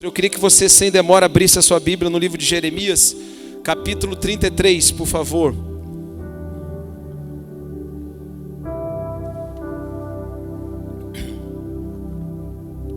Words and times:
Eu 0.00 0.12
queria 0.12 0.30
que 0.30 0.38
você, 0.38 0.68
sem 0.68 0.92
demora, 0.92 1.26
abrisse 1.26 1.58
a 1.58 1.62
sua 1.62 1.80
Bíblia 1.80 2.08
no 2.08 2.20
livro 2.20 2.38
de 2.38 2.44
Jeremias, 2.44 3.16
capítulo 3.64 4.14
33, 4.14 4.92
por 4.92 5.08
favor. 5.08 5.52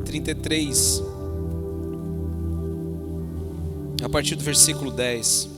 Trinta 0.06 0.30
a 4.04 4.08
partir 4.08 4.36
do 4.36 4.44
versículo 4.44 4.92
10. 4.92 5.51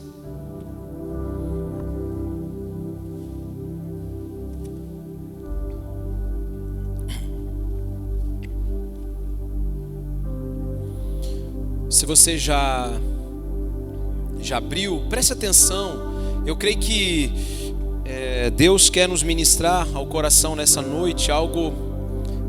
Se 12.04 12.06
você 12.06 12.36
já 12.36 12.92
já 14.38 14.58
abriu, 14.58 15.06
preste 15.08 15.32
atenção. 15.32 16.42
Eu 16.44 16.54
creio 16.54 16.76
que 16.76 17.32
é, 18.04 18.50
Deus 18.50 18.90
quer 18.90 19.08
nos 19.08 19.22
ministrar 19.22 19.88
ao 19.94 20.04
coração 20.04 20.54
nessa 20.54 20.82
noite 20.82 21.30
algo 21.30 21.72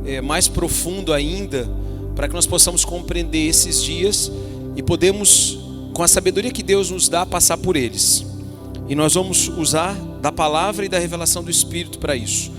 é, 0.06 0.20
mais 0.20 0.50
profundo 0.50 1.14
ainda, 1.14 1.70
para 2.18 2.28
que 2.28 2.34
nós 2.34 2.46
possamos 2.46 2.84
compreender 2.84 3.48
esses 3.48 3.82
dias 3.82 4.30
e 4.76 4.84
podemos, 4.84 5.58
com 5.94 6.04
a 6.04 6.08
sabedoria 6.10 6.52
que 6.52 6.62
Deus 6.62 6.90
nos 6.90 7.08
dá, 7.08 7.26
passar 7.26 7.56
por 7.58 7.78
eles. 7.78 8.26
E 8.90 8.94
nós 8.94 9.14
vamos 9.14 9.48
usar 9.48 9.94
da 10.22 10.34
palavra 10.34 10.86
e 10.86 10.90
da 10.90 11.00
revelação 11.00 11.42
do 11.42 11.50
Espírito 11.50 11.98
para 11.98 12.14
isso. 12.14 12.52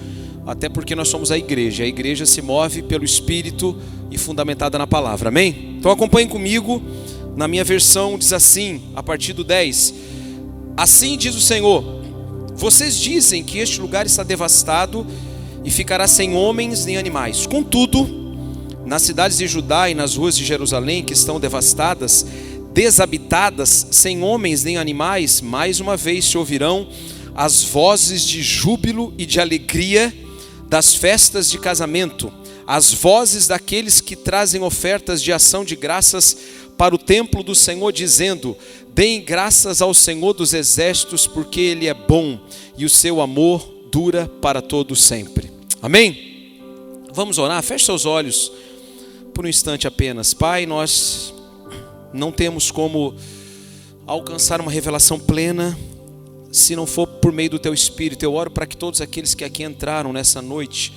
Até 0.47 0.71
porque 0.71 0.95
nós 0.95 1.09
somos 1.09 1.31
a 1.31 1.37
igreja. 1.37 1.85
A 1.85 1.87
igreja 1.87 2.25
se 2.25 2.41
move 2.41 2.81
pelo 2.85 3.05
Espírito 3.05 3.77
e 4.11 4.17
fundamentada 4.17 4.79
na 4.79 4.87
palavra. 4.87 5.29
Amém? 5.29 5.76
Então 5.87 5.95
acompanhem 5.95 6.29
comigo. 6.29 6.83
Na 7.37 7.47
minha 7.47 7.63
versão 7.63 8.19
diz 8.19 8.33
assim, 8.33 8.83
a 8.97 9.05
partir 9.05 9.33
do 9.33 9.45
10. 9.45 9.95
Assim 10.77 11.17
diz 11.17 11.37
o 11.37 11.41
Senhor: 11.41 12.03
Vocês 12.57 12.99
dizem 12.99 13.45
que 13.45 13.61
este 13.61 13.81
lugar 13.81 14.05
está 14.05 14.25
devastado 14.25 15.07
e 15.65 15.71
ficará 15.71 16.09
sem 16.09 16.35
homens 16.35 16.85
nem 16.87 16.97
animais. 16.97 17.47
Contudo, 17.47 18.05
nas 18.85 19.03
cidades 19.03 19.39
de 19.39 19.47
Judá 19.47 19.89
e 19.89 19.95
nas 19.95 20.17
ruas 20.17 20.37
de 20.37 20.45
Jerusalém 20.45 21.05
que 21.05 21.13
estão 21.13 21.39
devastadas, 21.39 22.27
desabitadas, 22.75 23.87
sem 23.93 24.25
homens 24.25 24.65
nem 24.65 24.79
animais, 24.79 25.41
mais 25.41 25.79
uma 25.79 25.97
vez 25.97 26.25
se 26.25 26.37
ouvirão 26.37 26.89
as 27.33 27.63
vozes 27.63 28.25
de 28.25 28.43
júbilo 28.43 29.15
e 29.17 29.25
de 29.25 29.39
alegria 29.39 30.13
das 30.69 30.97
festas 30.97 31.49
de 31.49 31.59
casamento, 31.59 32.33
as 32.67 32.93
vozes 32.93 33.47
daqueles 33.47 34.01
que 34.01 34.17
trazem 34.17 34.63
ofertas 34.63 35.23
de 35.23 35.33
ação 35.33 35.65
de 35.65 35.77
graças 35.77 36.37
para 36.77 36.95
o 36.95 36.99
templo 36.99 37.43
do 37.43 37.55
Senhor, 37.55 37.93
dizendo: 37.93 38.57
Deem 38.93 39.23
graças 39.23 39.81
ao 39.81 39.95
Senhor 39.95 40.33
dos 40.33 40.53
exércitos, 40.53 41.27
porque 41.27 41.61
Ele 41.61 41.87
é 41.87 41.95
bom 41.95 42.41
e 42.77 42.85
o 42.85 42.91
seu 42.91 43.21
amor 43.21 43.73
dura 43.93 44.31
para 44.41 44.61
todo 44.61 44.97
sempre. 44.97 45.51
Amém? 45.81 46.59
Vamos 47.13 47.39
orar? 47.39 47.63
Feche 47.63 47.85
seus 47.85 48.05
olhos 48.05 48.51
por 49.33 49.47
um 49.47 49.49
instante 49.49 49.87
apenas. 49.87 50.35
Pai, 50.35 50.67
nós 50.67 51.33
não 52.13 52.33
temos 52.33 52.71
como 52.71 53.15
alcançar 54.07 54.61
uma 54.61 54.71
revelação 54.71 55.19
plena 55.19 55.79
se 56.51 56.75
não 56.75 56.87
for 56.87 57.07
por 57.07 57.33
meio 57.33 57.51
do 57.51 57.59
teu 57.59 57.73
espírito. 57.73 58.25
Eu 58.25 58.35
oro 58.35 58.51
para 58.51 58.67
que 58.67 58.77
todos 58.77 59.01
aqueles 59.01 59.35
que 59.35 59.45
aqui 59.45 59.63
entraram 59.63 60.13
nessa 60.13 60.43
noite 60.43 60.93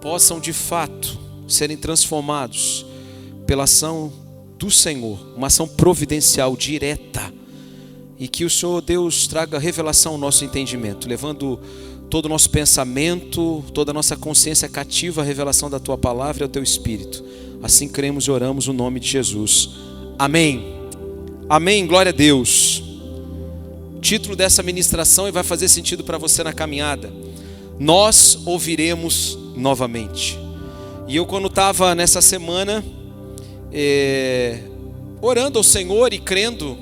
possam 0.00 0.40
de 0.40 0.52
fato 0.52 1.18
serem 1.46 1.76
transformados 1.76 2.84
pela 3.46 3.64
ação 3.64 4.12
do 4.58 4.70
Senhor, 4.70 5.18
uma 5.36 5.46
ação 5.46 5.66
providencial 5.66 6.56
direta. 6.56 7.32
E 8.18 8.26
que 8.26 8.44
o 8.44 8.50
Senhor 8.50 8.80
Deus 8.82 9.26
traga 9.28 9.58
revelação 9.58 10.12
ao 10.12 10.18
nosso 10.18 10.44
entendimento, 10.44 11.08
levando 11.08 11.60
todo 12.10 12.26
o 12.26 12.28
nosso 12.28 12.50
pensamento, 12.50 13.64
toda 13.72 13.92
a 13.92 13.94
nossa 13.94 14.16
consciência 14.16 14.68
cativa 14.68 15.22
à 15.22 15.24
revelação 15.24 15.70
da 15.70 15.78
tua 15.78 15.96
palavra 15.96 16.42
e 16.42 16.44
ao 16.44 16.48
teu 16.48 16.62
espírito. 16.62 17.24
Assim 17.62 17.88
cremos 17.88 18.24
e 18.24 18.30
oramos 18.30 18.66
no 18.66 18.72
nome 18.72 18.98
de 18.98 19.08
Jesus. 19.08 19.70
Amém. 20.18 20.64
Amém. 21.48 21.86
Glória 21.86 22.10
a 22.10 22.14
Deus 22.14 22.88
título 23.98 24.36
dessa 24.36 24.62
ministração 24.62 25.28
e 25.28 25.32
vai 25.32 25.42
fazer 25.42 25.68
sentido 25.68 26.04
para 26.04 26.18
você 26.18 26.42
na 26.42 26.52
caminhada. 26.52 27.12
Nós 27.78 28.38
ouviremos 28.46 29.38
novamente. 29.58 30.38
E 31.06 31.16
eu, 31.16 31.26
quando 31.26 31.48
estava 31.48 31.94
nessa 31.94 32.22
semana, 32.22 32.84
é, 33.72 34.60
orando 35.20 35.58
ao 35.58 35.64
Senhor 35.64 36.12
e 36.12 36.18
crendo 36.18 36.76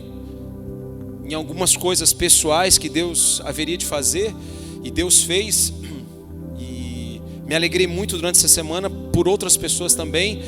em 1.24 1.34
algumas 1.34 1.76
coisas 1.76 2.12
pessoais 2.12 2.78
que 2.78 2.88
Deus 2.88 3.40
haveria 3.44 3.76
de 3.76 3.86
fazer, 3.86 4.34
e 4.82 4.90
Deus 4.90 5.22
fez, 5.22 5.72
e 6.58 7.20
me 7.46 7.54
alegrei 7.54 7.86
muito 7.86 8.16
durante 8.16 8.36
essa 8.36 8.48
semana 8.48 8.88
por 8.88 9.26
outras 9.26 9.56
pessoas 9.56 9.94
também, 9.94 10.42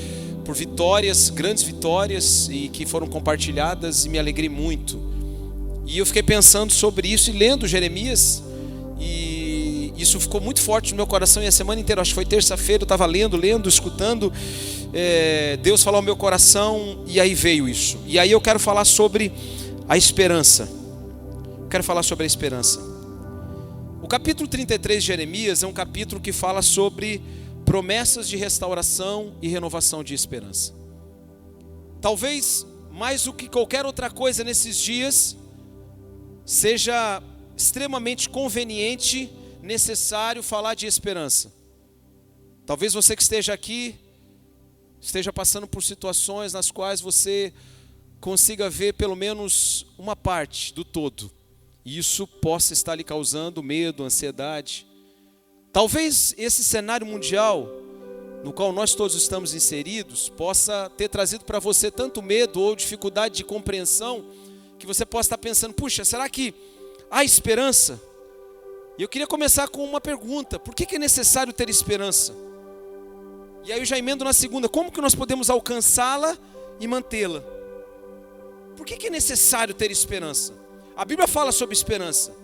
por 0.45 0.55
vitórias, 0.55 1.31
grandes 1.31 1.63
vitórias, 1.63 2.49
e 2.51 2.69
que 2.69 2.87
foram 2.87 3.07
compartilhadas, 3.07 4.05
e 4.05 4.09
me 4.09 4.19
alegrei 4.19 4.49
muito. 4.49 4.99
E 5.87 5.99
eu 5.99 6.07
fiquei 6.07 6.23
pensando 6.23 6.73
sobre 6.73 7.09
isso 7.09 7.31
e 7.31 7.33
lendo 7.33 7.67
Jeremias, 7.67 8.43
e 9.01 9.38
isso 9.99 10.19
ficou 10.21 10.41
muito 10.41 10.61
forte 10.61 10.93
no 10.93 10.97
meu 10.97 11.07
coração. 11.07 11.43
E 11.43 11.47
a 11.47 11.53
semana 11.53 11.81
inteira, 11.81 12.01
acho 12.01 12.11
que 12.11 12.15
foi 12.15 12.25
terça-feira, 12.25 12.83
eu 12.83 12.85
estava 12.85 13.05
lendo, 13.07 13.37
lendo, 13.37 13.69
escutando. 13.69 14.33
É, 14.93 15.59
Deus 15.63 15.83
falou 15.83 15.99
ao 15.99 16.03
meu 16.03 16.17
coração, 16.17 17.05
e 17.07 17.21
aí 17.21 17.35
veio 17.35 17.69
isso. 17.69 17.99
E 18.07 18.19
aí 18.19 18.31
eu 18.31 18.41
quero 18.41 18.59
falar 18.59 18.85
sobre 18.85 19.33
a 19.89 19.97
esperança. 19.97 20.69
quero 21.71 21.85
falar 21.85 22.03
sobre 22.03 22.25
a 22.25 22.27
esperança. 22.27 22.81
O 24.03 24.09
capítulo 24.09 24.49
33 24.49 25.03
de 25.03 25.07
Jeremias 25.07 25.63
é 25.63 25.67
um 25.67 25.73
capítulo 25.73 26.21
que 26.21 26.33
fala 26.33 26.63
sobre 26.63 27.21
promessas 27.65 28.29
de 28.29 28.37
restauração 28.37 29.35
e 29.43 29.49
renovação 29.49 30.03
de 30.03 30.15
esperança. 30.15 30.73
Talvez 32.01 32.67
mais 32.91 33.25
do 33.25 33.33
que 33.33 33.49
qualquer 33.49 33.87
outra 33.87 34.11
coisa 34.11 34.43
nesses 34.43 34.77
dias, 34.77 35.37
seja 36.45 37.23
extremamente 37.57 38.29
conveniente, 38.29 39.31
necessário 39.63 40.43
falar 40.43 40.75
de 40.75 40.87
esperança. 40.87 41.53
Talvez 42.67 42.93
você 42.93 43.17
que 43.17 43.23
esteja 43.23 43.53
aqui 43.53 43.99
esteja 45.01 45.33
passando 45.33 45.67
por 45.67 45.83
situações 45.83 46.53
nas 46.53 46.71
quais 46.71 47.01
você 47.01 47.53
consiga 48.21 48.69
ver 48.69 48.95
pelo 48.95 49.15
menos 49.15 49.87
uma 49.97 50.17
parte 50.17 50.75
do 50.75 50.85
todo. 50.85 51.31
E 51.85 51.99
isso 51.99 52.27
possa 52.27 52.73
estar 52.73 52.95
lhe 52.95 53.05
causando 53.05 53.63
medo, 53.63 54.05
ansiedade. 54.05 54.87
Talvez 55.73 56.35
esse 56.37 56.65
cenário 56.65 57.07
mundial 57.07 57.69
no 58.43 58.53
qual 58.53 58.73
nós 58.73 58.95
todos 58.95 59.17
estamos 59.17 59.55
inseridos 59.55 60.29
possa 60.29 60.91
ter 60.97 61.09
trazido 61.09 61.45
para 61.45 61.59
você 61.59 61.91
tanto 61.91 62.23
medo 62.23 62.61
ou 62.61 62.77
dificuldade 62.77 63.37
de 63.37 63.45
compreensão 63.45 64.25
que 64.79 64.87
você 64.87 65.05
possa 65.05 65.29
estar 65.29 65.39
pensando: 65.39 65.75
puxa, 65.75 66.05
será 66.05 66.29
que 66.29 66.55
há 67.11 67.25
esperança? 67.25 68.01
E 68.99 69.03
eu 69.03 69.09
queria 69.09 69.29
começar 69.29 69.69
com 69.69 69.85
uma 69.85 70.01
pergunta: 70.01 70.59
por 70.59 70.75
que 70.75 70.97
é 70.97 70.99
necessário 70.99 71.53
ter 71.53 71.71
esperança? 71.71 72.35
E 73.65 73.73
aí 73.73 73.79
eu 73.79 73.85
já 73.85 73.97
emendo 73.97 74.25
na 74.25 74.33
segunda: 74.33 74.69
como 74.69 74.91
que 74.91 75.01
nós 75.01 75.15
podemos 75.15 75.49
alcançá-la 75.49 76.37
e 76.81 76.87
mantê-la? 76.89 77.41
Por 78.77 78.85
que 78.85 79.07
é 79.07 79.11
necessário 79.11 79.73
ter 79.73 79.91
esperança? 79.93 80.53
A 80.97 81.05
Bíblia 81.05 81.29
fala 81.29 81.53
sobre 81.53 81.75
esperança. 81.75 82.35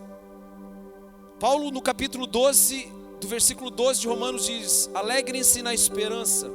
Paulo, 1.40 1.72
no 1.72 1.82
capítulo 1.82 2.24
12, 2.24 2.88
do 3.20 3.26
versículo 3.26 3.68
12 3.68 4.02
de 4.02 4.06
Romanos, 4.06 4.46
diz: 4.46 4.88
Alegrem-se 4.94 5.60
na 5.60 5.74
esperança, 5.74 6.48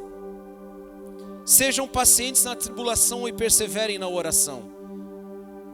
sejam 1.45 1.85
pacientes 1.85 2.45
na 2.45 2.55
tribulação 2.55 3.27
e 3.27 3.33
perseverem 3.33 3.97
na 3.97 4.07
oração. 4.07 4.71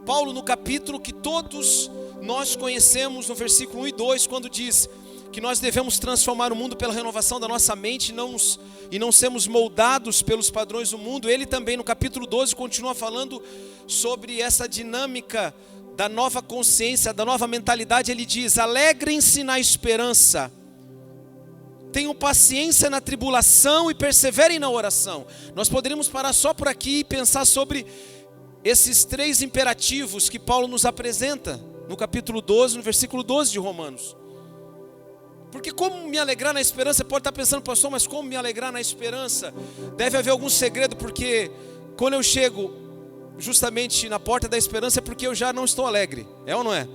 Paulo, 0.03 0.33
no 0.33 0.41
capítulo 0.41 0.99
que 0.99 1.13
todos 1.13 1.91
nós 2.25 2.55
conhecemos, 2.55 3.29
no 3.29 3.35
versículo 3.35 3.83
1 3.83 3.87
e 3.87 3.91
2, 3.91 4.27
quando 4.27 4.49
diz 4.49 4.89
que 5.31 5.39
nós 5.39 5.59
devemos 5.59 5.99
transformar 5.99 6.51
o 6.51 6.55
mundo 6.55 6.75
pela 6.75 6.93
renovação 6.93 7.39
da 7.39 7.47
nossa 7.47 7.75
mente 7.75 8.09
e 8.09 8.13
não, 8.13 8.35
e 8.89 8.97
não 8.97 9.11
sermos 9.11 9.45
moldados 9.45 10.23
pelos 10.23 10.49
padrões 10.49 10.89
do 10.89 10.97
mundo, 10.97 11.29
ele 11.29 11.45
também, 11.45 11.77
no 11.77 11.83
capítulo 11.83 12.25
12, 12.25 12.55
continua 12.55 12.95
falando 12.95 13.41
sobre 13.85 14.41
essa 14.41 14.67
dinâmica 14.67 15.53
da 15.95 16.09
nova 16.09 16.41
consciência, 16.41 17.13
da 17.13 17.23
nova 17.23 17.47
mentalidade. 17.47 18.11
Ele 18.11 18.25
diz: 18.25 18.57
alegrem-se 18.57 19.43
na 19.43 19.59
esperança 19.59 20.51
tenham 21.91 22.13
paciência 22.13 22.89
na 22.89 22.99
tribulação 22.99 23.89
e 23.89 23.93
perseverem 23.93 24.59
na 24.59 24.69
oração. 24.69 25.25
Nós 25.53 25.69
poderíamos 25.69 26.09
parar 26.09 26.33
só 26.33 26.53
por 26.53 26.67
aqui 26.67 26.99
e 26.99 27.03
pensar 27.05 27.45
sobre 27.45 27.85
esses 28.65 29.05
três 29.05 29.41
imperativos 29.41 30.27
que 30.27 30.39
Paulo 30.39 30.67
nos 30.67 30.83
apresenta 30.85 31.74
no 31.87 31.95
capítulo 31.95 32.41
12, 32.41 32.77
no 32.77 32.83
versículo 32.83 33.23
12 33.23 33.51
de 33.51 33.59
Romanos. 33.59 34.15
Porque 35.51 35.71
como 35.71 36.07
me 36.07 36.17
alegrar 36.17 36.53
na 36.53 36.59
esperança? 36.59 36.97
Você 36.97 37.03
pode 37.03 37.21
estar 37.21 37.31
pensando, 37.31 37.61
pastor, 37.61 37.89
mas 37.89 38.05
como 38.05 38.27
me 38.27 38.35
alegrar 38.35 38.71
na 38.71 38.81
esperança? 38.81 39.53
Deve 39.95 40.17
haver 40.17 40.31
algum 40.31 40.49
segredo, 40.49 40.95
porque 40.95 41.49
quando 41.95 42.13
eu 42.13 42.23
chego 42.23 42.73
justamente 43.37 44.09
na 44.09 44.19
porta 44.19 44.47
da 44.47 44.57
esperança 44.57 44.99
é 44.99 45.01
porque 45.01 45.27
eu 45.27 45.35
já 45.35 45.53
não 45.53 45.65
estou 45.65 45.85
alegre, 45.85 46.27
é 46.45 46.55
ou 46.55 46.63
não 46.63 46.73
é? 46.73 46.87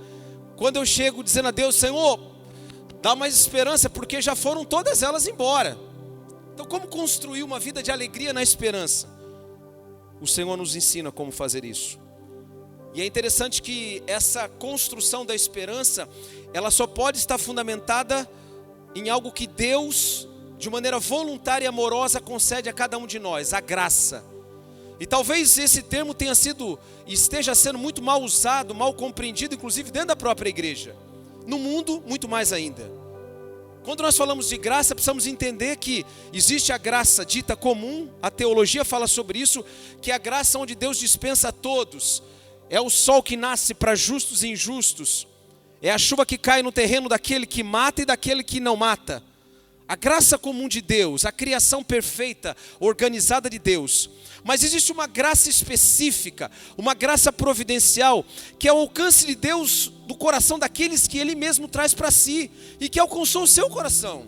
Quando 0.55 0.75
eu 0.75 0.85
chego 0.85 1.23
dizendo 1.23 1.47
a 1.47 1.51
Deus, 1.51 1.75
Senhor, 1.75 2.19
dá 3.01 3.15
mais 3.15 3.35
esperança, 3.35 3.89
porque 3.89 4.21
já 4.21 4.35
foram 4.35 4.63
todas 4.63 5.01
elas 5.01 5.27
embora. 5.27 5.77
Então, 6.53 6.65
como 6.65 6.87
construir 6.87 7.43
uma 7.43 7.59
vida 7.59 7.81
de 7.81 7.91
alegria 7.91 8.31
na 8.31 8.43
esperança? 8.43 9.07
O 10.19 10.27
Senhor 10.27 10.55
nos 10.55 10.75
ensina 10.75 11.11
como 11.11 11.31
fazer 11.31 11.65
isso. 11.65 11.97
E 12.93 13.01
é 13.01 13.05
interessante 13.05 13.61
que 13.61 14.03
essa 14.05 14.49
construção 14.49 15.25
da 15.25 15.33
esperança, 15.33 16.07
ela 16.53 16.69
só 16.69 16.85
pode 16.85 17.17
estar 17.17 17.37
fundamentada 17.37 18.29
em 18.93 19.09
algo 19.09 19.31
que 19.31 19.47
Deus, 19.47 20.27
de 20.57 20.69
maneira 20.69 20.99
voluntária 20.99 21.65
e 21.65 21.67
amorosa, 21.67 22.19
concede 22.19 22.67
a 22.67 22.73
cada 22.73 22.97
um 22.97 23.07
de 23.07 23.17
nós, 23.17 23.53
a 23.53 23.61
graça. 23.61 24.23
E 24.99 25.05
talvez 25.05 25.57
esse 25.57 25.81
termo 25.81 26.13
tenha 26.13 26.35
sido, 26.35 26.77
esteja 27.07 27.55
sendo 27.55 27.79
muito 27.79 28.03
mal 28.03 28.21
usado, 28.21 28.75
mal 28.75 28.93
compreendido, 28.93 29.55
inclusive 29.55 29.89
dentro 29.89 30.09
da 30.09 30.15
própria 30.15 30.49
igreja. 30.49 30.95
No 31.47 31.57
mundo, 31.57 32.03
muito 32.05 32.27
mais 32.27 32.53
ainda. 32.53 32.91
Quando 33.83 34.03
nós 34.03 34.15
falamos 34.15 34.47
de 34.47 34.57
graça, 34.57 34.93
precisamos 34.93 35.25
entender 35.25 35.77
que 35.77 36.05
existe 36.31 36.71
a 36.71 36.77
graça 36.77 37.25
dita 37.25 37.55
comum, 37.55 38.09
a 38.21 38.29
teologia 38.29 38.85
fala 38.85 39.07
sobre 39.07 39.39
isso, 39.39 39.65
que 39.99 40.11
é 40.11 40.13
a 40.13 40.19
graça 40.19 40.59
onde 40.59 40.75
Deus 40.75 40.99
dispensa 40.99 41.49
a 41.49 41.51
todos. 41.51 42.21
É 42.71 42.79
o 42.79 42.89
sol 42.89 43.21
que 43.21 43.35
nasce 43.35 43.73
para 43.73 43.95
justos 43.95 44.43
e 44.43 44.47
injustos. 44.47 45.27
É 45.81 45.91
a 45.91 45.97
chuva 45.97 46.25
que 46.25 46.37
cai 46.37 46.63
no 46.63 46.71
terreno 46.71 47.09
daquele 47.09 47.45
que 47.45 47.61
mata 47.61 48.01
e 48.01 48.05
daquele 48.05 48.45
que 48.45 48.61
não 48.61 48.77
mata. 48.77 49.21
A 49.85 49.97
graça 49.97 50.37
comum 50.37 50.69
de 50.69 50.79
Deus, 50.79 51.25
a 51.25 51.33
criação 51.33 51.83
perfeita, 51.83 52.55
organizada 52.79 53.49
de 53.49 53.59
Deus. 53.59 54.09
Mas 54.41 54.63
existe 54.63 54.89
uma 54.89 55.05
graça 55.05 55.49
específica, 55.49 56.49
uma 56.77 56.93
graça 56.93 57.29
providencial, 57.33 58.25
que 58.57 58.69
é 58.69 58.73
o 58.73 58.77
alcance 58.77 59.27
de 59.27 59.35
Deus 59.35 59.91
do 60.07 60.15
coração 60.15 60.57
daqueles 60.57 61.07
que 61.07 61.17
Ele 61.17 61.35
mesmo 61.35 61.67
traz 61.67 61.93
para 61.93 62.09
si 62.09 62.49
e 62.79 62.87
que 62.87 63.01
alcançou 63.01 63.43
o 63.43 63.47
seu 63.47 63.69
coração. 63.69 64.27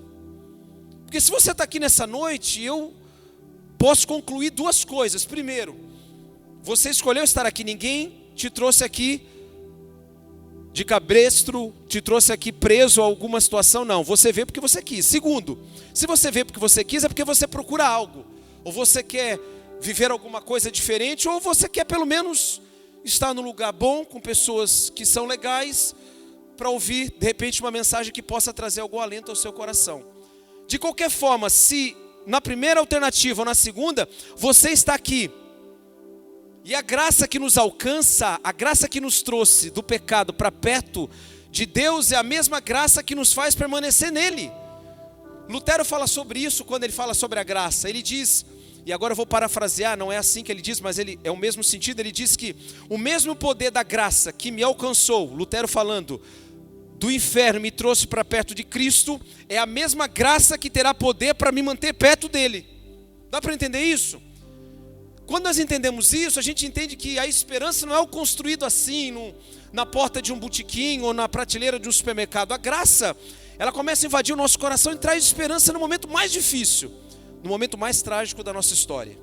Porque 1.05 1.21
se 1.21 1.31
você 1.31 1.51
está 1.51 1.63
aqui 1.63 1.79
nessa 1.79 2.05
noite, 2.05 2.61
eu 2.61 2.93
posso 3.77 4.05
concluir 4.05 4.49
duas 4.49 4.83
coisas. 4.83 5.23
Primeiro, 5.23 5.79
você 6.61 6.89
escolheu 6.89 7.23
estar 7.23 7.45
aqui, 7.45 7.63
ninguém 7.63 8.22
te 8.35 8.49
trouxe 8.49 8.83
aqui 8.83 9.21
de 10.71 10.83
cabresto, 10.83 11.71
te 11.87 12.01
trouxe 12.01 12.33
aqui 12.33 12.51
preso 12.51 13.01
a 13.01 13.05
alguma 13.05 13.39
situação, 13.39 13.85
não. 13.85 14.03
Você 14.03 14.31
veio 14.31 14.47
porque 14.47 14.59
você 14.59 14.81
quis. 14.81 15.05
Segundo, 15.05 15.59
se 15.93 16.07
você 16.07 16.31
veio 16.31 16.47
porque 16.47 16.59
você 16.59 16.83
quis, 16.83 17.03
é 17.03 17.07
porque 17.07 17.23
você 17.23 17.47
procura 17.47 17.85
algo. 17.85 18.25
Ou 18.63 18.71
você 18.71 19.03
quer 19.03 19.39
viver 19.79 20.09
alguma 20.09 20.41
coisa 20.41 20.71
diferente, 20.71 21.27
ou 21.27 21.39
você 21.39 21.69
quer 21.69 21.83
pelo 21.83 22.05
menos 22.05 22.61
estar 23.03 23.33
no 23.33 23.41
lugar 23.41 23.71
bom, 23.71 24.03
com 24.03 24.19
pessoas 24.19 24.89
que 24.89 25.05
são 25.05 25.27
legais, 25.27 25.93
para 26.57 26.69
ouvir 26.69 27.13
de 27.19 27.25
repente 27.25 27.61
uma 27.61 27.69
mensagem 27.71 28.11
que 28.11 28.21
possa 28.21 28.53
trazer 28.53 28.81
algum 28.81 28.99
alento 28.99 29.29
ao 29.29 29.35
seu 29.35 29.53
coração. 29.53 30.03
De 30.67 30.79
qualquer 30.79 31.09
forma, 31.09 31.49
se 31.49 31.95
na 32.25 32.39
primeira 32.39 32.79
alternativa 32.79 33.41
ou 33.41 33.45
na 33.45 33.53
segunda, 33.53 34.07
você 34.35 34.69
está 34.69 34.95
aqui, 34.95 35.29
e 36.63 36.73
a 36.73 36.81
graça 36.81 37.27
que 37.27 37.39
nos 37.39 37.57
alcança, 37.57 38.39
a 38.43 38.51
graça 38.51 38.87
que 38.87 39.01
nos 39.01 39.21
trouxe 39.21 39.69
do 39.69 39.83
pecado 39.83 40.33
para 40.33 40.51
perto 40.51 41.09
de 41.51 41.65
Deus, 41.65 42.11
é 42.11 42.15
a 42.15 42.23
mesma 42.23 42.59
graça 42.59 43.03
que 43.03 43.13
nos 43.13 43.33
faz 43.33 43.53
permanecer 43.53 44.11
nele. 44.11 44.51
Lutero 45.49 45.83
fala 45.83 46.07
sobre 46.07 46.39
isso 46.39 46.63
quando 46.63 46.85
ele 46.85 46.93
fala 46.93 47.13
sobre 47.13 47.39
a 47.39 47.43
graça. 47.43 47.89
Ele 47.89 48.01
diz 48.01 48.45
e 48.85 48.91
agora 48.91 49.13
eu 49.13 49.15
vou 49.15 49.25
parafrasear, 49.25 49.97
não 49.97 50.11
é 50.11 50.17
assim 50.17 50.43
que 50.43 50.51
ele 50.51 50.61
diz, 50.61 50.81
mas 50.81 50.99
ele 50.99 51.17
é 51.23 51.31
o 51.31 51.37
mesmo 51.37 51.63
sentido. 51.63 51.99
Ele 52.01 52.11
diz 52.11 52.35
que 52.35 52.55
o 52.89 52.97
mesmo 52.97 53.35
poder 53.35 53.71
da 53.71 53.83
graça 53.83 54.31
que 54.33 54.51
me 54.51 54.61
alcançou, 54.61 55.33
Lutero 55.33 55.67
falando, 55.67 56.21
do 56.97 57.09
inferno 57.09 57.61
me 57.61 57.71
trouxe 57.71 58.05
para 58.07 58.25
perto 58.25 58.53
de 58.53 58.63
Cristo, 58.63 59.19
é 59.47 59.57
a 59.57 59.65
mesma 59.65 60.07
graça 60.07 60.57
que 60.57 60.69
terá 60.69 60.93
poder 60.93 61.35
para 61.35 61.51
me 61.51 61.61
manter 61.61 61.93
perto 61.93 62.27
dele. 62.27 62.65
Dá 63.29 63.41
para 63.41 63.53
entender 63.53 63.81
isso? 63.81 64.21
Quando 65.33 65.45
nós 65.45 65.57
entendemos 65.57 66.13
isso, 66.13 66.37
a 66.37 66.43
gente 66.43 66.63
entende 66.63 66.95
que 66.95 67.17
a 67.17 67.25
esperança 67.25 67.87
não 67.87 67.95
é 67.95 67.99
o 67.99 68.05
construído 68.05 68.65
assim, 68.65 69.09
no, 69.09 69.33
na 69.71 69.83
porta 69.83 70.21
de 70.21 70.31
um 70.31 70.37
botequim 70.37 71.01
ou 71.01 71.11
na 71.11 71.27
prateleira 71.27 71.79
de 71.79 71.89
um 71.89 71.91
supermercado. 71.91 72.51
A 72.51 72.57
graça, 72.57 73.17
ela 73.57 73.71
começa 73.71 74.05
a 74.05 74.07
invadir 74.07 74.31
o 74.31 74.37
nosso 74.37 74.59
coração 74.59 74.93
e 74.93 74.95
traz 74.95 75.23
esperança 75.23 75.73
no 75.73 75.79
momento 75.79 76.07
mais 76.07 76.31
difícil 76.31 76.91
no 77.41 77.49
momento 77.49 77.79
mais 77.79 78.03
trágico 78.03 78.43
da 78.43 78.53
nossa 78.53 78.75
história. 78.75 79.17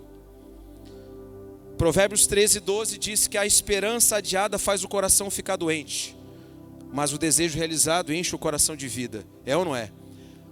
Provérbios 1.78 2.26
13, 2.26 2.58
12 2.58 2.98
diz 2.98 3.28
que 3.28 3.38
a 3.38 3.46
esperança 3.46 4.16
adiada 4.16 4.58
faz 4.58 4.82
o 4.82 4.88
coração 4.88 5.30
ficar 5.30 5.54
doente, 5.54 6.16
mas 6.92 7.12
o 7.12 7.18
desejo 7.18 7.56
realizado 7.56 8.12
enche 8.12 8.34
o 8.34 8.38
coração 8.38 8.74
de 8.74 8.88
vida. 8.88 9.24
É 9.46 9.56
ou 9.56 9.64
não 9.64 9.76
é? 9.76 9.92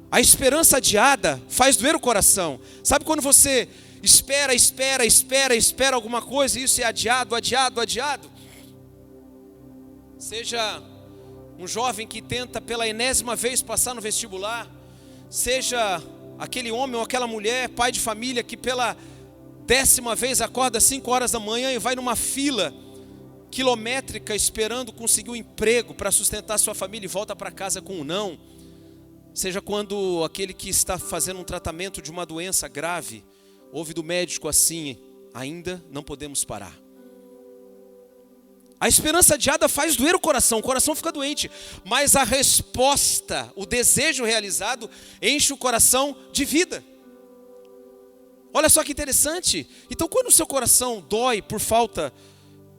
A 0.08 0.20
esperança 0.20 0.76
adiada 0.76 1.42
faz 1.48 1.76
doer 1.76 1.96
o 1.96 2.00
coração. 2.00 2.60
Sabe 2.84 3.04
quando 3.04 3.20
você 3.20 3.68
espera, 4.02 4.54
espera, 4.54 5.04
espera, 5.04 5.54
espera 5.54 5.96
alguma 5.96 6.22
coisa 6.22 6.58
e 6.58 6.64
isso 6.64 6.80
é 6.80 6.84
adiado, 6.84 7.34
adiado, 7.34 7.80
adiado? 7.80 8.30
Seja 10.18 10.82
um 11.58 11.66
jovem 11.66 12.06
que 12.06 12.22
tenta 12.22 12.60
pela 12.60 12.86
enésima 12.86 13.34
vez 13.34 13.62
passar 13.62 13.94
no 13.94 14.00
vestibular, 14.00 14.70
seja 15.28 16.02
aquele 16.38 16.70
homem 16.70 16.96
ou 16.96 17.02
aquela 17.02 17.26
mulher, 17.26 17.68
pai 17.70 17.90
de 17.90 18.00
família, 18.00 18.42
que 18.42 18.56
pela 18.56 18.96
décima 19.66 20.14
vez 20.14 20.40
acorda 20.40 20.78
às 20.78 20.84
5 20.84 21.10
horas 21.10 21.32
da 21.32 21.40
manhã 21.40 21.72
e 21.72 21.78
vai 21.78 21.94
numa 21.94 22.16
fila 22.16 22.72
quilométrica 23.50 24.34
esperando 24.34 24.92
conseguir 24.92 25.30
um 25.30 25.36
emprego 25.36 25.94
para 25.94 26.10
sustentar 26.10 26.58
sua 26.58 26.74
família 26.74 27.06
e 27.06 27.08
volta 27.08 27.34
para 27.34 27.50
casa 27.50 27.80
com 27.80 28.00
um 28.00 28.04
não. 28.04 28.38
Seja 29.34 29.60
quando 29.60 30.22
aquele 30.24 30.52
que 30.52 30.68
está 30.68 30.98
fazendo 30.98 31.40
um 31.40 31.44
tratamento 31.44 32.00
de 32.02 32.10
uma 32.10 32.26
doença 32.26 32.66
grave, 32.68 33.24
ouve 33.72 33.92
do 33.92 34.02
médico 34.02 34.48
assim: 34.48 34.98
ainda 35.32 35.82
não 35.90 36.02
podemos 36.02 36.44
parar. 36.44 36.78
A 38.80 38.86
esperança 38.88 39.34
adiada 39.34 39.68
faz 39.68 39.96
doer 39.96 40.14
o 40.14 40.20
coração, 40.20 40.60
o 40.60 40.62
coração 40.62 40.94
fica 40.94 41.10
doente, 41.10 41.50
mas 41.84 42.14
a 42.14 42.22
resposta, 42.22 43.52
o 43.56 43.66
desejo 43.66 44.24
realizado, 44.24 44.88
enche 45.20 45.52
o 45.52 45.56
coração 45.56 46.16
de 46.32 46.44
vida. 46.44 46.84
Olha 48.54 48.68
só 48.68 48.84
que 48.84 48.92
interessante. 48.92 49.68
Então, 49.90 50.08
quando 50.08 50.28
o 50.28 50.32
seu 50.32 50.46
coração 50.46 51.04
dói 51.08 51.42
por 51.42 51.60
falta 51.60 52.12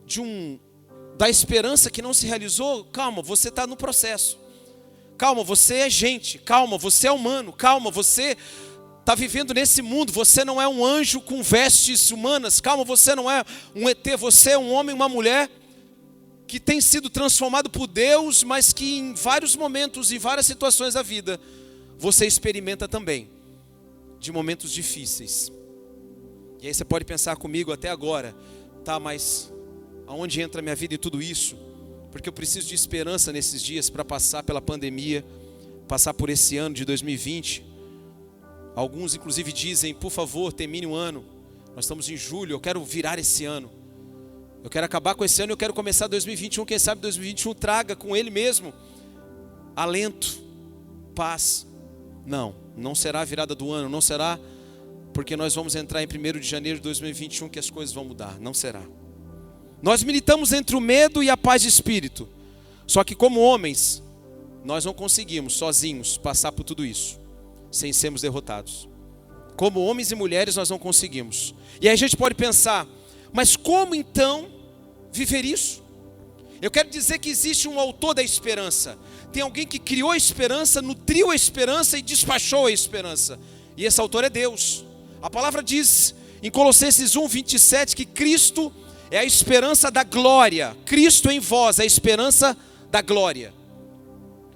de 0.06 0.20
um 0.20 0.58
da 1.16 1.28
esperança 1.28 1.90
que 1.90 2.00
não 2.00 2.14
se 2.14 2.26
realizou, 2.26 2.86
calma, 2.86 3.20
você 3.20 3.48
está 3.48 3.66
no 3.66 3.76
processo. 3.76 4.38
Calma, 5.18 5.44
você 5.44 5.74
é 5.74 5.90
gente. 5.90 6.38
Calma, 6.38 6.78
você 6.78 7.08
é 7.08 7.12
humano. 7.12 7.52
Calma, 7.52 7.90
você 7.90 8.38
está 9.10 9.14
vivendo 9.16 9.52
nesse 9.52 9.82
mundo. 9.82 10.12
Você 10.12 10.44
não 10.44 10.62
é 10.62 10.68
um 10.68 10.84
anjo 10.84 11.20
com 11.20 11.42
vestes 11.42 12.12
humanas. 12.12 12.60
Calma, 12.60 12.84
você 12.84 13.12
não 13.14 13.28
é 13.28 13.44
um 13.74 13.88
ET. 13.88 14.06
Você 14.16 14.50
é 14.50 14.58
um 14.58 14.70
homem, 14.72 14.94
uma 14.94 15.08
mulher 15.08 15.50
que 16.46 16.60
tem 16.60 16.80
sido 16.80 17.10
transformado 17.10 17.68
por 17.68 17.88
Deus, 17.88 18.44
mas 18.44 18.72
que 18.72 18.98
em 18.98 19.14
vários 19.14 19.56
momentos, 19.56 20.12
em 20.12 20.18
várias 20.18 20.46
situações 20.46 20.94
da 20.94 21.02
vida, 21.02 21.40
você 21.98 22.24
experimenta 22.24 22.86
também 22.86 23.28
de 24.20 24.30
momentos 24.30 24.70
difíceis. 24.70 25.50
E 26.60 26.68
aí 26.68 26.74
você 26.74 26.84
pode 26.84 27.04
pensar 27.04 27.36
comigo 27.36 27.72
até 27.72 27.88
agora, 27.88 28.34
tá, 28.84 29.00
mas 29.00 29.52
aonde 30.06 30.40
entra 30.40 30.60
a 30.60 30.62
minha 30.62 30.76
vida 30.76 30.94
e 30.94 30.98
tudo 30.98 31.20
isso? 31.20 31.56
Porque 32.12 32.28
eu 32.28 32.32
preciso 32.32 32.68
de 32.68 32.74
esperança 32.76 33.32
nesses 33.32 33.60
dias 33.62 33.90
para 33.90 34.04
passar 34.04 34.42
pela 34.42 34.60
pandemia, 34.60 35.24
passar 35.88 36.14
por 36.14 36.30
esse 36.30 36.56
ano 36.56 36.74
de 36.74 36.84
2020. 36.84 37.70
Alguns 38.80 39.14
inclusive 39.14 39.52
dizem, 39.52 39.92
por 39.92 40.10
favor, 40.10 40.54
termine 40.54 40.86
o 40.86 40.94
ano. 40.94 41.22
Nós 41.76 41.84
estamos 41.84 42.08
em 42.08 42.16
julho, 42.16 42.54
eu 42.54 42.58
quero 42.58 42.82
virar 42.82 43.18
esse 43.18 43.44
ano. 43.44 43.70
Eu 44.64 44.70
quero 44.70 44.86
acabar 44.86 45.14
com 45.14 45.22
esse 45.22 45.42
ano, 45.42 45.52
eu 45.52 45.56
quero 45.58 45.74
começar 45.74 46.06
2021, 46.06 46.64
quem 46.64 46.78
sabe 46.78 47.02
2021 47.02 47.52
traga 47.52 47.94
com 47.94 48.16
ele 48.16 48.30
mesmo 48.30 48.72
alento, 49.76 50.42
paz. 51.14 51.66
Não, 52.24 52.54
não 52.74 52.94
será 52.94 53.20
a 53.20 53.24
virada 53.26 53.54
do 53.54 53.70
ano, 53.70 53.86
não 53.86 54.00
será 54.00 54.40
porque 55.12 55.36
nós 55.36 55.54
vamos 55.54 55.74
entrar 55.74 56.02
em 56.02 56.06
1 56.06 56.40
de 56.40 56.48
janeiro 56.48 56.78
de 56.78 56.84
2021 56.84 57.50
que 57.50 57.58
as 57.58 57.68
coisas 57.68 57.94
vão 57.94 58.06
mudar, 58.06 58.40
não 58.40 58.54
será. 58.54 58.82
Nós 59.82 60.02
militamos 60.02 60.54
entre 60.54 60.74
o 60.74 60.80
medo 60.80 61.22
e 61.22 61.28
a 61.28 61.36
paz 61.36 61.60
de 61.60 61.68
espírito. 61.68 62.26
Só 62.86 63.04
que 63.04 63.14
como 63.14 63.40
homens, 63.40 64.02
nós 64.64 64.86
não 64.86 64.94
conseguimos 64.94 65.52
sozinhos 65.52 66.16
passar 66.16 66.50
por 66.50 66.64
tudo 66.64 66.82
isso 66.82 67.19
sem 67.70 67.92
sermos 67.92 68.22
derrotados. 68.22 68.88
Como 69.56 69.84
homens 69.84 70.10
e 70.10 70.14
mulheres 70.14 70.56
nós 70.56 70.70
não 70.70 70.78
conseguimos. 70.78 71.54
E 71.80 71.88
aí 71.88 71.94
a 71.94 71.96
gente 71.96 72.16
pode 72.16 72.34
pensar, 72.34 72.86
mas 73.32 73.56
como 73.56 73.94
então 73.94 74.48
viver 75.12 75.44
isso? 75.44 75.82
Eu 76.62 76.70
quero 76.70 76.90
dizer 76.90 77.18
que 77.18 77.30
existe 77.30 77.68
um 77.68 77.80
autor 77.80 78.14
da 78.14 78.22
esperança. 78.22 78.98
Tem 79.32 79.42
alguém 79.42 79.66
que 79.66 79.78
criou 79.78 80.10
a 80.10 80.16
esperança, 80.16 80.82
nutriu 80.82 81.30
a 81.30 81.34
esperança 81.34 81.96
e 81.96 82.02
despachou 82.02 82.66
a 82.66 82.72
esperança. 82.72 83.38
E 83.76 83.84
esse 83.84 84.00
autor 84.00 84.24
é 84.24 84.30
Deus. 84.30 84.84
A 85.22 85.30
palavra 85.30 85.62
diz 85.62 86.14
em 86.42 86.50
Colossenses 86.50 87.16
1, 87.16 87.28
27, 87.28 87.96
que 87.96 88.04
Cristo 88.04 88.72
é 89.10 89.18
a 89.18 89.24
esperança 89.24 89.90
da 89.90 90.04
glória. 90.04 90.76
Cristo 90.84 91.30
em 91.30 91.40
vós, 91.40 91.78
é 91.78 91.82
a 91.82 91.86
esperança 91.86 92.56
da 92.90 93.00
glória. 93.00 93.54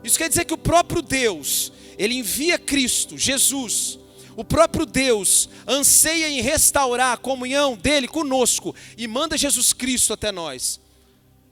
Isso 0.02 0.18
quer 0.18 0.28
dizer 0.28 0.44
que 0.44 0.52
o 0.52 0.58
próprio 0.58 1.00
Deus, 1.00 1.72
Ele 1.98 2.14
envia 2.14 2.58
Cristo, 2.58 3.16
Jesus, 3.16 3.98
o 4.36 4.44
próprio 4.44 4.84
Deus 4.84 5.48
anseia 5.66 6.28
em 6.28 6.40
restaurar 6.40 7.12
a 7.12 7.16
comunhão 7.16 7.76
dele 7.76 8.08
conosco 8.08 8.74
e 8.98 9.06
manda 9.06 9.38
Jesus 9.38 9.72
Cristo 9.72 10.12
até 10.12 10.32
nós. 10.32 10.80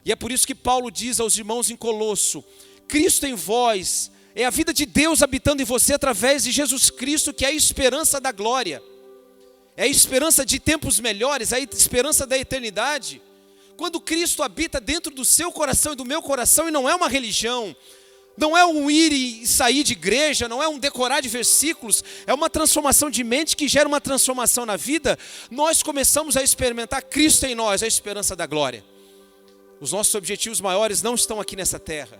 E 0.05 0.11
é 0.11 0.15
por 0.15 0.31
isso 0.31 0.45
que 0.45 0.55
Paulo 0.55 0.91
diz 0.91 1.19
aos 1.19 1.37
irmãos 1.37 1.69
em 1.69 1.75
Colosso: 1.75 2.43
Cristo 2.87 3.25
em 3.25 3.35
vós 3.35 4.11
é 4.35 4.45
a 4.45 4.49
vida 4.49 4.73
de 4.73 4.85
Deus 4.85 5.21
habitando 5.21 5.61
em 5.61 5.65
você 5.65 5.93
através 5.93 6.43
de 6.43 6.51
Jesus 6.51 6.89
Cristo, 6.89 7.33
que 7.33 7.45
é 7.45 7.49
a 7.49 7.53
esperança 7.53 8.19
da 8.19 8.31
glória, 8.31 8.83
é 9.77 9.83
a 9.83 9.87
esperança 9.87 10.45
de 10.45 10.59
tempos 10.59 10.99
melhores, 10.99 11.51
é 11.51 11.57
a 11.57 11.59
esperança 11.59 12.27
da 12.27 12.37
eternidade. 12.37 13.21
Quando 13.77 14.01
Cristo 14.01 14.43
habita 14.43 14.79
dentro 14.79 15.13
do 15.13 15.23
seu 15.23 15.51
coração 15.51 15.93
e 15.93 15.95
do 15.95 16.05
meu 16.05 16.21
coração, 16.21 16.67
e 16.67 16.71
não 16.71 16.87
é 16.87 16.95
uma 16.95 17.07
religião, 17.07 17.75
não 18.37 18.57
é 18.57 18.65
um 18.65 18.89
ir 18.89 19.11
e 19.11 19.45
sair 19.45 19.83
de 19.83 19.93
igreja, 19.93 20.49
não 20.49 20.61
é 20.61 20.67
um 20.67 20.79
decorar 20.79 21.21
de 21.21 21.29
versículos, 21.29 22.03
é 22.25 22.33
uma 22.33 22.49
transformação 22.49 23.09
de 23.09 23.23
mente 23.23 23.55
que 23.55 23.67
gera 23.67 23.87
uma 23.87 24.01
transformação 24.01 24.65
na 24.65 24.75
vida. 24.75 25.17
Nós 25.51 25.83
começamos 25.83 26.35
a 26.35 26.43
experimentar 26.43 27.03
Cristo 27.03 27.45
em 27.45 27.53
nós, 27.53 27.83
a 27.83 27.87
esperança 27.87 28.35
da 28.35 28.45
glória. 28.45 28.83
Os 29.79 29.91
nossos 29.91 30.15
objetivos 30.15 30.61
maiores 30.61 31.01
não 31.01 31.13
estão 31.13 31.39
aqui 31.39 31.55
nessa 31.55 31.77
terra. 31.77 32.19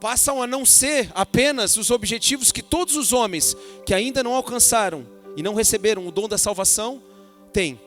Passam 0.00 0.42
a 0.42 0.46
não 0.46 0.64
ser 0.64 1.10
apenas 1.14 1.76
os 1.76 1.90
objetivos 1.90 2.52
que 2.52 2.62
todos 2.62 2.96
os 2.96 3.12
homens 3.12 3.56
que 3.84 3.92
ainda 3.92 4.22
não 4.22 4.34
alcançaram 4.34 5.06
e 5.36 5.42
não 5.42 5.54
receberam 5.54 6.06
o 6.06 6.12
dom 6.12 6.28
da 6.28 6.38
salvação 6.38 7.02
têm. 7.52 7.78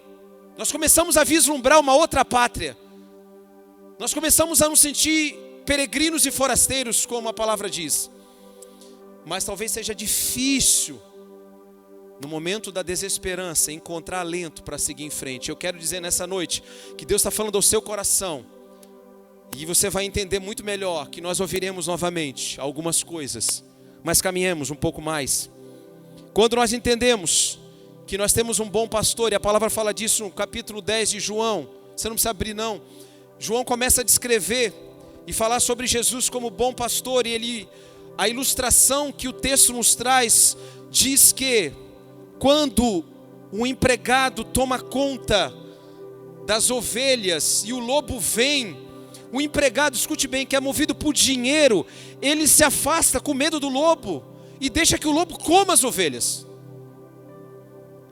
Nós 0.57 0.71
começamos 0.71 1.17
a 1.17 1.23
vislumbrar 1.23 1.79
uma 1.79 1.95
outra 1.95 2.23
pátria. 2.23 2.77
Nós 3.97 4.13
começamos 4.13 4.61
a 4.61 4.69
nos 4.69 4.79
sentir 4.79 5.35
peregrinos 5.65 6.25
e 6.25 6.31
forasteiros, 6.31 7.05
como 7.05 7.29
a 7.29 7.33
palavra 7.33 7.69
diz. 7.69 8.09
Mas 9.25 9.43
talvez 9.43 9.71
seja 9.71 9.95
difícil, 9.95 11.01
no 12.21 12.27
momento 12.27 12.71
da 12.71 12.81
desesperança, 12.81 13.71
encontrar 13.71 14.19
alento 14.19 14.63
para 14.63 14.77
seguir 14.77 15.03
em 15.03 15.09
frente. 15.09 15.49
Eu 15.49 15.55
quero 15.55 15.77
dizer 15.77 16.01
nessa 16.01 16.27
noite 16.27 16.63
que 16.97 17.05
Deus 17.05 17.21
está 17.21 17.31
falando 17.31 17.55
ao 17.55 17.61
seu 17.61 17.81
coração. 17.81 18.45
E 19.55 19.65
você 19.65 19.89
vai 19.89 20.05
entender 20.05 20.39
muito 20.39 20.63
melhor 20.63 21.09
que 21.09 21.21
nós 21.21 21.39
ouviremos 21.39 21.87
novamente 21.87 22.59
algumas 22.59 23.03
coisas, 23.03 23.63
mas 24.03 24.21
caminhemos 24.21 24.71
um 24.71 24.75
pouco 24.75 25.01
mais. 25.01 25.49
Quando 26.33 26.55
nós 26.55 26.73
entendemos 26.73 27.59
que 28.07 28.17
nós 28.17 28.33
temos 28.33 28.59
um 28.59 28.67
bom 28.67 28.87
pastor, 28.87 29.31
e 29.31 29.35
a 29.35 29.39
palavra 29.39 29.69
fala 29.69 29.93
disso 29.93 30.23
no 30.23 30.31
capítulo 30.31 30.81
10 30.81 31.11
de 31.11 31.19
João, 31.19 31.69
você 31.95 32.07
não 32.09 32.15
precisa 32.15 32.31
abrir 32.31 32.53
não. 32.53 32.81
João 33.37 33.63
começa 33.63 34.01
a 34.01 34.03
descrever 34.03 34.73
e 35.25 35.33
falar 35.33 35.59
sobre 35.59 35.87
Jesus 35.87 36.29
como 36.29 36.49
bom 36.49 36.73
pastor, 36.73 37.25
e 37.25 37.31
ele 37.31 37.69
a 38.17 38.27
ilustração 38.27 39.11
que 39.11 39.27
o 39.27 39.33
texto 39.33 39.73
nos 39.73 39.95
traz 39.95 40.55
diz 40.91 41.31
que 41.31 41.71
quando 42.39 43.03
um 43.51 43.65
empregado 43.65 44.43
toma 44.43 44.79
conta 44.79 45.53
das 46.45 46.69
ovelhas 46.69 47.63
e 47.65 47.73
o 47.73 47.79
lobo 47.79 48.19
vem, 48.19 48.77
o 49.31 49.41
empregado, 49.41 49.95
escute 49.95 50.27
bem, 50.27 50.45
que 50.45 50.55
é 50.55 50.59
movido 50.59 50.93
por 50.93 51.13
dinheiro, 51.13 51.85
ele 52.21 52.47
se 52.47 52.63
afasta 52.63 53.19
com 53.19 53.33
medo 53.33 53.59
do 53.59 53.69
lobo 53.69 54.23
e 54.59 54.69
deixa 54.69 54.97
que 54.97 55.07
o 55.07 55.11
lobo 55.11 55.39
coma 55.39 55.73
as 55.73 55.83
ovelhas. 55.83 56.45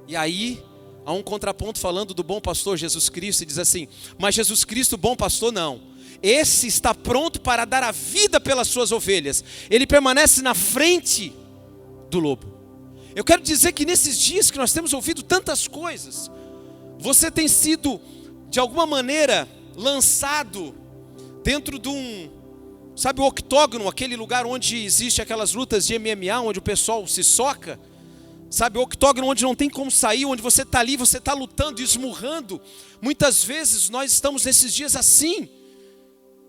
E 0.08 0.15
aí 0.15 0.63
há 1.06 1.13
um 1.13 1.22
contraponto 1.22 1.80
falando 1.80 2.13
do 2.13 2.24
bom 2.24 2.41
pastor 2.41 2.77
Jesus 2.77 3.10
Cristo 3.10 3.44
e 3.44 3.46
diz 3.46 3.60
assim: 3.60 3.88
"Mas 4.18 4.34
Jesus 4.34 4.65
Cristo, 4.65 4.98
bom 4.98 5.15
pastor, 5.15 5.51
não 5.51 5.90
esse 6.21 6.67
está 6.67 6.93
pronto 6.93 7.41
para 7.41 7.65
dar 7.65 7.83
a 7.83 7.91
vida 7.91 8.39
pelas 8.39 8.67
suas 8.67 8.91
ovelhas. 8.91 9.43
Ele 9.69 9.87
permanece 9.87 10.41
na 10.41 10.53
frente 10.53 11.33
do 12.09 12.19
lobo. 12.19 12.53
Eu 13.15 13.23
quero 13.23 13.41
dizer 13.41 13.71
que 13.73 13.85
nesses 13.85 14.19
dias 14.19 14.51
que 14.51 14.57
nós 14.57 14.71
temos 14.71 14.93
ouvido 14.93 15.23
tantas 15.23 15.67
coisas, 15.67 16.29
você 16.99 17.31
tem 17.31 17.47
sido, 17.47 17.99
de 18.49 18.59
alguma 18.59 18.85
maneira, 18.85 19.47
lançado 19.75 20.75
dentro 21.43 21.79
de 21.79 21.89
um, 21.89 22.29
sabe, 22.95 23.19
o 23.19 23.25
octógono, 23.25 23.87
aquele 23.87 24.15
lugar 24.15 24.45
onde 24.45 24.83
existe 24.83 25.21
aquelas 25.21 25.53
lutas 25.53 25.87
de 25.87 25.97
MMA, 25.97 26.39
onde 26.39 26.59
o 26.59 26.61
pessoal 26.61 27.05
se 27.07 27.23
soca. 27.23 27.79
Sabe, 28.49 28.77
o 28.77 28.81
octógono 28.81 29.27
onde 29.27 29.43
não 29.43 29.55
tem 29.55 29.69
como 29.69 29.89
sair, 29.89 30.25
onde 30.25 30.41
você 30.41 30.63
está 30.63 30.79
ali, 30.81 30.97
você 30.97 31.17
está 31.17 31.33
lutando, 31.33 31.81
esmurrando. 31.81 32.61
Muitas 33.01 33.43
vezes 33.43 33.89
nós 33.89 34.11
estamos 34.11 34.43
nesses 34.43 34.73
dias 34.73 34.95
assim 34.95 35.49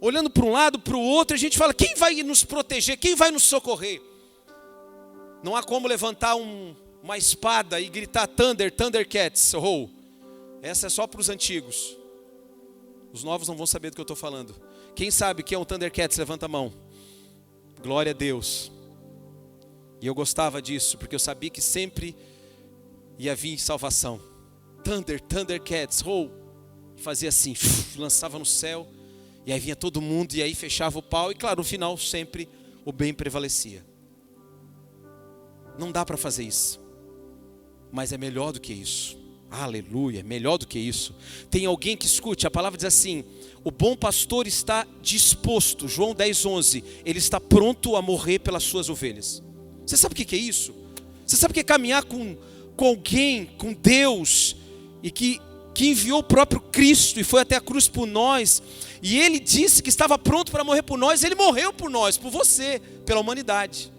olhando 0.02 0.28
para 0.28 0.44
um 0.44 0.50
lado, 0.50 0.80
para 0.80 0.96
o 0.96 1.00
outro, 1.00 1.34
a 1.34 1.38
gente 1.38 1.56
fala: 1.56 1.72
quem 1.72 1.94
vai 1.94 2.14
nos 2.22 2.44
proteger? 2.44 2.98
Quem 2.98 3.14
vai 3.14 3.30
nos 3.30 3.44
socorrer? 3.44 4.02
Não 5.42 5.56
há 5.56 5.62
como 5.62 5.88
levantar 5.88 6.34
um, 6.34 6.74
uma 7.02 7.16
espada 7.16 7.80
e 7.80 7.88
gritar 7.88 8.26
Thunder, 8.26 8.70
Thundercats, 8.70 9.54
oh, 9.54 9.88
essa 10.60 10.88
é 10.88 10.90
só 10.90 11.06
para 11.06 11.20
os 11.20 11.28
antigos. 11.28 11.96
Os 13.12 13.22
novos 13.22 13.46
não 13.48 13.56
vão 13.56 13.66
saber 13.66 13.90
do 13.90 13.94
que 13.94 14.00
eu 14.00 14.04
estou 14.04 14.16
falando. 14.16 14.54
Quem 14.94 15.10
sabe 15.10 15.42
que 15.42 15.54
é 15.54 15.58
um 15.58 15.64
Thundercats, 15.64 16.18
levanta 16.18 16.46
a 16.46 16.48
mão. 16.48 16.72
Glória 17.82 18.10
a 18.10 18.14
Deus. 18.14 18.70
E 20.00 20.06
eu 20.06 20.14
gostava 20.14 20.60
disso, 20.60 20.98
porque 20.98 21.14
eu 21.14 21.18
sabia 21.18 21.50
que 21.50 21.60
sempre 21.60 22.16
ia 23.18 23.34
vir 23.34 23.58
salvação. 23.58 24.20
Thunder, 24.82 25.20
Thundercats, 25.20 26.02
oh, 26.06 26.28
fazia 26.96 27.28
assim, 27.28 27.54
lançava 27.96 28.38
no 28.38 28.46
céu 28.46 28.88
e 29.44 29.52
aí 29.52 29.58
vinha 29.58 29.76
todo 29.76 30.00
mundo 30.00 30.34
e 30.34 30.42
aí 30.42 30.54
fechava 30.54 30.98
o 30.98 31.02
pau 31.02 31.32
e 31.32 31.34
claro, 31.34 31.58
no 31.58 31.64
final 31.64 31.96
sempre 31.96 32.48
o 32.84 32.92
bem 32.92 33.12
prevalecia. 33.12 33.84
Não 35.78 35.90
dá 35.90 36.04
para 36.04 36.16
fazer 36.16 36.44
isso. 36.44 36.80
Mas 37.90 38.12
é 38.12 38.18
melhor 38.18 38.52
do 38.52 38.60
que 38.60 38.72
isso. 38.72 39.18
Aleluia, 39.50 40.20
é 40.20 40.22
melhor 40.22 40.56
do 40.56 40.66
que 40.66 40.78
isso. 40.78 41.14
Tem 41.50 41.66
alguém 41.66 41.96
que 41.96 42.06
escute, 42.06 42.46
a 42.46 42.50
palavra 42.50 42.78
diz 42.78 42.86
assim: 42.86 43.24
o 43.62 43.70
bom 43.70 43.94
pastor 43.94 44.46
está 44.46 44.86
disposto, 45.02 45.86
João 45.86 46.14
10, 46.14 46.46
11, 46.46 46.84
ele 47.04 47.18
está 47.18 47.38
pronto 47.38 47.94
a 47.94 48.00
morrer 48.00 48.38
pelas 48.38 48.62
suas 48.62 48.88
ovelhas. 48.88 49.42
Você 49.86 49.96
sabe 49.96 50.14
o 50.14 50.16
que 50.16 50.34
é 50.34 50.38
isso? 50.38 50.74
Você 51.26 51.36
sabe 51.36 51.50
o 51.50 51.54
que 51.54 51.60
é 51.60 51.64
caminhar 51.64 52.04
com, 52.04 52.36
com 52.76 52.86
alguém, 52.86 53.46
com 53.58 53.74
Deus, 53.74 54.56
e 55.02 55.10
que 55.10 55.38
que 55.74 55.88
enviou 55.88 56.20
o 56.20 56.24
próprio 56.24 56.60
Cristo 56.60 57.20
e 57.20 57.24
foi 57.24 57.42
até 57.42 57.56
a 57.56 57.60
cruz 57.60 57.88
por 57.88 58.06
nós, 58.06 58.62
e 59.02 59.18
ele 59.18 59.38
disse 59.38 59.82
que 59.82 59.88
estava 59.88 60.18
pronto 60.18 60.50
para 60.50 60.64
morrer 60.64 60.82
por 60.82 60.98
nós, 60.98 61.22
ele 61.22 61.34
morreu 61.34 61.72
por 61.72 61.90
nós, 61.90 62.16
por 62.16 62.30
você, 62.30 62.80
pela 63.04 63.20
humanidade. 63.20 63.91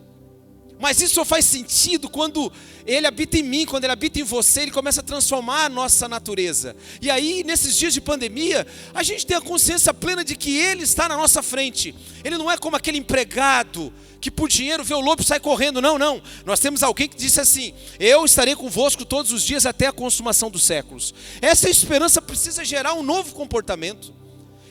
Mas 0.79 1.01
isso 1.01 1.15
só 1.15 1.23
faz 1.23 1.45
sentido 1.45 2.09
quando 2.09 2.51
ele 2.85 3.07
habita 3.07 3.37
em 3.37 3.43
mim, 3.43 3.65
quando 3.65 3.85
ele 3.85 3.93
habita 3.93 4.19
em 4.19 4.23
você, 4.23 4.61
ele 4.61 4.71
começa 4.71 4.99
a 4.99 5.03
transformar 5.03 5.65
a 5.65 5.69
nossa 5.69 6.07
natureza. 6.09 6.75
E 7.01 7.09
aí, 7.09 7.43
nesses 7.43 7.77
dias 7.77 7.93
de 7.93 8.01
pandemia, 8.01 8.67
a 8.93 9.01
gente 9.01 9.25
tem 9.25 9.37
a 9.37 9.41
consciência 9.41 9.93
plena 9.93 10.23
de 10.25 10.35
que 10.35 10.57
ele 10.57 10.83
está 10.83 11.07
na 11.07 11.15
nossa 11.15 11.41
frente. 11.41 11.95
Ele 12.23 12.37
não 12.37 12.51
é 12.51 12.57
como 12.57 12.75
aquele 12.75 12.97
empregado 12.97 13.93
que 14.19 14.31
por 14.31 14.47
dinheiro 14.47 14.83
vê 14.83 14.93
o 14.93 15.01
lobo 15.01 15.21
e 15.21 15.25
sai 15.25 15.39
correndo. 15.39 15.81
Não, 15.81 15.97
não. 15.97 16.21
Nós 16.45 16.59
temos 16.59 16.81
alguém 16.81 17.07
que 17.09 17.17
disse 17.17 17.41
assim: 17.41 17.73
Eu 17.99 18.23
estarei 18.25 18.55
convosco 18.55 19.05
todos 19.05 19.31
os 19.31 19.43
dias 19.43 19.65
até 19.65 19.87
a 19.87 19.91
consumação 19.91 20.49
dos 20.49 20.63
séculos. 20.63 21.13
Essa 21.41 21.69
esperança 21.69 22.21
precisa 22.21 22.63
gerar 22.63 22.93
um 22.93 23.03
novo 23.03 23.33
comportamento. 23.33 24.13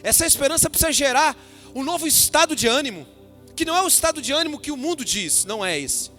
Essa 0.02 0.26
esperança 0.26 0.68
precisa 0.68 0.92
gerar 0.92 1.36
um 1.74 1.82
novo 1.82 2.06
estado 2.06 2.56
de 2.56 2.66
ânimo. 2.66 3.06
Que 3.54 3.64
não 3.64 3.76
é 3.76 3.82
o 3.82 3.88
estado 3.88 4.22
de 4.22 4.32
ânimo 4.32 4.58
que 4.58 4.70
o 4.70 4.76
mundo 4.76 5.04
diz, 5.04 5.44
não 5.44 5.64
é 5.64 5.78
esse. 5.78 6.10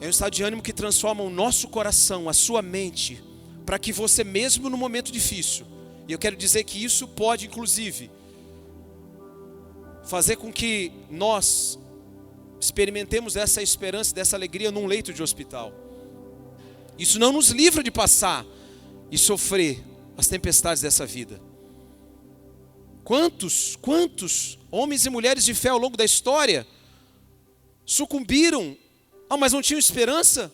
É 0.00 0.06
um 0.06 0.10
estado 0.10 0.32
de 0.32 0.42
ânimo 0.42 0.62
que 0.62 0.72
transforma 0.72 1.22
o 1.22 1.30
nosso 1.30 1.68
coração, 1.68 2.28
a 2.28 2.32
sua 2.32 2.62
mente, 2.62 3.22
para 3.64 3.78
que 3.78 3.92
você, 3.92 4.24
mesmo 4.24 4.68
no 4.68 4.76
momento 4.76 5.12
difícil, 5.12 5.64
e 6.08 6.12
eu 6.12 6.18
quero 6.18 6.36
dizer 6.36 6.64
que 6.64 6.82
isso 6.82 7.06
pode, 7.06 7.46
inclusive, 7.46 8.10
fazer 10.04 10.36
com 10.36 10.52
que 10.52 10.92
nós 11.10 11.78
experimentemos 12.60 13.36
essa 13.36 13.62
esperança, 13.62 14.14
dessa 14.14 14.36
alegria 14.36 14.70
num 14.70 14.86
leito 14.86 15.12
de 15.12 15.22
hospital. 15.22 15.72
Isso 16.98 17.18
não 17.18 17.32
nos 17.32 17.50
livra 17.50 17.82
de 17.82 17.90
passar 17.90 18.44
e 19.10 19.18
sofrer 19.18 19.82
as 20.16 20.26
tempestades 20.26 20.82
dessa 20.82 21.06
vida. 21.06 21.40
Quantos, 23.04 23.76
quantos 23.76 24.58
homens 24.72 25.06
e 25.06 25.10
mulheres 25.10 25.44
de 25.44 25.54
fé 25.54 25.68
ao 25.68 25.78
longo 25.78 25.96
da 25.96 26.04
história 26.04 26.66
sucumbiram, 27.86 28.76
ah, 29.30 29.36
mas 29.36 29.52
não 29.52 29.62
tinham 29.62 29.78
esperança? 29.78 30.52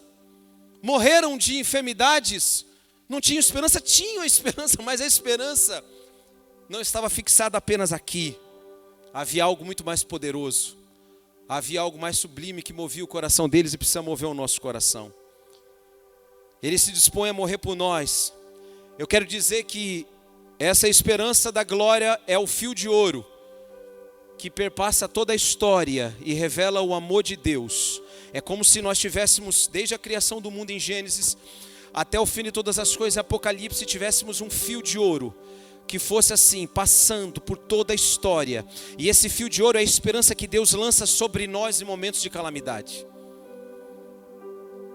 Morreram 0.83 1.39
de 1.39 1.59
enfermidades, 1.59 2.67
não 3.09 3.21
tinham 3.21 3.41
esperança? 3.41 3.81
Tinham 3.81 4.25
esperança, 4.25 4.77
mas 4.85 5.01
a 5.01 5.07
esperança 5.07 5.83
não 6.69 6.83
estava 6.83 7.09
fixada 7.09 7.57
apenas 7.57 7.95
aqui. 7.95 8.37
Havia 9.15 9.45
algo 9.45 9.65
muito 9.65 9.83
mais 9.87 10.03
poderoso 10.05 10.77
havia 11.49 11.81
algo 11.81 11.99
mais 11.99 12.19
sublime 12.19 12.63
que 12.63 12.75
movia 12.75 13.03
o 13.03 13.09
coração 13.09 13.49
deles 13.49 13.73
e 13.73 13.79
precisa 13.79 14.03
mover 14.03 14.29
o 14.29 14.35
nosso 14.35 14.61
coração. 14.61 15.13
Ele 16.63 16.77
se 16.77 16.93
dispõe 16.93 17.31
a 17.31 17.33
morrer 17.33 17.59
por 17.59 17.75
nós, 17.75 18.35
Eu 18.99 19.07
quero 19.07 19.25
dizer 19.25 19.63
que 19.63 20.05
essa 20.59 20.89
esperança 20.89 21.53
da 21.53 21.63
glória 21.63 22.21
é 22.27 22.37
o 22.37 22.49
fio 22.49 22.75
de 22.75 22.89
ouro 22.89 23.25
que 24.39 24.49
perpassa 24.49 25.09
toda 25.09 25.33
a 25.33 25.37
história 25.37 26.17
e 26.25 26.33
revela 26.33 26.81
o 26.81 26.95
amor 26.95 27.23
de 27.23 27.37
Deus. 27.37 28.01
É 28.33 28.41
como 28.41 28.65
se 28.65 28.81
nós 28.81 28.99
tivéssemos, 28.99 29.67
desde 29.67 29.95
a 29.95 29.99
criação 29.99 30.41
do 30.41 30.51
mundo 30.51 30.71
em 30.71 30.79
Gênesis 30.79 31.37
até 31.93 32.21
o 32.21 32.27
fim 32.27 32.45
de 32.45 32.53
todas 32.53 32.79
as 32.79 32.95
coisas, 32.95 33.19
Apocalipse, 33.19 33.85
tivéssemos 33.85 34.41
um 34.41 34.49
fio 34.49 34.83
de 34.83 34.99
ouro 34.99 35.35
que 35.87 35.99
fosse 35.99 36.33
assim, 36.33 36.67
passando 36.67 37.41
por 37.41 37.57
toda 37.57 37.93
a 37.93 37.97
história. 37.97 38.65
E 38.99 39.09
esse 39.09 39.29
fio 39.29 39.49
de 39.49 39.63
ouro 39.63 39.79
é 39.79 39.81
a 39.81 39.85
esperança 39.85 40.35
que 40.35 40.47
Deus 40.47 40.73
lança 40.73 41.07
sobre 41.07 41.47
nós 41.47 41.81
em 41.81 41.85
momentos 41.85 42.23
de 42.23 42.29
calamidade. 42.31 43.07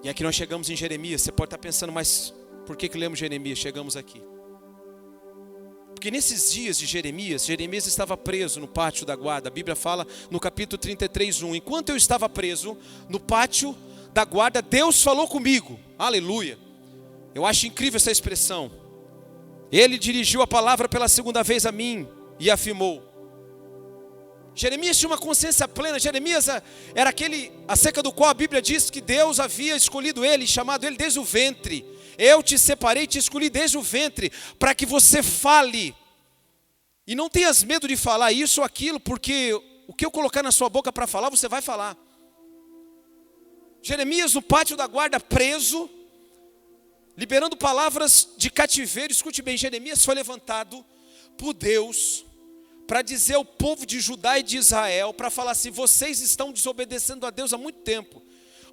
E 0.03 0.09
aqui 0.09 0.21
nós 0.23 0.35
chegamos 0.35 0.69
em 0.69 0.75
Jeremias. 0.75 1.21
Você 1.21 1.31
pode 1.31 1.47
estar 1.47 1.57
pensando, 1.57 1.91
mas 1.91 2.33
por 2.65 2.77
que, 2.77 2.88
que 2.88 2.97
lemos 2.97 3.17
Jeremias? 3.17 3.57
Chegamos 3.57 3.97
aqui. 3.97 4.21
Porque 6.03 6.12
nesses 6.12 6.51
dias 6.51 6.77
de 6.77 6.86
Jeremias, 6.86 7.45
Jeremias 7.45 7.88
estava 7.88 8.17
preso 8.17 8.60
no 8.60 8.67
pátio 8.67 9.05
da 9.05 9.15
guarda. 9.15 9.48
A 9.48 9.50
Bíblia 9.50 9.74
fala 9.74 10.05
no 10.29 10.38
capítulo 10.38 10.77
33, 10.77 11.43
1. 11.43 11.55
Enquanto 11.55 11.91
eu 11.91 11.95
estava 11.95 12.27
preso 12.27 12.77
no 13.07 13.22
pátio 13.22 13.74
da 14.13 14.25
guarda, 14.25 14.62
Deus 14.62 15.01
falou 15.01 15.29
comigo. 15.29 15.79
Aleluia. 15.98 16.60
Eu 17.33 17.45
acho 17.45 17.67
incrível 17.67 17.95
essa 17.95 18.12
expressão. 18.12 18.69
Ele 19.72 19.98
dirigiu 19.98 20.41
a 20.41 20.45
palavra 20.45 20.89
pela 20.89 21.07
segunda 21.07 21.41
vez 21.41 21.65
a 21.65 21.72
mim 21.72 22.05
e 22.38 22.51
afirmou: 22.51 23.01
Jeremias 24.53 24.98
tinha 24.98 25.07
uma 25.07 25.17
consciência 25.17 25.69
plena. 25.69 25.98
Jeremias 26.00 26.50
era 26.93 27.12
aquele 27.12 27.50
acerca 27.65 28.03
do 28.03 28.12
qual 28.12 28.29
a 28.29 28.33
Bíblia 28.33 28.62
diz 28.62 28.89
que 28.89 29.00
Deus 29.00 29.39
havia 29.39 29.74
escolhido 29.74 30.25
ele, 30.25 30.45
chamado 30.45 30.86
ele 30.86 30.98
desde 30.98 31.17
o 31.17 31.24
ventre. 31.24 31.92
Eu 32.17 32.43
te 32.43 32.58
separei, 32.58 33.08
te 33.08 33.17
escolhi 33.17 33.50
desde 33.50 33.77
o 33.77 33.82
ventre, 33.82 34.32
para 34.60 34.75
que 34.75 34.86
você 34.86 35.24
fale. 35.24 35.96
E 37.05 37.15
não 37.15 37.29
tenhas 37.29 37.63
medo 37.63 37.88
de 37.88 37.98
falar 37.98 38.32
isso 38.32 38.62
ou 38.62 38.65
aquilo, 38.65 39.00
porque 39.00 39.53
o 39.88 39.93
que 39.93 40.05
eu 40.05 40.12
colocar 40.12 40.41
na 40.41 40.51
sua 40.51 40.70
boca 40.70 40.91
para 40.91 41.08
falar, 41.08 41.29
você 41.29 41.48
vai 41.48 41.62
falar. 41.62 41.98
Jeremias 43.82 44.34
no 44.34 44.41
pátio 44.41 44.77
da 44.77 44.88
guarda, 44.88 45.20
preso, 45.20 45.89
liberando 47.17 47.58
palavras 47.58 48.29
de 48.38 48.50
cativeiro. 48.50 49.12
Escute 49.12 49.41
bem, 49.41 49.58
Jeremias 49.58 50.05
foi 50.05 50.15
levantado 50.15 50.84
por 51.38 51.53
Deus 51.53 52.25
para 52.88 53.01
dizer 53.01 53.36
ao 53.36 53.46
povo 53.46 53.86
de 53.86 54.00
Judá 54.00 54.39
e 54.39 54.43
de 54.43 54.58
Israel, 54.58 55.13
para 55.13 55.29
falar 55.29 55.51
assim: 55.51 55.72
vocês 55.72 56.20
estão 56.22 56.51
desobedecendo 56.51 57.25
a 57.25 57.29
Deus 57.29 57.53
há 57.53 57.58
muito 57.58 57.79
tempo, 57.79 58.22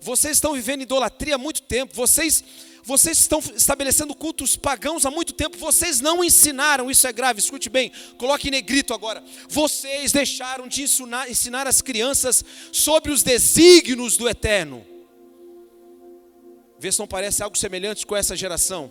vocês 0.00 0.37
estão 0.37 0.54
vivendo 0.54 0.82
idolatria 0.82 1.35
há 1.35 1.38
muito 1.38 1.62
tempo, 1.62 1.94
vocês, 1.94 2.44
vocês 2.84 3.18
estão 3.18 3.40
estabelecendo 3.54 4.14
cultos 4.14 4.56
pagãos 4.56 5.04
há 5.04 5.10
muito 5.10 5.32
tempo, 5.32 5.56
vocês 5.58 6.00
não 6.00 6.25
ensinaram, 6.25 6.90
isso 6.90 7.06
é 7.06 7.12
grave, 7.12 7.40
escute 7.40 7.68
bem, 7.68 7.92
coloque 8.16 8.49
em 8.49 8.50
negrito 8.50 8.94
agora, 8.94 9.22
vocês 9.49 10.12
deixaram 10.12 10.66
de 10.66 10.82
ensinar, 10.82 11.30
ensinar 11.30 11.66
as 11.66 11.80
crianças 11.82 12.44
sobre 12.72 13.12
os 13.12 13.22
desígnios 13.22 14.16
do 14.16 14.28
eterno. 14.28 14.87
Vê 16.78 16.90
se 16.90 16.99
não 16.99 17.06
parece 17.06 17.42
algo 17.42 17.58
semelhante 17.58 18.06
com 18.06 18.16
essa 18.16 18.34
geração. 18.34 18.90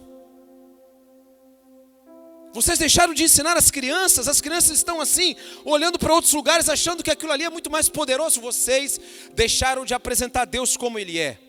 Vocês 2.54 2.80
deixaram 2.80 3.14
de 3.14 3.24
ensinar 3.24 3.58
as 3.58 3.70
crianças, 3.70 4.28
as 4.28 4.42
crianças 4.42 4.78
estão 4.78 5.00
assim, 5.00 5.36
olhando 5.64 6.00
para 6.00 6.14
outros 6.14 6.34
lugares, 6.34 6.68
achando 6.68 7.04
que 7.04 7.12
aquilo 7.12 7.32
ali 7.32 7.44
é 7.44 7.50
muito 7.50 7.70
mais 7.70 7.88
poderoso. 7.88 8.42
Vocês 8.42 9.00
deixaram 9.34 9.86
de 9.86 9.94
apresentar 9.94 10.46
Deus 10.46 10.76
como 10.76 10.98
Ele 10.98 11.20
é. 11.20 11.49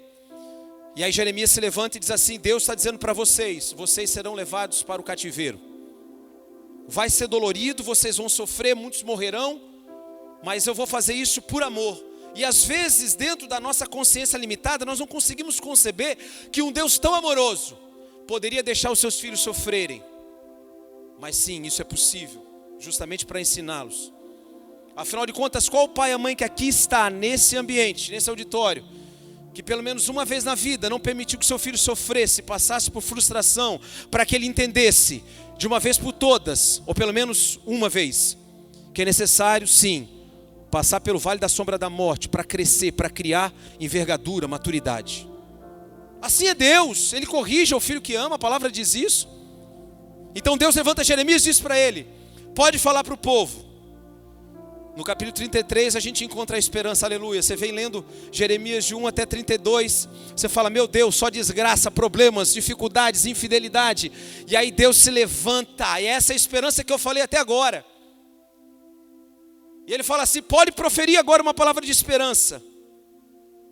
E 0.96 1.04
aí 1.04 1.12
Jeremias 1.12 1.50
se 1.50 1.60
levanta 1.60 1.96
e 1.96 2.00
diz 2.00 2.10
assim: 2.10 2.38
Deus 2.38 2.62
está 2.62 2.74
dizendo 2.74 2.98
para 2.98 3.12
vocês: 3.12 3.72
vocês 3.72 4.10
serão 4.10 4.34
levados 4.34 4.82
para 4.82 5.00
o 5.00 5.04
cativeiro. 5.04 5.60
Vai 6.86 7.08
ser 7.08 7.28
dolorido, 7.28 7.82
vocês 7.82 8.16
vão 8.16 8.28
sofrer, 8.28 8.74
muitos 8.74 9.02
morrerão, 9.02 9.60
mas 10.42 10.66
eu 10.66 10.74
vou 10.74 10.86
fazer 10.86 11.14
isso 11.14 11.40
por 11.40 11.62
amor. 11.62 12.04
E 12.34 12.44
às 12.44 12.64
vezes, 12.64 13.14
dentro 13.14 13.46
da 13.46 13.60
nossa 13.60 13.86
consciência 13.86 14.36
limitada, 14.36 14.84
nós 14.84 14.98
não 14.98 15.06
conseguimos 15.06 15.60
conceber 15.60 16.16
que 16.50 16.62
um 16.62 16.72
Deus 16.72 16.98
tão 16.98 17.14
amoroso 17.14 17.78
poderia 18.26 18.62
deixar 18.62 18.90
os 18.90 18.98
seus 18.98 19.18
filhos 19.18 19.40
sofrerem. 19.40 20.02
Mas 21.20 21.36
sim, 21.36 21.62
isso 21.62 21.82
é 21.82 21.84
possível, 21.84 22.46
justamente 22.78 23.26
para 23.26 23.40
ensiná-los. 23.40 24.12
Afinal 24.96 25.26
de 25.26 25.32
contas, 25.32 25.68
qual 25.68 25.84
o 25.84 25.88
pai 25.88 26.10
e 26.10 26.12
a 26.12 26.18
mãe 26.18 26.36
que 26.36 26.44
aqui 26.44 26.68
está, 26.68 27.10
nesse 27.10 27.56
ambiente, 27.56 28.10
nesse 28.10 28.30
auditório, 28.30 28.84
que 29.52 29.62
pelo 29.62 29.82
menos 29.82 30.08
uma 30.08 30.24
vez 30.24 30.44
na 30.44 30.54
vida 30.54 30.88
não 30.88 31.00
permitiu 31.00 31.38
que 31.38 31.46
seu 31.46 31.58
filho 31.58 31.78
sofresse, 31.78 32.42
passasse 32.42 32.90
por 32.90 33.02
frustração, 33.02 33.80
para 34.10 34.24
que 34.24 34.34
ele 34.34 34.46
entendesse, 34.46 35.22
de 35.58 35.66
uma 35.66 35.80
vez 35.80 35.98
por 35.98 36.12
todas, 36.12 36.82
ou 36.86 36.94
pelo 36.94 37.12
menos 37.12 37.58
uma 37.66 37.88
vez, 37.88 38.36
que 38.94 39.02
é 39.02 39.04
necessário, 39.04 39.66
sim, 39.66 40.08
passar 40.70 41.00
pelo 41.00 41.18
vale 41.18 41.40
da 41.40 41.48
sombra 41.48 41.76
da 41.76 41.90
morte 41.90 42.28
para 42.28 42.44
crescer, 42.44 42.92
para 42.92 43.10
criar 43.10 43.52
envergadura, 43.78 44.46
maturidade. 44.46 45.28
Assim 46.22 46.46
é 46.46 46.54
Deus, 46.54 47.12
Ele 47.12 47.26
corrige 47.26 47.74
ao 47.74 47.80
filho 47.80 48.00
que 48.00 48.14
ama, 48.14 48.36
a 48.36 48.38
palavra 48.38 48.70
diz 48.70 48.94
isso. 48.94 49.28
Então 50.34 50.56
Deus 50.56 50.74
levanta 50.74 51.02
Jeremias 51.02 51.42
e 51.42 51.46
diz 51.46 51.60
para 51.60 51.78
ele: 51.78 52.06
pode 52.54 52.78
falar 52.78 53.02
para 53.02 53.14
o 53.14 53.18
povo. 53.18 53.69
No 54.96 55.04
capítulo 55.04 55.32
33 55.32 55.94
a 55.94 56.00
gente 56.00 56.24
encontra 56.24 56.56
a 56.56 56.58
esperança, 56.58 57.06
aleluia. 57.06 57.40
Você 57.40 57.54
vem 57.54 57.72
lendo 57.72 58.04
Jeremias 58.32 58.84
de 58.84 58.94
1 58.94 59.06
até 59.06 59.24
32, 59.24 60.08
você 60.36 60.48
fala: 60.48 60.68
Meu 60.68 60.88
Deus, 60.88 61.14
só 61.14 61.30
desgraça, 61.30 61.90
problemas, 61.90 62.52
dificuldades, 62.52 63.24
infidelidade. 63.24 64.10
E 64.48 64.56
aí 64.56 64.70
Deus 64.70 64.96
se 64.96 65.10
levanta, 65.10 66.00
e 66.00 66.06
é 66.06 66.10
essa 66.10 66.34
esperança 66.34 66.82
que 66.82 66.92
eu 66.92 66.98
falei 66.98 67.22
até 67.22 67.38
agora. 67.38 67.84
E 69.86 69.94
ele 69.94 70.02
fala 70.02 70.24
assim: 70.24 70.42
Pode 70.42 70.72
proferir 70.72 71.18
agora 71.18 71.42
uma 71.42 71.54
palavra 71.54 71.84
de 71.84 71.92
esperança, 71.92 72.62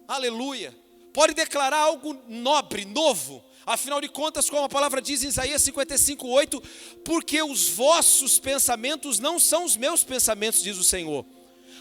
aleluia. 0.06 0.74
Pode 1.12 1.34
declarar 1.34 1.78
algo 1.78 2.16
nobre, 2.28 2.84
novo, 2.84 3.42
Afinal 3.68 4.00
de 4.00 4.08
contas, 4.08 4.48
como 4.48 4.64
a 4.64 4.68
palavra 4.68 5.02
diz 5.02 5.22
em 5.22 5.28
Isaías 5.28 5.60
55, 5.60 6.26
8, 6.26 6.62
porque 7.04 7.42
os 7.42 7.68
vossos 7.68 8.38
pensamentos 8.38 9.18
não 9.18 9.38
são 9.38 9.62
os 9.62 9.76
meus 9.76 10.02
pensamentos, 10.02 10.62
diz 10.62 10.78
o 10.78 10.82
Senhor. 10.82 11.26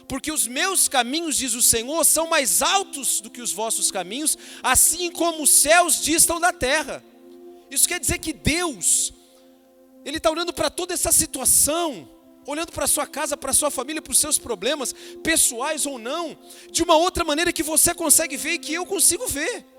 Porque 0.06 0.30
os 0.30 0.48
meus 0.48 0.90
caminhos, 0.90 1.38
diz 1.38 1.54
o 1.54 1.62
Senhor, 1.62 2.04
são 2.04 2.28
mais 2.28 2.62
altos 2.62 3.22
do 3.22 3.30
que 3.30 3.42
os 3.42 3.54
vossos 3.54 3.90
caminhos, 3.90 4.38
assim 4.62 5.10
como 5.10 5.44
os 5.44 5.50
céus 5.50 6.02
distam 6.02 6.42
da 6.42 6.52
terra. 6.52 7.02
Isso 7.72 7.88
quer 7.88 8.02
dizer 8.02 8.18
que 8.18 8.34
Deus, 8.34 9.14
Ele 10.04 10.18
está 10.18 10.30
olhando 10.30 10.52
para 10.52 10.70
toda 10.70 10.94
essa 10.94 11.14
situação, 11.14 12.06
olhando 12.46 12.74
para 12.74 12.84
a 12.84 12.90
sua 12.90 13.08
casa, 13.08 13.38
para 13.38 13.52
a 13.52 13.54
sua 13.54 13.72
família, 13.72 14.02
para 14.02 14.12
os 14.12 14.20
seus 14.20 14.38
problemas, 14.38 14.94
pessoais 15.24 15.86
ou 15.86 15.98
não, 15.98 16.38
de 16.70 16.84
uma 16.84 16.98
outra 16.98 17.24
maneira 17.24 17.54
que 17.54 17.64
você 17.64 17.94
consegue 17.94 18.36
ver 18.36 18.56
e 18.56 18.60
que 18.60 18.74
eu 18.74 18.86
consigo 18.86 19.26
ver 19.26 19.77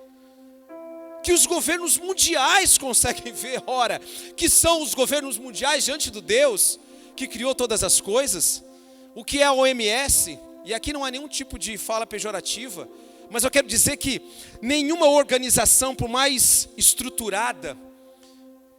que 1.29 1.33
os 1.35 1.45
governos 1.45 1.99
mundiais 1.99 2.79
conseguem 2.79 3.35
ver, 3.35 3.63
ora, 3.67 4.01
que 4.35 4.49
são 4.49 4.81
os 4.81 4.95
governos 4.95 5.37
mundiais 5.37 5.85
diante 5.85 6.11
do 6.11 6.23
Deus 6.23 6.81
que 7.15 7.27
criou 7.27 7.55
todas 7.55 7.85
as 7.85 8.01
coisas, 8.01 8.65
o 9.15 9.23
que 9.23 9.41
é 9.41 9.45
a 9.45 9.53
OMS, 9.53 10.39
e 10.65 10.73
aqui 10.73 10.91
não 10.91 11.05
há 11.05 11.11
nenhum 11.11 11.29
tipo 11.29 11.59
de 11.59 11.77
fala 11.77 12.07
pejorativa, 12.07 12.89
mas 13.29 13.45
eu 13.45 13.51
quero 13.51 13.69
dizer 13.69 13.99
que 13.99 14.23
nenhuma 14.63 15.07
organização, 15.07 15.95
por 15.95 16.09
mais 16.09 16.67
estruturada, 16.79 17.77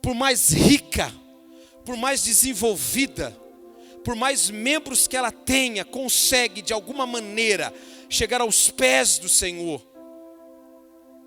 por 0.01 0.15
mais 0.15 0.49
rica, 0.51 1.13
por 1.85 1.95
mais 1.95 2.23
desenvolvida, 2.23 3.29
por 4.03 4.15
mais 4.15 4.49
membros 4.49 5.07
que 5.07 5.15
ela 5.15 5.31
tenha, 5.31 5.85
consegue 5.85 6.63
de 6.63 6.73
alguma 6.73 7.05
maneira 7.05 7.71
chegar 8.09 8.41
aos 8.41 8.71
pés 8.71 9.19
do 9.19 9.29
Senhor 9.29 9.87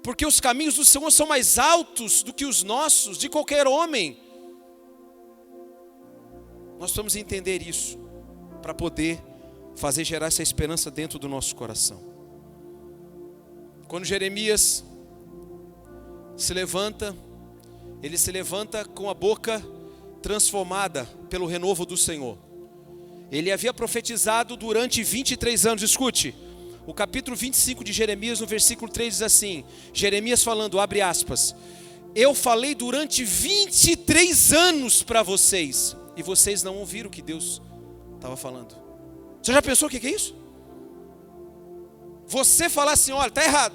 porque 0.02 0.26
os 0.26 0.40
caminhos 0.40 0.74
do 0.74 0.84
Senhor 0.84 1.10
são 1.10 1.26
mais 1.26 1.58
altos 1.58 2.22
do 2.22 2.32
que 2.32 2.44
os 2.44 2.62
nossos, 2.62 3.16
de 3.16 3.28
qualquer 3.28 3.66
homem. 3.66 4.18
Nós 6.72 6.90
precisamos 6.90 7.14
entender 7.14 7.62
isso, 7.62 7.98
para 8.60 8.74
poder 8.74 9.22
fazer 9.76 10.04
gerar 10.04 10.26
essa 10.26 10.42
esperança 10.42 10.90
dentro 10.90 11.18
do 11.18 11.28
nosso 11.28 11.54
coração. 11.54 12.02
Quando 13.86 14.04
Jeremias 14.04 14.84
se 16.36 16.52
levanta, 16.52 17.16
ele 18.02 18.18
se 18.18 18.32
levanta 18.32 18.84
com 18.84 19.08
a 19.08 19.14
boca 19.14 19.62
transformada 20.20 21.04
pelo 21.28 21.46
renovo 21.46 21.84
do 21.86 21.96
Senhor. 21.96 22.38
Ele 23.30 23.50
havia 23.50 23.72
profetizado 23.72 24.56
durante 24.56 25.02
23 25.02 25.66
anos, 25.66 25.82
escute, 25.82 26.34
o 26.86 26.92
capítulo 26.92 27.36
25 27.36 27.84
de 27.84 27.92
Jeremias, 27.92 28.40
no 28.40 28.46
versículo 28.46 28.90
3 28.90 29.14
diz 29.14 29.22
assim: 29.22 29.64
Jeremias 29.92 30.42
falando, 30.42 30.80
abre 30.80 31.00
aspas. 31.00 31.54
Eu 32.14 32.34
falei 32.34 32.74
durante 32.74 33.24
23 33.24 34.52
anos 34.52 35.02
para 35.02 35.22
vocês, 35.22 35.96
e 36.16 36.22
vocês 36.22 36.62
não 36.62 36.76
ouviram 36.76 37.08
o 37.08 37.12
que 37.12 37.22
Deus 37.22 37.62
estava 38.16 38.36
falando. 38.36 38.76
Você 39.42 39.52
já 39.52 39.62
pensou 39.62 39.88
o 39.88 39.90
que 39.90 40.06
é 40.06 40.10
isso? 40.10 40.36
Você 42.26 42.68
falar 42.68 42.92
assim, 42.92 43.12
olha, 43.12 43.28
está 43.28 43.44
errado. 43.44 43.74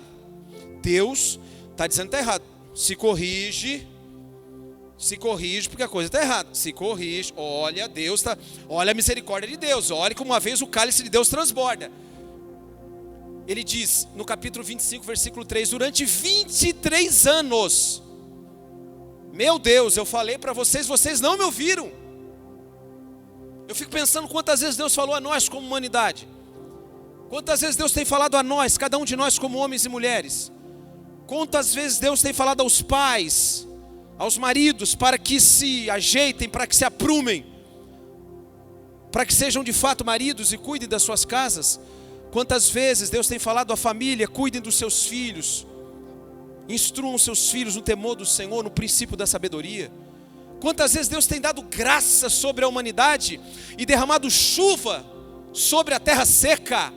Deus 0.81 1.39
está 1.71 1.87
dizendo 1.87 2.07
está 2.07 2.19
errado. 2.19 2.43
Se 2.73 2.95
corrige, 2.95 3.87
Se 4.97 5.15
corrige 5.15 5.69
porque 5.69 5.83
a 5.83 5.87
coisa 5.87 6.07
está 6.07 6.21
errada. 6.21 6.49
Se 6.53 6.73
corrige, 6.73 7.31
olha, 7.37 7.87
Deus 7.87 8.19
está. 8.19 8.37
Olha 8.67 8.91
a 8.91 8.95
misericórdia 8.95 9.47
de 9.47 9.57
Deus. 9.57 9.91
Olha 9.91 10.15
como 10.15 10.31
uma 10.31 10.39
vez 10.39 10.61
o 10.61 10.67
cálice 10.67 11.03
de 11.03 11.09
Deus 11.09 11.29
transborda. 11.29 11.91
Ele 13.47 13.63
diz 13.63 14.07
no 14.13 14.25
capítulo 14.25 14.63
25, 14.63 15.05
versículo 15.05 15.45
3: 15.45 15.69
Durante 15.69 16.03
23 16.03 17.27
anos, 17.27 18.03
meu 19.31 19.57
Deus, 19.57 19.95
eu 19.95 20.05
falei 20.05 20.37
para 20.37 20.51
vocês, 20.51 20.85
vocês 20.85 21.21
não 21.21 21.37
me 21.37 21.43
ouviram. 21.45 21.89
Eu 23.67 23.73
fico 23.73 23.89
pensando 23.89 24.27
quantas 24.27 24.59
vezes 24.59 24.75
Deus 24.75 24.93
falou 24.93 25.15
a 25.15 25.21
nós 25.21 25.47
como 25.47 25.65
humanidade. 25.65 26.27
Quantas 27.29 27.61
vezes 27.61 27.75
Deus 27.75 27.91
tem 27.91 28.03
falado 28.03 28.35
a 28.35 28.43
nós, 28.43 28.77
cada 28.77 28.97
um 28.97 29.05
de 29.05 29.15
nós 29.15 29.39
como 29.39 29.57
homens 29.57 29.85
e 29.85 29.89
mulheres. 29.89 30.51
Quantas 31.25 31.73
vezes 31.73 31.99
Deus 31.99 32.21
tem 32.21 32.33
falado 32.33 32.61
aos 32.61 32.81
pais, 32.81 33.67
aos 34.17 34.37
maridos, 34.37 34.95
para 34.95 35.17
que 35.17 35.39
se 35.39 35.89
ajeitem, 35.89 36.49
para 36.49 36.65
que 36.65 36.75
se 36.75 36.85
aprumem, 36.85 37.45
para 39.11 39.25
que 39.25 39.33
sejam 39.33 39.63
de 39.63 39.73
fato 39.73 40.05
maridos 40.05 40.51
e 40.51 40.57
cuidem 40.57 40.87
das 40.87 41.03
suas 41.03 41.23
casas. 41.23 41.79
Quantas 42.37 42.69
vezes 42.69 43.09
Deus 43.09 43.27
tem 43.27 43.39
falado 43.39 43.73
à 43.73 43.75
família, 43.75 44.27
cuidem 44.27 44.61
dos 44.61 44.75
seus 44.75 45.07
filhos, 45.07 45.65
instruam 46.69 47.17
seus 47.17 47.49
filhos 47.49 47.75
no 47.75 47.81
temor 47.81 48.13
do 48.13 48.27
Senhor, 48.27 48.63
no 48.63 48.69
princípio 48.69 49.17
da 49.17 49.25
sabedoria. 49.25 49.91
Quantas 50.61 50.93
vezes 50.93 51.07
Deus 51.07 51.25
tem 51.25 51.41
dado 51.41 51.63
graça 51.63 52.29
sobre 52.29 52.63
a 52.63 52.67
humanidade 52.67 53.41
e 53.75 53.87
derramado 53.87 54.29
chuva 54.29 55.03
sobre 55.51 55.95
a 55.95 55.99
terra 55.99 56.27
seca. 56.27 56.93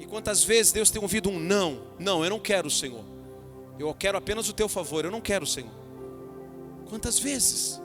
E 0.00 0.04
quantas 0.04 0.42
vezes 0.42 0.72
Deus 0.72 0.90
tem 0.90 1.00
ouvido 1.00 1.30
um 1.30 1.38
não? 1.38 1.82
Não, 1.96 2.24
eu 2.24 2.30
não 2.30 2.40
quero, 2.40 2.68
Senhor. 2.68 3.04
Eu 3.78 3.94
quero 3.94 4.18
apenas 4.18 4.48
o 4.48 4.52
teu 4.52 4.68
favor, 4.68 5.04
eu 5.04 5.10
não 5.12 5.20
quero, 5.20 5.46
Senhor. 5.46 5.70
Quantas 6.88 7.16
vezes? 7.16 7.80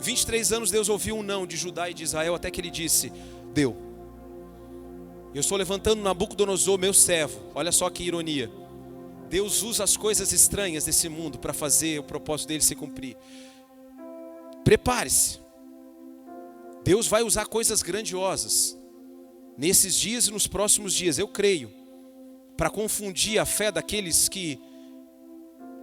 23 0.00 0.52
anos 0.52 0.70
Deus 0.70 0.90
ouviu 0.90 1.16
um 1.16 1.22
não 1.22 1.46
de 1.46 1.56
Judá 1.56 1.88
e 1.88 1.94
de 1.94 2.04
Israel 2.04 2.34
até 2.34 2.50
que 2.50 2.60
ele 2.60 2.70
disse: 2.70 3.10
Deu. 3.54 3.89
Eu 5.34 5.40
estou 5.40 5.56
levantando 5.56 6.02
Nabucodonosor, 6.02 6.78
meu 6.78 6.92
servo. 6.92 7.40
Olha 7.54 7.70
só 7.70 7.88
que 7.88 8.02
ironia. 8.02 8.50
Deus 9.28 9.62
usa 9.62 9.84
as 9.84 9.96
coisas 9.96 10.32
estranhas 10.32 10.84
desse 10.84 11.08
mundo 11.08 11.38
para 11.38 11.52
fazer 11.52 12.00
o 12.00 12.02
propósito 12.02 12.48
dele 12.48 12.62
se 12.62 12.74
cumprir. 12.74 13.16
Prepare-se. 14.64 15.38
Deus 16.82 17.06
vai 17.06 17.22
usar 17.22 17.46
coisas 17.46 17.82
grandiosas 17.82 18.76
nesses 19.56 19.94
dias 19.94 20.26
e 20.26 20.32
nos 20.32 20.46
próximos 20.46 20.94
dias, 20.94 21.18
eu 21.18 21.28
creio, 21.28 21.70
para 22.56 22.70
confundir 22.70 23.38
a 23.38 23.44
fé 23.44 23.70
daqueles 23.70 24.28
que 24.28 24.58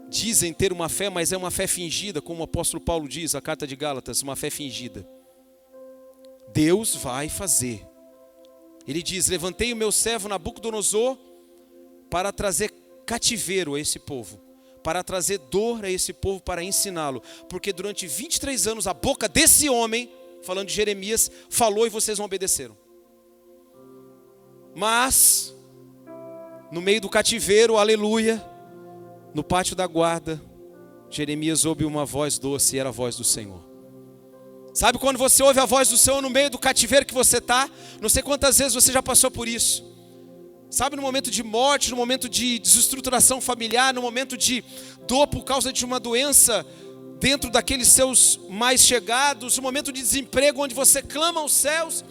dizem 0.10 0.52
ter 0.52 0.74
uma 0.74 0.90
fé, 0.90 1.10
mas 1.10 1.32
é 1.32 1.38
uma 1.38 1.52
fé 1.52 1.68
fingida, 1.68 2.22
como 2.22 2.42
o 2.42 2.44
apóstolo 2.44 2.84
Paulo 2.84 3.08
diz, 3.08 3.36
a 3.36 3.42
carta 3.42 3.68
de 3.68 3.76
Gálatas, 3.76 4.22
uma 4.22 4.36
fé 4.36 4.50
fingida. 4.50 5.08
Deus 6.54 6.96
vai 6.96 7.30
fazer. 7.30 7.86
Ele 8.88 9.04
diz: 9.04 9.28
Levantei 9.28 9.74
o 9.74 9.76
meu 9.76 9.92
servo 9.92 10.30
Nabucodonosor 10.30 11.18
para 12.10 12.32
trazer 12.32 12.74
cativeiro 13.06 13.76
a 13.76 13.80
esse 13.80 14.00
povo, 14.00 14.40
para 14.84 15.04
trazer 15.04 15.38
dor 15.38 15.84
a 15.84 15.90
esse 15.90 16.14
povo, 16.14 16.42
para 16.42 16.64
ensiná-lo, 16.64 17.22
porque 17.50 17.74
durante 17.74 18.08
23 18.08 18.68
anos 18.68 18.88
a 18.88 18.94
boca 18.94 19.28
desse 19.28 19.70
homem, 19.70 20.10
falando 20.42 20.68
de 20.68 20.74
Jeremias, 20.74 21.30
falou 21.50 21.86
e 21.86 21.90
vocês 21.90 22.18
não 22.18 22.26
obedeceram. 22.26 22.78
Mas, 24.74 25.54
no 26.72 26.82
meio 26.82 27.02
do 27.02 27.10
cativeiro, 27.10 27.78
aleluia, 27.78 28.44
no 29.34 29.44
pátio 29.44 29.76
da 29.76 29.88
guarda, 29.88 30.42
Jeremias 31.10 31.66
ouve 31.66 31.84
uma 31.84 32.06
voz 32.06 32.38
doce 32.38 32.76
e 32.76 32.80
era 32.80 32.90
a 32.90 32.92
voz 32.92 33.16
do 33.16 33.24
Senhor. 33.24 33.77
Sabe 34.78 35.00
quando 35.00 35.18
você 35.18 35.42
ouve 35.42 35.60
a 35.60 35.66
voz 35.66 35.90
do 35.90 35.98
Senhor 35.98 36.22
no 36.22 36.30
meio 36.30 36.52
do 36.52 36.60
cativeiro 36.60 37.04
que 37.04 37.12
você 37.12 37.40
está? 37.40 37.68
Não 38.00 38.08
sei 38.08 38.22
quantas 38.22 38.60
vezes 38.60 38.76
você 38.76 38.92
já 38.92 39.02
passou 39.02 39.32
por 39.32 39.48
isso. 39.48 39.84
Sabe, 40.70 40.96
no 40.96 41.02
momento 41.02 41.32
de 41.32 41.42
morte, 41.42 41.90
no 41.90 41.98
momento 41.98 42.30
de 42.30 42.60
desestruturação 42.60 43.42
familiar, 43.42 43.92
no 43.92 44.04
momento 44.04 44.38
de 44.38 44.64
dor 45.08 45.26
por 45.26 45.44
causa 45.44 45.74
de 45.74 45.84
uma 45.84 46.00
doença 46.00 46.64
dentro 47.20 47.50
daqueles 47.50 47.88
seus 47.88 48.40
mais 48.52 48.86
chegados, 48.86 49.58
no 49.58 49.64
momento 49.64 49.92
de 49.92 50.00
desemprego 50.00 50.62
onde 50.62 50.76
você 50.76 51.02
clama 51.02 51.42
aos 51.42 51.54
céus 51.54 52.06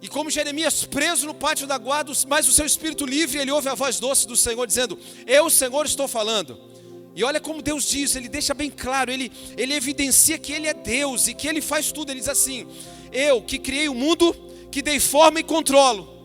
e 0.00 0.08
como 0.08 0.30
Jeremias 0.30 0.86
preso 0.86 1.26
no 1.26 1.34
pátio 1.34 1.66
da 1.66 1.76
guarda, 1.76 2.10
mas 2.26 2.48
o 2.48 2.52
seu 2.52 2.64
espírito 2.64 3.04
livre, 3.04 3.38
ele 3.38 3.50
ouve 3.50 3.68
a 3.68 3.74
voz 3.74 4.00
doce 4.00 4.26
do 4.26 4.34
Senhor 4.34 4.66
dizendo: 4.66 4.98
Eu, 5.26 5.50
Senhor, 5.50 5.84
estou 5.84 6.08
falando. 6.08 6.69
E 7.14 7.24
olha 7.24 7.40
como 7.40 7.60
Deus 7.60 7.88
diz, 7.88 8.14
ele 8.14 8.28
deixa 8.28 8.54
bem 8.54 8.70
claro, 8.70 9.10
ele, 9.10 9.32
ele 9.56 9.74
evidencia 9.74 10.38
que 10.38 10.52
ele 10.52 10.68
é 10.68 10.74
Deus 10.74 11.28
e 11.28 11.34
que 11.34 11.48
ele 11.48 11.60
faz 11.60 11.90
tudo. 11.90 12.10
Ele 12.10 12.20
diz 12.20 12.28
assim: 12.28 12.66
Eu 13.12 13.42
que 13.42 13.58
criei 13.58 13.88
o 13.88 13.94
mundo, 13.94 14.34
que 14.70 14.80
dei 14.80 15.00
forma 15.00 15.40
e 15.40 15.42
controlo. 15.42 16.18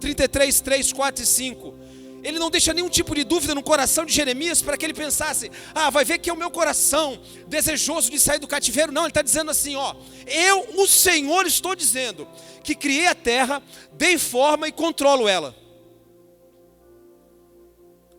33, 0.00 0.60
3, 0.60 0.92
4 0.92 1.22
e 1.22 1.26
5 1.26 1.82
ele 2.22 2.38
não 2.38 2.50
deixa 2.50 2.72
nenhum 2.72 2.88
tipo 2.88 3.14
de 3.14 3.24
dúvida 3.24 3.54
no 3.54 3.62
coração 3.62 4.04
de 4.04 4.12
Jeremias 4.12 4.62
para 4.62 4.76
que 4.76 4.86
ele 4.86 4.94
pensasse: 4.94 5.50
ah, 5.74 5.90
vai 5.90 6.04
ver 6.04 6.18
que 6.18 6.30
é 6.30 6.32
o 6.32 6.36
meu 6.36 6.50
coração 6.50 7.20
desejoso 7.48 8.10
de 8.10 8.18
sair 8.18 8.38
do 8.38 8.46
cativeiro. 8.46 8.92
Não, 8.92 9.02
ele 9.02 9.10
está 9.10 9.22
dizendo 9.22 9.50
assim: 9.50 9.74
ó, 9.74 9.94
eu, 10.26 10.68
o 10.76 10.86
Senhor, 10.86 11.46
estou 11.46 11.74
dizendo 11.74 12.28
que 12.62 12.74
criei 12.74 13.08
a 13.08 13.14
terra, 13.14 13.62
dei 13.92 14.18
forma 14.18 14.68
e 14.68 14.72
controlo 14.72 15.28
ela. 15.28 15.61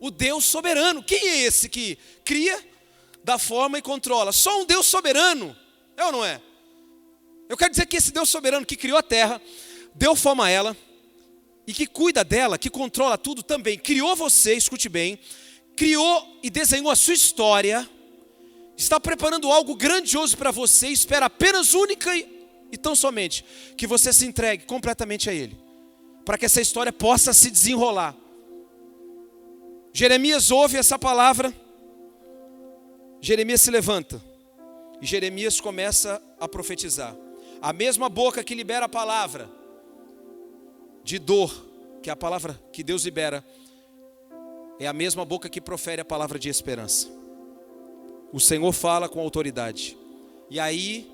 O 0.03 0.11
Deus 0.11 0.43
soberano, 0.43 1.01
quem 1.01 1.29
é 1.29 1.37
esse 1.43 1.69
que 1.69 1.97
cria, 2.25 2.61
dá 3.23 3.39
forma 3.39 3.77
e 3.77 3.81
controla? 3.81 4.33
Só 4.33 4.61
um 4.61 4.65
Deus 4.65 4.85
soberano, 4.85 5.55
é 5.95 6.03
ou 6.03 6.11
não 6.11 6.25
é? 6.25 6.41
Eu 7.47 7.55
quero 7.55 7.71
dizer 7.71 7.85
que 7.85 7.95
esse 7.95 8.11
Deus 8.11 8.27
soberano 8.27 8.65
que 8.65 8.75
criou 8.75 8.97
a 8.97 9.01
terra, 9.01 9.41
deu 9.95 10.13
forma 10.13 10.45
a 10.45 10.49
ela, 10.49 10.75
e 11.65 11.73
que 11.73 11.87
cuida 11.87 12.21
dela, 12.21 12.57
que 12.57 12.69
controla 12.69 13.17
tudo 13.17 13.41
também, 13.41 13.79
criou 13.79 14.13
você, 14.13 14.55
escute 14.55 14.89
bem, 14.89 15.17
criou 15.73 16.37
e 16.43 16.49
desenhou 16.49 16.91
a 16.91 16.97
sua 16.97 17.13
história, 17.13 17.89
está 18.75 18.99
preparando 18.99 19.49
algo 19.53 19.73
grandioso 19.73 20.35
para 20.35 20.51
você, 20.51 20.89
espera 20.89 21.27
apenas 21.27 21.73
única 21.73 22.13
e, 22.13 22.49
e 22.73 22.77
tão 22.77 22.93
somente 22.93 23.45
que 23.77 23.87
você 23.87 24.11
se 24.11 24.25
entregue 24.25 24.65
completamente 24.65 25.29
a 25.29 25.33
Ele, 25.33 25.57
para 26.25 26.37
que 26.37 26.45
essa 26.45 26.59
história 26.59 26.91
possa 26.91 27.31
se 27.31 27.49
desenrolar. 27.49 28.21
Jeremias 29.95 30.49
ouve 30.49 30.75
essa 30.75 30.97
palavra, 30.97 31.53
Jeremias 33.21 33.61
se 33.61 33.69
levanta 33.69 34.19
e 34.99 35.05
Jeremias 35.05 35.61
começa 35.61 36.19
a 36.39 36.47
profetizar. 36.47 37.15
A 37.61 37.71
mesma 37.71 38.09
boca 38.09 38.43
que 38.43 38.55
libera 38.55 38.87
a 38.87 38.89
palavra 38.89 39.47
de 41.03 41.19
dor, 41.19 41.53
que 42.01 42.09
é 42.09 42.13
a 42.13 42.15
palavra 42.15 42.59
que 42.71 42.83
Deus 42.83 43.05
libera, 43.05 43.45
é 44.79 44.87
a 44.87 44.93
mesma 44.93 45.23
boca 45.23 45.47
que 45.47 45.61
profere 45.61 46.01
a 46.01 46.05
palavra 46.05 46.39
de 46.39 46.49
esperança. 46.49 47.07
O 48.31 48.39
Senhor 48.39 48.73
fala 48.73 49.07
com 49.07 49.19
autoridade. 49.19 49.95
E 50.49 50.59
aí 50.59 51.07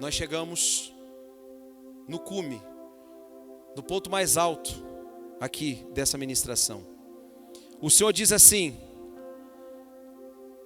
nós 0.00 0.14
chegamos 0.14 0.90
no 2.08 2.18
cume, 2.18 2.62
no 3.76 3.82
ponto 3.82 4.10
mais 4.10 4.38
alto 4.38 4.82
aqui 5.38 5.86
dessa 5.92 6.16
ministração. 6.16 6.95
O 7.80 7.90
Senhor 7.90 8.12
diz 8.12 8.32
assim: 8.32 8.76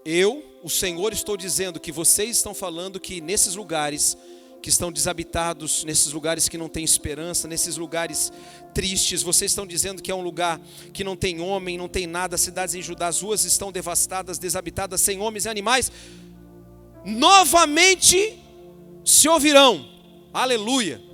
Eu, 0.04 0.42
o 0.62 0.70
Senhor, 0.70 1.12
estou 1.12 1.36
dizendo 1.36 1.80
que 1.80 1.92
vocês 1.92 2.36
estão 2.36 2.54
falando 2.54 3.00
que 3.00 3.20
nesses 3.20 3.54
lugares 3.54 4.16
que 4.60 4.68
estão 4.68 4.92
desabitados, 4.92 5.84
nesses 5.84 6.12
lugares 6.12 6.48
que 6.48 6.58
não 6.58 6.68
tem 6.68 6.84
esperança, 6.84 7.48
nesses 7.48 7.76
lugares 7.76 8.32
tristes. 8.74 9.22
Vocês 9.22 9.50
estão 9.50 9.66
dizendo 9.66 10.02
que 10.02 10.10
é 10.10 10.14
um 10.14 10.20
lugar 10.20 10.60
que 10.92 11.02
não 11.02 11.16
tem 11.16 11.40
homem, 11.40 11.78
não 11.78 11.88
tem 11.88 12.06
nada. 12.06 12.34
As 12.34 12.42
cidades 12.42 12.74
em 12.74 12.82
Judá, 12.82 13.08
as 13.08 13.22
ruas 13.22 13.44
estão 13.44 13.72
devastadas, 13.72 14.38
desabitadas, 14.38 15.00
sem 15.00 15.18
homens 15.18 15.46
e 15.46 15.48
animais. 15.48 15.90
Novamente 17.04 18.38
se 19.04 19.28
ouvirão. 19.28 19.88
Aleluia. 20.32 21.09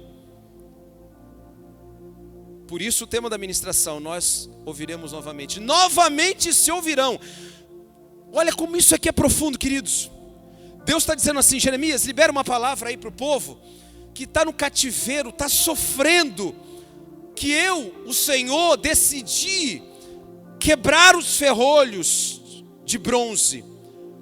Por 2.67 2.83
isso 2.83 3.05
o 3.05 3.07
tema 3.07 3.31
da 3.31 3.39
ministração, 3.39 4.01
nós 4.01 4.51
ouviremos 4.65 5.13
novamente. 5.13 5.61
Novamente 5.61 6.53
se 6.53 6.71
ouvirão. 6.71 7.19
Olha 8.33 8.53
como 8.53 8.77
isso 8.77 8.95
aqui 8.95 9.09
é 9.09 9.13
profundo, 9.13 9.59
queridos. 9.59 10.11
Deus 10.85 11.03
está 11.03 11.15
dizendo 11.15 11.39
assim: 11.39 11.61
Jeremias, 11.61 12.05
libera 12.05 12.33
uma 12.33 12.45
palavra 12.45 12.89
aí 12.89 12.97
para 12.97 13.09
o 13.09 13.13
povo 13.13 13.61
que 14.17 14.25
está 14.25 14.47
no 14.47 14.53
cativeiro, 14.53 15.29
está 15.29 15.47
sofrendo, 15.47 16.55
que 17.35 17.51
eu, 17.51 17.95
o 18.07 18.15
Senhor, 18.15 18.79
decidi 18.79 19.83
quebrar 20.59 21.15
os 21.15 21.37
ferrolhos 21.37 22.65
de 22.83 22.97
bronze, 22.97 23.63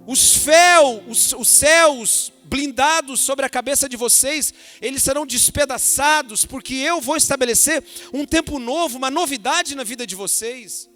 os, 0.07 0.37
fel, 0.37 1.03
os, 1.09 1.33
os 1.33 1.49
céus 1.49 2.33
blindados 2.45 3.21
sobre 3.21 3.45
a 3.45 3.49
cabeça 3.49 3.89
de 3.89 3.97
vocês, 3.97 4.53
eles 4.81 5.03
serão 5.03 5.27
despedaçados, 5.27 6.45
porque 6.45 6.75
eu 6.75 7.01
vou 7.01 7.17
estabelecer 7.17 7.83
um 8.13 8.25
tempo 8.25 8.59
novo, 8.59 8.99
uma 8.99 9.11
novidade 9.11 9.75
na 9.75 9.83
vida 9.83 10.07
de 10.07 10.15
vocês. 10.15 10.89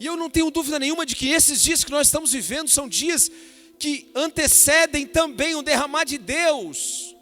E 0.00 0.06
eu 0.06 0.16
não 0.16 0.28
tenho 0.28 0.50
dúvida 0.50 0.78
nenhuma 0.78 1.06
de 1.06 1.14
que 1.14 1.28
esses 1.28 1.62
dias 1.62 1.84
que 1.84 1.90
nós 1.90 2.08
estamos 2.08 2.32
vivendo 2.32 2.68
são 2.68 2.88
dias 2.88 3.30
que 3.78 4.10
antecedem 4.14 5.06
também 5.06 5.54
o 5.54 5.62
derramar 5.62 6.04
de 6.04 6.18
Deus, 6.18 7.14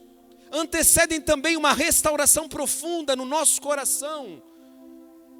antecedem 0.50 1.20
também 1.20 1.56
uma 1.56 1.72
restauração 1.72 2.48
profunda 2.48 3.14
no 3.14 3.24
nosso 3.24 3.60
coração. 3.60 4.42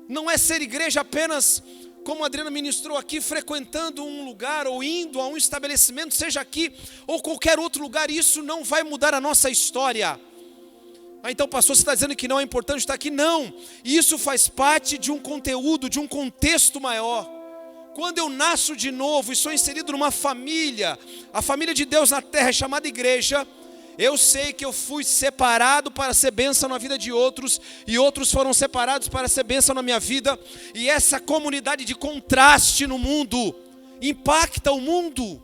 Não 0.08 0.30
é 0.30 0.36
ser 0.36 0.60
igreja 0.60 1.00
apenas, 1.00 1.62
como 2.04 2.22
a 2.22 2.26
Adriana 2.26 2.50
ministrou 2.50 2.96
aqui, 2.96 3.20
frequentando 3.20 4.04
um 4.04 4.24
lugar 4.24 4.66
ou 4.66 4.82
indo 4.82 5.20
a 5.20 5.28
um 5.28 5.36
estabelecimento, 5.36 6.14
seja 6.14 6.40
aqui 6.40 6.72
ou 7.06 7.20
qualquer 7.20 7.58
outro 7.58 7.82
lugar, 7.82 8.10
isso 8.10 8.42
não 8.42 8.64
vai 8.64 8.82
mudar 8.82 9.14
a 9.14 9.20
nossa 9.20 9.50
história. 9.50 10.20
Ah, 11.22 11.30
então, 11.30 11.46
pastor, 11.46 11.76
você 11.76 11.82
está 11.82 11.94
dizendo 11.94 12.16
que 12.16 12.26
não 12.26 12.40
é 12.40 12.42
importante 12.42 12.80
estar 12.80 12.94
aqui? 12.94 13.10
Não, 13.10 13.54
isso 13.84 14.18
faz 14.18 14.48
parte 14.48 14.98
de 14.98 15.12
um 15.12 15.20
conteúdo, 15.20 15.88
de 15.88 16.00
um 16.00 16.06
contexto 16.08 16.80
maior. 16.80 17.30
Quando 17.94 18.18
eu 18.18 18.28
nasço 18.28 18.74
de 18.74 18.90
novo 18.90 19.32
e 19.32 19.36
sou 19.36 19.52
inserido 19.52 19.92
numa 19.92 20.10
família, 20.10 20.98
a 21.32 21.40
família 21.40 21.74
de 21.74 21.84
Deus 21.84 22.10
na 22.10 22.20
terra 22.20 22.48
é 22.48 22.52
chamada 22.52 22.88
igreja, 22.88 23.46
eu 23.98 24.16
sei 24.16 24.52
que 24.52 24.64
eu 24.64 24.72
fui 24.72 25.04
separado 25.04 25.90
para 25.90 26.14
ser 26.14 26.30
bênção 26.30 26.68
na 26.68 26.78
vida 26.78 26.96
de 26.96 27.12
outros, 27.12 27.60
e 27.86 27.98
outros 27.98 28.32
foram 28.32 28.52
separados 28.54 29.08
para 29.08 29.28
ser 29.28 29.44
bênção 29.44 29.74
na 29.74 29.82
minha 29.82 30.00
vida, 30.00 30.38
e 30.74 30.88
essa 30.88 31.20
comunidade 31.20 31.84
de 31.84 31.94
contraste 31.94 32.86
no 32.86 32.98
mundo 32.98 33.54
impacta 34.00 34.72
o 34.72 34.80
mundo. 34.80 35.42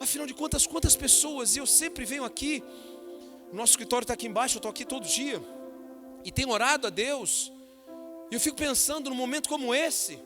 Afinal 0.00 0.26
de 0.26 0.34
contas, 0.34 0.66
quantas 0.66 0.96
pessoas, 0.96 1.56
e 1.56 1.58
eu 1.58 1.66
sempre 1.66 2.04
venho 2.04 2.24
aqui, 2.24 2.62
nosso 3.52 3.72
escritório 3.74 4.04
está 4.04 4.14
aqui 4.14 4.26
embaixo, 4.26 4.56
eu 4.56 4.58
estou 4.58 4.70
aqui 4.70 4.84
todo 4.84 5.06
dia. 5.06 5.40
E 6.24 6.32
tenho 6.32 6.50
orado 6.50 6.88
a 6.88 6.90
Deus. 6.90 7.52
E 8.30 8.34
eu 8.34 8.40
fico 8.40 8.56
pensando 8.56 9.10
num 9.10 9.16
momento 9.16 9.48
como 9.48 9.72
esse. 9.72 10.18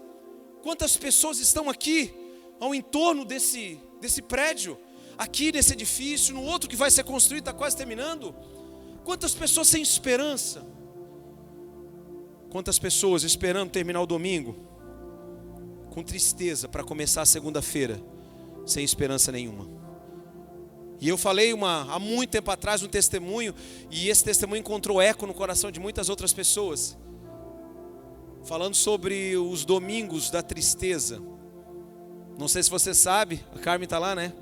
Quantas 0.63 0.97
pessoas 0.97 1.39
estão 1.39 1.69
aqui 1.69 2.15
ao 2.59 2.75
entorno 2.75 3.25
desse, 3.25 3.79
desse 4.01 4.23
prédio, 4.23 4.79
aqui 5.19 5.51
nesse 5.51 5.73
edifício, 5.73 6.33
no 6.33 6.45
outro 6.45 6.71
que 6.71 6.77
vai 6.77 6.91
ser 6.91 7.03
construído, 7.03 7.43
está 7.43 7.53
quase 7.53 7.77
terminando. 7.77 8.35
Quantas 9.05 9.35
pessoas 9.35 9.67
sem 9.67 9.83
esperança? 9.83 10.65
Quantas 12.51 12.79
pessoas 12.79 13.25
esperando 13.25 13.71
terminar 13.71 14.01
o 14.01 14.07
domingo, 14.07 14.57
com 15.91 16.03
tristeza 16.03 16.69
para 16.69 16.85
começar 16.85 17.23
a 17.23 17.27
segunda-feira, 17.27 18.01
sem 18.65 18.85
esperança 18.85 19.33
nenhuma? 19.33 19.69
E 21.01 21.09
eu 21.09 21.19
falei 21.19 21.53
uma, 21.53 21.93
há 21.93 21.99
muito 21.99 22.31
tempo 22.31 22.51
atrás 22.51 22.83
um 22.83 22.89
testemunho, 22.89 23.55
e 23.91 24.09
esse 24.09 24.25
testemunho 24.25 24.61
encontrou 24.61 25.01
eco 25.01 25.27
no 25.27 25.35
coração 25.35 25.71
de 25.71 25.79
muitas 25.79 26.09
outras 26.09 26.33
pessoas. 26.33 26.97
Falando 28.45 28.75
sobre 28.75 29.37
os 29.37 29.65
domingos 29.65 30.31
da 30.31 30.43
tristeza. 30.43 31.21
Não 32.39 32.49
sei 32.49 32.63
se 32.63 32.71
você 32.71 32.95
sabe, 32.95 33.45
a 33.55 33.59
Carmen 33.59 33.85
está 33.85 33.99
lá, 33.99 34.15
né? 34.15 34.33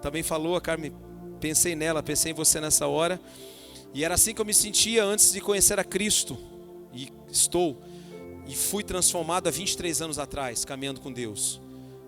Também 0.00 0.22
falou, 0.22 0.56
a 0.56 0.60
Carmen, 0.60 0.94
pensei 1.40 1.74
nela, 1.74 2.02
pensei 2.02 2.32
em 2.32 2.34
você 2.34 2.60
nessa 2.60 2.86
hora. 2.86 3.20
E 3.94 4.04
era 4.04 4.14
assim 4.14 4.34
que 4.34 4.40
eu 4.40 4.44
me 4.44 4.54
sentia 4.54 5.04
antes 5.04 5.32
de 5.32 5.40
conhecer 5.40 5.78
a 5.78 5.84
Cristo. 5.84 6.38
E 6.92 7.10
estou. 7.30 7.80
E 8.46 8.54
fui 8.54 8.82
transformado 8.82 9.48
há 9.48 9.50
23 9.50 10.02
anos 10.02 10.18
atrás, 10.18 10.64
caminhando 10.64 11.00
com 11.00 11.12
Deus. 11.12 11.60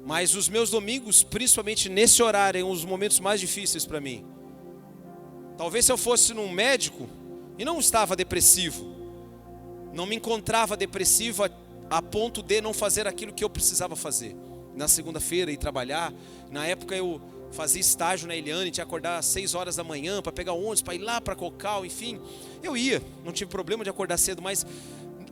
Mas 0.05 0.35
os 0.35 0.48
meus 0.48 0.70
domingos, 0.70 1.22
principalmente 1.22 1.88
nesse 1.88 2.22
horário, 2.22 2.61
são 2.61 2.70
os 2.70 2.85
momentos 2.85 3.20
mais 3.20 3.40
difíceis 3.40 3.85
para 3.85 4.00
mim. 4.00 4.24
Talvez 5.57 5.85
se 5.85 5.92
eu 5.92 5.98
fosse 5.98 6.33
num 6.33 6.50
médico 6.50 7.09
e 7.59 7.64
não 7.64 7.79
estava 7.79 8.16
depressivo, 8.16 8.94
não 9.92 10.07
me 10.07 10.16
encontrava 10.16 10.76
depressivo 10.76 11.44
a, 11.44 11.50
a 11.90 12.00
ponto 12.00 12.42
de 12.42 12.61
não 12.62 12.72
fazer 12.72 13.07
aquilo 13.07 13.33
que 13.33 13.44
eu 13.44 13.50
precisava 13.50 13.94
fazer. 13.94 14.35
Na 14.74 14.88
segunda-feira 14.88 15.50
e 15.50 15.57
trabalhar. 15.57 16.14
Na 16.50 16.66
época 16.66 16.96
eu 16.96 17.20
fazia 17.52 17.80
estágio 17.80 18.28
na 18.28 18.36
Eliane, 18.36 18.70
tinha 18.70 18.84
que 18.84 18.88
acordar 18.88 19.18
às 19.18 19.26
6 19.26 19.54
horas 19.54 19.76
da 19.76 19.84
manhã 19.84 20.22
para 20.22 20.32
pegar 20.32 20.52
ônibus, 20.52 20.82
para 20.82 20.94
ir 20.94 20.98
lá 20.98 21.20
para 21.20 21.34
Cocal, 21.34 21.84
enfim. 21.84 22.20
Eu 22.62 22.76
ia, 22.76 23.02
não 23.24 23.32
tive 23.32 23.50
problema 23.50 23.82
de 23.82 23.90
acordar 23.90 24.18
cedo, 24.18 24.40
mas 24.40 24.64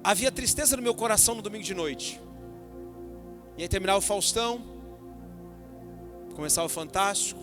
havia 0.02 0.30
tristeza 0.30 0.76
no 0.76 0.82
meu 0.82 0.94
coração 0.94 1.34
no 1.34 1.42
domingo 1.42 1.64
de 1.64 1.74
noite. 1.74 2.20
E 3.56 3.62
aí 3.62 3.68
terminava 3.68 3.98
o 3.98 4.02
Faustão, 4.02 4.62
começava 6.34 6.66
o 6.66 6.70
Fantástico, 6.70 7.40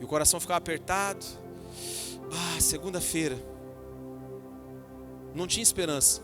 e 0.00 0.04
o 0.04 0.08
coração 0.08 0.40
ficava 0.40 0.58
apertado. 0.58 1.24
Ah, 2.32 2.60
segunda-feira. 2.60 3.36
Não 5.34 5.46
tinha 5.46 5.62
esperança. 5.62 6.22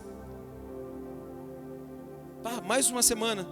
Ah, 2.43 2.61
mais 2.61 2.89
uma 2.89 3.03
semana, 3.03 3.45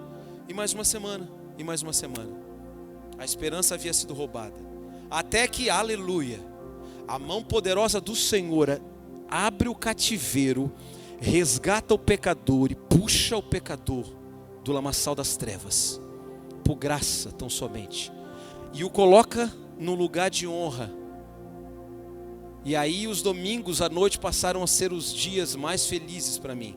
e 0.48 0.54
mais 0.54 0.74
uma 0.74 0.86
semana, 0.86 1.30
e 1.58 1.64
mais 1.64 1.82
uma 1.82 1.94
semana. 1.94 2.47
A 3.18 3.26
esperança 3.26 3.76
havia 3.76 3.94
sido 3.94 4.14
roubada. 4.14 4.60
Até 5.10 5.48
que, 5.48 5.70
aleluia, 5.70 6.40
a 7.08 7.18
mão 7.18 7.42
poderosa 7.42 8.02
do 8.02 8.16
Senhor 8.16 8.82
abre 9.30 9.70
o 9.70 9.76
cativeiro, 9.76 10.72
resgata 11.20 11.94
o 11.94 12.00
pecador 12.00 12.72
e 12.72 12.76
puxa 12.76 13.38
o 13.38 13.42
pecador 13.42 14.06
do 14.64 14.72
lamaçal 14.72 15.16
das 15.16 15.38
trevas, 15.38 16.02
por 16.64 16.76
graça 16.76 17.32
tão 17.32 17.50
somente, 17.50 18.12
e 18.74 18.84
o 18.84 18.90
coloca 18.90 19.52
no 19.80 19.96
lugar 19.96 20.30
de 20.30 20.46
honra. 20.46 20.92
E 22.66 22.76
aí 22.76 23.08
os 23.08 23.22
domingos 23.22 23.82
à 23.82 23.88
noite 23.88 24.20
passaram 24.20 24.62
a 24.62 24.68
ser 24.68 24.92
os 24.92 25.14
dias 25.14 25.56
mais 25.56 25.86
felizes 25.86 26.38
para 26.38 26.54
mim, 26.54 26.76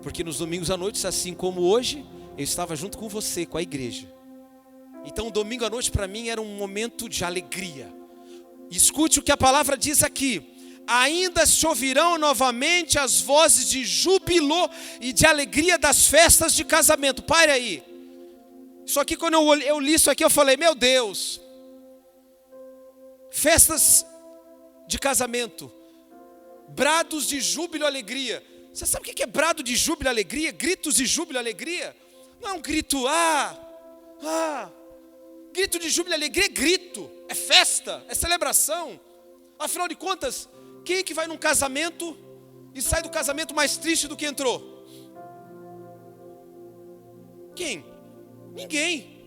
porque 0.00 0.22
nos 0.22 0.38
domingos 0.38 0.70
à 0.70 0.76
noite, 0.76 1.04
assim 1.04 1.34
como 1.34 1.62
hoje, 1.62 2.06
eu 2.36 2.44
estava 2.44 2.76
junto 2.76 2.96
com 2.96 3.08
você, 3.08 3.44
com 3.44 3.58
a 3.58 3.62
igreja. 3.62 4.17
Então, 5.08 5.30
domingo 5.30 5.64
à 5.64 5.70
noite 5.70 5.90
para 5.90 6.06
mim 6.06 6.28
era 6.28 6.38
um 6.38 6.54
momento 6.54 7.08
de 7.08 7.24
alegria. 7.24 7.90
Escute 8.70 9.18
o 9.18 9.22
que 9.22 9.32
a 9.32 9.38
palavra 9.38 9.74
diz 9.74 10.02
aqui 10.02 10.54
ainda 10.86 11.46
se 11.46 11.66
ouvirão 11.66 12.18
novamente 12.18 12.98
as 12.98 13.18
vozes 13.20 13.68
de 13.68 13.84
júbilo 13.84 14.70
e 15.00 15.12
de 15.14 15.26
alegria 15.26 15.78
das 15.78 16.06
festas 16.06 16.54
de 16.54 16.62
casamento. 16.62 17.22
Pare 17.22 17.50
aí. 17.50 17.82
Isso 18.84 19.00
aqui, 19.00 19.16
quando 19.16 19.34
eu, 19.34 19.54
eu 19.62 19.80
li 19.80 19.94
isso 19.94 20.10
aqui, 20.10 20.22
eu 20.22 20.30
falei: 20.30 20.58
Meu 20.58 20.74
Deus, 20.74 21.40
festas 23.30 24.04
de 24.86 24.98
casamento, 24.98 25.72
brados 26.68 27.28
de 27.28 27.40
júbilo 27.40 27.84
e 27.84 27.86
alegria. 27.86 28.44
Você 28.74 28.84
sabe 28.84 29.10
o 29.10 29.14
que 29.14 29.22
é 29.22 29.26
brado 29.26 29.62
de 29.62 29.74
júbilo 29.74 30.08
e 30.08 30.12
alegria? 30.12 30.52
Gritos 30.52 30.96
de 30.96 31.06
júbilo 31.06 31.38
e 31.38 31.40
alegria? 31.40 31.96
Não 32.42 32.50
é 32.50 32.52
um 32.52 32.60
grito, 32.60 33.06
ah, 33.08 33.58
ah. 34.22 34.70
Grito 35.52 35.78
de 35.78 35.88
júbilo 35.88 36.14
e 36.14 36.16
alegria 36.16 36.46
é 36.46 36.48
grito, 36.48 37.10
é 37.28 37.34
festa, 37.34 38.04
é 38.08 38.14
celebração. 38.14 39.00
Afinal 39.58 39.88
de 39.88 39.96
contas, 39.96 40.48
quem 40.84 41.02
que 41.02 41.14
vai 41.14 41.26
num 41.26 41.36
casamento 41.36 42.16
e 42.74 42.80
sai 42.80 43.02
do 43.02 43.10
casamento 43.10 43.54
mais 43.54 43.76
triste 43.76 44.06
do 44.06 44.16
que 44.16 44.26
entrou? 44.26 44.86
Quem? 47.54 47.84
Ninguém. 48.52 49.18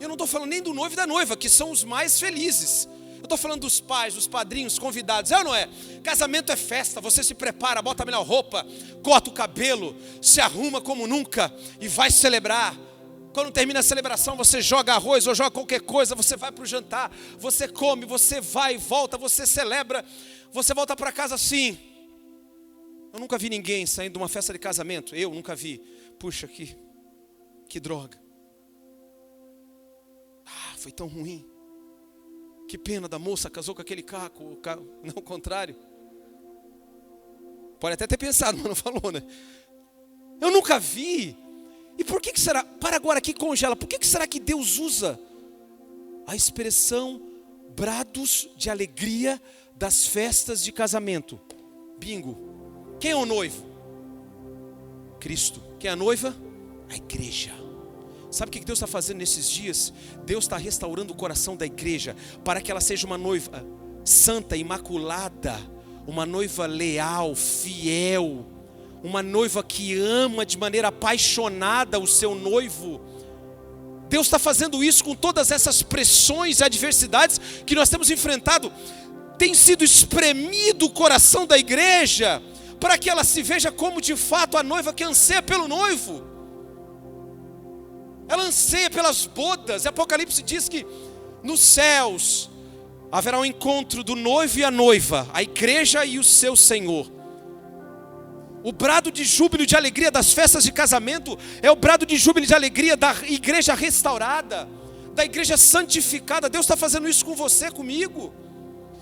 Eu 0.00 0.08
não 0.08 0.14
estou 0.14 0.26
falando 0.26 0.50
nem 0.50 0.62
do 0.62 0.72
noivo 0.72 0.94
e 0.94 0.96
da 0.96 1.06
noiva, 1.06 1.36
que 1.36 1.48
são 1.48 1.70
os 1.70 1.82
mais 1.82 2.20
felizes. 2.20 2.88
Eu 3.18 3.24
estou 3.24 3.36
falando 3.36 3.62
dos 3.62 3.80
pais, 3.80 4.14
dos 4.14 4.28
padrinhos, 4.28 4.78
convidados. 4.78 5.32
É 5.32 5.38
ou 5.38 5.44
não 5.44 5.54
é? 5.54 5.68
Casamento 6.04 6.52
é 6.52 6.56
festa, 6.56 7.00
você 7.00 7.24
se 7.24 7.34
prepara, 7.34 7.82
bota 7.82 8.04
a 8.04 8.06
melhor 8.06 8.24
roupa, 8.24 8.64
corta 9.02 9.28
o 9.28 9.32
cabelo, 9.32 9.96
se 10.22 10.40
arruma 10.40 10.80
como 10.80 11.06
nunca 11.06 11.52
e 11.80 11.88
vai 11.88 12.10
celebrar. 12.10 12.76
Quando 13.32 13.52
termina 13.52 13.80
a 13.80 13.82
celebração, 13.82 14.36
você 14.36 14.60
joga 14.60 14.94
arroz 14.94 15.26
ou 15.26 15.34
joga 15.34 15.50
qualquer 15.50 15.80
coisa, 15.80 16.14
você 16.14 16.36
vai 16.36 16.50
para 16.50 16.62
o 16.62 16.66
jantar, 16.66 17.10
você 17.38 17.68
come, 17.68 18.04
você 18.04 18.40
vai 18.40 18.74
e 18.74 18.78
volta, 18.78 19.18
você 19.18 19.46
celebra. 19.46 20.04
Você 20.52 20.72
volta 20.74 20.96
para 20.96 21.12
casa 21.12 21.34
assim. 21.34 21.78
Eu 23.12 23.20
nunca 23.20 23.38
vi 23.38 23.48
ninguém 23.48 23.86
saindo 23.86 24.14
de 24.14 24.18
uma 24.18 24.28
festa 24.28 24.52
de 24.52 24.58
casamento. 24.58 25.14
Eu 25.14 25.30
nunca 25.30 25.54
vi. 25.54 25.78
Puxa, 26.18 26.46
que, 26.46 26.76
que 27.68 27.78
droga. 27.80 28.18
Ah, 30.46 30.74
foi 30.78 30.92
tão 30.92 31.06
ruim. 31.06 31.46
Que 32.68 32.76
pena 32.78 33.08
da 33.08 33.18
moça 33.18 33.48
casou 33.48 33.74
com 33.74 33.82
aquele 33.82 34.02
caco. 34.02 34.58
Não, 35.02 35.14
o 35.16 35.22
contrário. 35.22 35.76
Pode 37.80 37.94
até 37.94 38.06
ter 38.06 38.18
pensado, 38.18 38.58
mas 38.58 38.66
não 38.66 38.74
falou, 38.74 39.12
né? 39.12 39.22
Eu 40.40 40.50
nunca 40.50 40.80
vi. 40.80 41.36
E 41.98 42.04
por 42.04 42.22
que, 42.22 42.32
que 42.32 42.40
será? 42.40 42.62
Para 42.62 42.96
agora 42.96 43.18
aqui 43.18 43.34
congela. 43.34 43.74
Por 43.74 43.88
que, 43.88 43.98
que 43.98 44.06
será 44.06 44.26
que 44.26 44.38
Deus 44.38 44.78
usa 44.78 45.18
a 46.26 46.36
expressão 46.36 47.22
brados 47.74 48.48
de 48.56 48.68
alegria 48.68 49.40
das 49.74 50.06
festas 50.06 50.62
de 50.62 50.72
casamento. 50.72 51.40
Bingo. 51.98 52.36
Quem 52.98 53.12
é 53.12 53.16
o 53.16 53.24
noivo? 53.24 53.64
Cristo. 55.20 55.62
Quem 55.78 55.88
é 55.88 55.92
a 55.92 55.96
noiva? 55.96 56.34
A 56.90 56.96
igreja. 56.96 57.52
Sabe 58.30 58.50
o 58.50 58.52
que 58.52 58.64
Deus 58.64 58.78
está 58.78 58.86
fazendo 58.86 59.18
nesses 59.18 59.48
dias? 59.48 59.92
Deus 60.26 60.44
está 60.44 60.56
restaurando 60.56 61.12
o 61.12 61.16
coração 61.16 61.56
da 61.56 61.64
igreja 61.64 62.16
para 62.44 62.60
que 62.60 62.70
ela 62.70 62.80
seja 62.80 63.06
uma 63.06 63.16
noiva 63.16 63.64
santa, 64.04 64.56
imaculada, 64.56 65.56
uma 66.06 66.26
noiva 66.26 66.66
leal, 66.66 67.34
fiel, 67.34 68.44
uma 69.02 69.22
noiva 69.22 69.62
que 69.62 69.98
ama 69.98 70.44
de 70.44 70.58
maneira 70.58 70.88
apaixonada 70.88 71.98
o 71.98 72.06
seu 72.06 72.34
noivo. 72.34 73.00
Deus 74.08 74.26
está 74.26 74.38
fazendo 74.38 74.82
isso 74.82 75.04
com 75.04 75.14
todas 75.14 75.50
essas 75.50 75.82
pressões 75.82 76.60
e 76.60 76.64
adversidades 76.64 77.40
que 77.66 77.74
nós 77.74 77.88
temos 77.88 78.10
enfrentado. 78.10 78.72
Tem 79.36 79.54
sido 79.54 79.84
espremido 79.84 80.86
o 80.86 80.90
coração 80.90 81.46
da 81.46 81.58
igreja 81.58 82.42
para 82.80 82.96
que 82.96 83.10
ela 83.10 83.24
se 83.24 83.42
veja 83.42 83.70
como 83.70 84.00
de 84.00 84.16
fato 84.16 84.56
a 84.56 84.62
noiva 84.62 84.92
que 84.92 85.04
anseia 85.04 85.42
pelo 85.42 85.68
noivo. 85.68 86.26
Ela 88.28 88.44
anseia 88.44 88.90
pelas 88.90 89.26
bodas. 89.26 89.86
Apocalipse 89.86 90.42
diz 90.42 90.68
que 90.68 90.86
nos 91.42 91.60
céus 91.60 92.50
haverá 93.10 93.38
um 93.38 93.44
encontro 93.44 94.02
do 94.02 94.14
noivo 94.14 94.58
e 94.58 94.64
a 94.64 94.70
noiva, 94.70 95.28
a 95.32 95.42
igreja 95.42 96.04
e 96.04 96.18
o 96.18 96.24
seu 96.24 96.56
Senhor. 96.56 97.17
O 98.68 98.72
brado 98.72 99.10
de 99.10 99.24
júbilo 99.24 99.64
de 99.64 99.74
alegria 99.74 100.10
das 100.10 100.34
festas 100.34 100.62
de 100.62 100.70
casamento 100.70 101.38
é 101.62 101.70
o 101.70 101.74
brado 101.74 102.04
de 102.04 102.18
júbilo 102.18 102.44
de 102.44 102.52
alegria 102.54 102.98
da 102.98 103.16
igreja 103.26 103.72
restaurada, 103.72 104.68
da 105.14 105.24
igreja 105.24 105.56
santificada. 105.56 106.50
Deus 106.50 106.66
está 106.66 106.76
fazendo 106.76 107.08
isso 107.08 107.24
com 107.24 107.34
você, 107.34 107.70
comigo. 107.70 108.30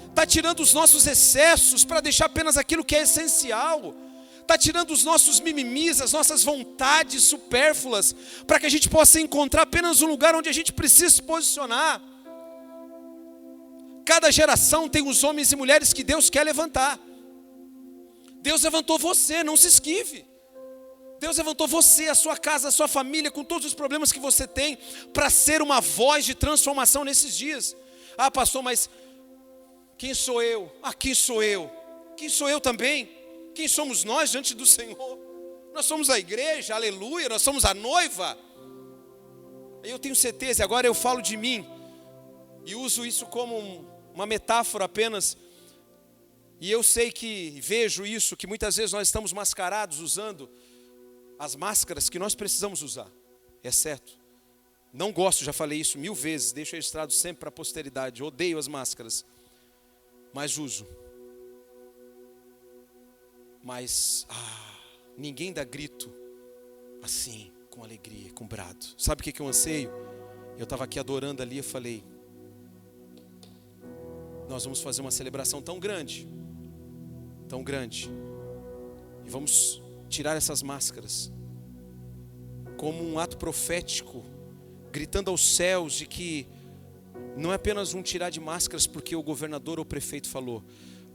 Está 0.09 0.25
tirando 0.25 0.61
os 0.61 0.73
nossos 0.73 1.05
excessos 1.05 1.85
para 1.85 2.01
deixar 2.01 2.27
apenas 2.27 2.57
aquilo 2.57 2.85
que 2.85 2.95
é 2.95 3.03
essencial. 3.03 3.93
Está 4.41 4.57
tirando 4.57 4.93
os 4.93 5.03
nossos 5.03 5.41
mimimis, 5.41 6.01
as 6.01 6.13
nossas 6.13 6.45
vontades 6.45 7.25
supérfluas, 7.25 8.15
para 8.47 8.61
que 8.61 8.67
a 8.67 8.71
gente 8.71 8.89
possa 8.89 9.21
encontrar 9.21 9.63
apenas 9.63 10.01
um 10.01 10.07
lugar 10.07 10.33
onde 10.37 10.49
a 10.49 10.55
gente 10.55 10.73
precisa 10.73 11.11
se 11.11 11.23
posicionar. 11.23 12.01
Cada 14.05 14.31
geração 14.31 14.89
tem 14.89 15.05
os 15.05 15.25
homens 15.25 15.51
e 15.51 15.57
mulheres 15.57 15.93
que 15.93 16.05
Deus 16.05 16.31
quer 16.31 16.45
levantar. 16.45 17.01
Deus 18.47 18.63
levantou 18.63 18.97
você, 18.97 19.43
não 19.43 19.57
se 19.57 19.67
esquive. 19.67 20.25
Deus 21.19 21.37
levantou 21.37 21.67
você, 21.67 22.07
a 22.07 22.15
sua 22.15 22.37
casa, 22.37 22.69
a 22.69 22.71
sua 22.71 22.87
família, 22.87 23.29
com 23.29 23.43
todos 23.43 23.67
os 23.67 23.75
problemas 23.75 24.13
que 24.13 24.21
você 24.21 24.47
tem, 24.47 24.79
para 25.13 25.29
ser 25.29 25.61
uma 25.61 25.81
voz 25.81 26.25
de 26.25 26.33
transformação 26.33 27.03
nesses 27.03 27.37
dias. 27.37 27.77
Ah, 28.17 28.31
pastor, 28.31 28.63
mas 28.63 28.89
quem 29.99 30.15
sou 30.15 30.41
eu? 30.41 30.73
Ah, 30.81 30.95
quem 30.95 31.13
sou 31.13 31.43
eu? 31.43 31.69
Quem 32.17 32.29
sou 32.29 32.49
eu 32.49 32.61
também? 32.61 33.11
Quem 33.53 33.67
somos 33.67 34.05
nós 34.05 34.31
diante 34.31 34.55
do 34.55 34.65
Senhor? 34.65 35.19
Nós 35.75 35.85
somos 35.85 36.09
a 36.09 36.17
igreja, 36.17 36.77
aleluia, 36.77 37.29
nós 37.29 37.43
somos 37.43 37.65
a 37.65 37.75
noiva. 37.75 38.39
Eu 39.83 39.99
tenho 39.99 40.15
certeza, 40.15 40.63
agora 40.63 40.87
eu 40.87 40.95
falo 40.95 41.21
de 41.21 41.37
mim, 41.37 41.67
e 42.65 42.77
uso 42.77 43.05
isso 43.05 43.27
como 43.27 43.91
uma 44.15 44.25
metáfora 44.25 44.85
apenas 44.85 45.37
e 46.61 46.71
eu 46.71 46.83
sei 46.83 47.13
que 47.13 47.61
vejo 47.61 48.07
isso, 48.07 48.37
que 48.37 48.47
muitas 48.47 48.77
vezes 48.77 48.93
nós 48.93 49.09
estamos 49.09 49.33
mascarados 49.33 50.01
usando 50.01 50.49
as 51.39 51.55
máscaras 51.55 52.09
que 52.09 52.19
nós 52.19 52.35
precisamos 52.35 52.83
usar. 52.83 53.11
É 53.63 53.71
certo. 53.71 54.19
Não 54.93 55.13
gosto, 55.13 55.45
já 55.45 55.53
falei 55.53 55.81
isso 55.81 55.99
mil 55.99 56.15
vezes, 56.15 56.53
deixo 56.53 56.75
registrado 56.75 57.13
sempre 57.13 57.41
para 57.41 57.51
a 57.51 57.53
posteridade. 57.53 58.23
Odeio 58.23 58.59
as 58.59 58.67
máscaras, 58.67 59.25
mas 60.33 60.57
uso. 60.57 60.87
Mas 63.63 64.27
ah, 64.31 64.79
ninguém 65.17 65.53
dá 65.53 65.65
grito 65.65 66.11
assim, 67.03 67.53
com 67.69 67.85
alegria, 67.85 68.33
com 68.33 68.47
brado. 68.47 68.87
Sabe 68.97 69.21
o 69.21 69.25
que, 69.25 69.33
que 69.33 69.43
eu 69.43 69.49
anseio? 69.49 69.91
Eu 70.57 70.65
estava 70.65 70.85
aqui 70.85 70.99
adorando 70.99 71.43
ali, 71.43 71.59
eu 71.59 71.65
falei: 71.65 72.03
Nós 74.49 74.65
vamos 74.65 74.81
fazer 74.81 75.03
uma 75.03 75.11
celebração 75.11 75.61
tão 75.61 75.79
grande 75.79 76.27
tão 77.47 77.63
grande. 77.63 78.11
E 79.25 79.31
vamos 79.31 79.83
tirar 80.09 80.37
essas 80.37 80.63
máscaras 80.63 81.33
como 82.77 83.03
um 83.03 83.19
ato 83.19 83.37
profético, 83.37 84.23
gritando 84.93 85.31
aos 85.31 85.57
céus 85.57 85.95
de 85.95 86.07
que 86.07 86.47
não 87.37 87.53
é 87.53 87.57
apenas 87.57 87.95
um 87.95 88.03
tirar 88.03 88.31
de 88.31 88.39
máscaras 88.39 88.87
porque 88.87 89.17
o 89.17 89.23
governador 89.23 89.79
ou 89.79 89.83
o 89.83 89.87
prefeito 89.87 90.29
falou, 90.29 90.63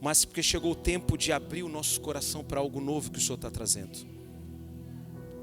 mas 0.00 0.24
porque 0.24 0.42
chegou 0.42 0.72
o 0.72 0.76
tempo 0.76 1.16
de 1.16 1.32
abrir 1.32 1.62
o 1.62 1.68
nosso 1.68 2.00
coração 2.00 2.42
para 2.42 2.60
algo 2.60 2.80
novo 2.80 3.10
que 3.10 3.18
o 3.18 3.22
Senhor 3.22 3.36
está 3.36 3.50
trazendo. 3.50 3.96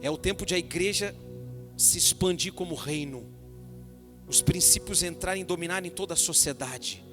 É 0.02 0.10
o 0.10 0.18
tempo 0.18 0.46
de 0.46 0.56
a 0.56 0.58
igreja 0.58 1.16
se 1.78 1.98
expandir 1.98 2.54
como 2.54 2.76
reino, 2.76 3.26
os 4.28 4.42
princípios 4.42 5.02
entrarem 5.02 5.42
e 5.42 5.46
dominarem 5.46 5.90
toda 5.90 6.14
a 6.14 6.18
sociedade, 6.18 7.04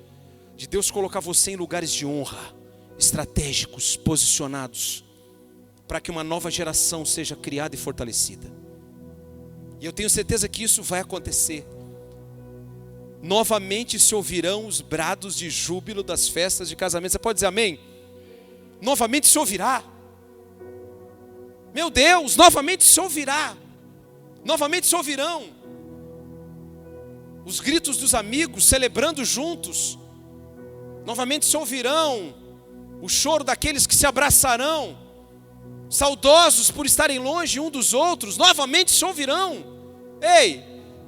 de 0.57 0.67
Deus 0.67 0.91
colocar 0.91 1.21
você 1.21 1.53
em 1.53 1.57
lugares 1.57 1.93
de 1.93 2.05
honra 2.05 2.55
estratégicos, 2.99 3.97
posicionados, 3.97 5.05
para 5.87 6.01
que 6.01 6.11
uma 6.11 6.25
nova 6.25 6.51
geração 6.51 7.05
seja 7.05 7.37
criada 7.37 7.75
e 7.75 7.79
fortalecida. 7.79 8.53
E 9.81 9.87
eu 9.87 9.93
tenho 9.93 10.11
certeza 10.11 10.49
que 10.49 10.63
isso 10.63 10.83
vai 10.83 11.01
acontecer. 11.01 11.67
Novamente 13.23 13.99
se 13.99 14.15
ouvirão 14.15 14.67
os 14.67 14.81
brados 14.81 15.37
de 15.37 15.51
júbilo 15.51 16.03
das 16.03 16.29
festas 16.29 16.69
de 16.69 16.77
casamento. 16.77 17.13
Você 17.13 17.19
pode 17.19 17.37
dizer 17.37 17.47
amém? 17.47 17.79
Novamente 18.81 19.29
se 19.29 19.39
ouvirá. 19.39 19.85
Meu 21.75 21.91
Deus, 21.91 22.37
novamente 22.37 22.85
se 22.85 22.99
ouvirá. 23.01 23.57
Novamente 24.45 24.87
se 24.87 24.95
ouvirão 24.95 25.57
os 27.47 27.61
gritos 27.61 27.97
dos 27.97 28.13
amigos 28.13 28.67
celebrando 28.67 29.25
juntos. 29.25 29.97
Novamente 31.05 31.47
se 31.47 31.57
ouvirão 31.57 32.35
o 33.01 33.09
choro 33.09 33.45
daqueles 33.45 33.87
que 33.87 33.95
se 33.95 34.07
abraçarão, 34.07 34.99
saudosos 35.89 36.71
por 36.71 36.87
estarem 36.87 37.19
longe 37.19 37.61
um 37.61 37.71
dos 37.71 37.93
outros, 37.93 38.37
novamente 38.37 38.91
se 38.91 39.05
ouvirão. 39.05 39.65
Ei, 40.21 40.65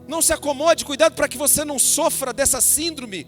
não 0.07 0.22
se 0.22 0.33
acomode, 0.33 0.85
cuidado 0.85 1.14
para 1.14 1.29
que 1.29 1.37
você 1.37 1.64
não 1.64 1.79
sofra 1.79 2.33
dessa 2.33 2.61
síndrome, 2.61 3.27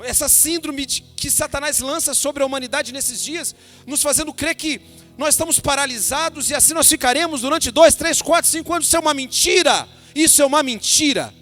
essa 0.00 0.28
síndrome 0.28 0.86
que 0.86 1.30
Satanás 1.30 1.80
lança 1.80 2.14
sobre 2.14 2.42
a 2.42 2.46
humanidade 2.46 2.92
nesses 2.92 3.22
dias, 3.22 3.54
nos 3.86 4.00
fazendo 4.00 4.32
crer 4.32 4.54
que 4.54 4.80
nós 5.16 5.30
estamos 5.30 5.58
paralisados 5.58 6.50
e 6.50 6.54
assim 6.54 6.72
nós 6.72 6.88
ficaremos 6.88 7.40
durante 7.40 7.70
dois, 7.72 7.96
três, 7.96 8.22
quatro, 8.22 8.48
cinco 8.48 8.72
anos. 8.72 8.86
Isso 8.86 8.96
é 8.96 9.00
uma 9.00 9.12
mentira. 9.12 9.88
Isso 10.14 10.40
é 10.40 10.46
uma 10.46 10.62
mentira. 10.62 11.34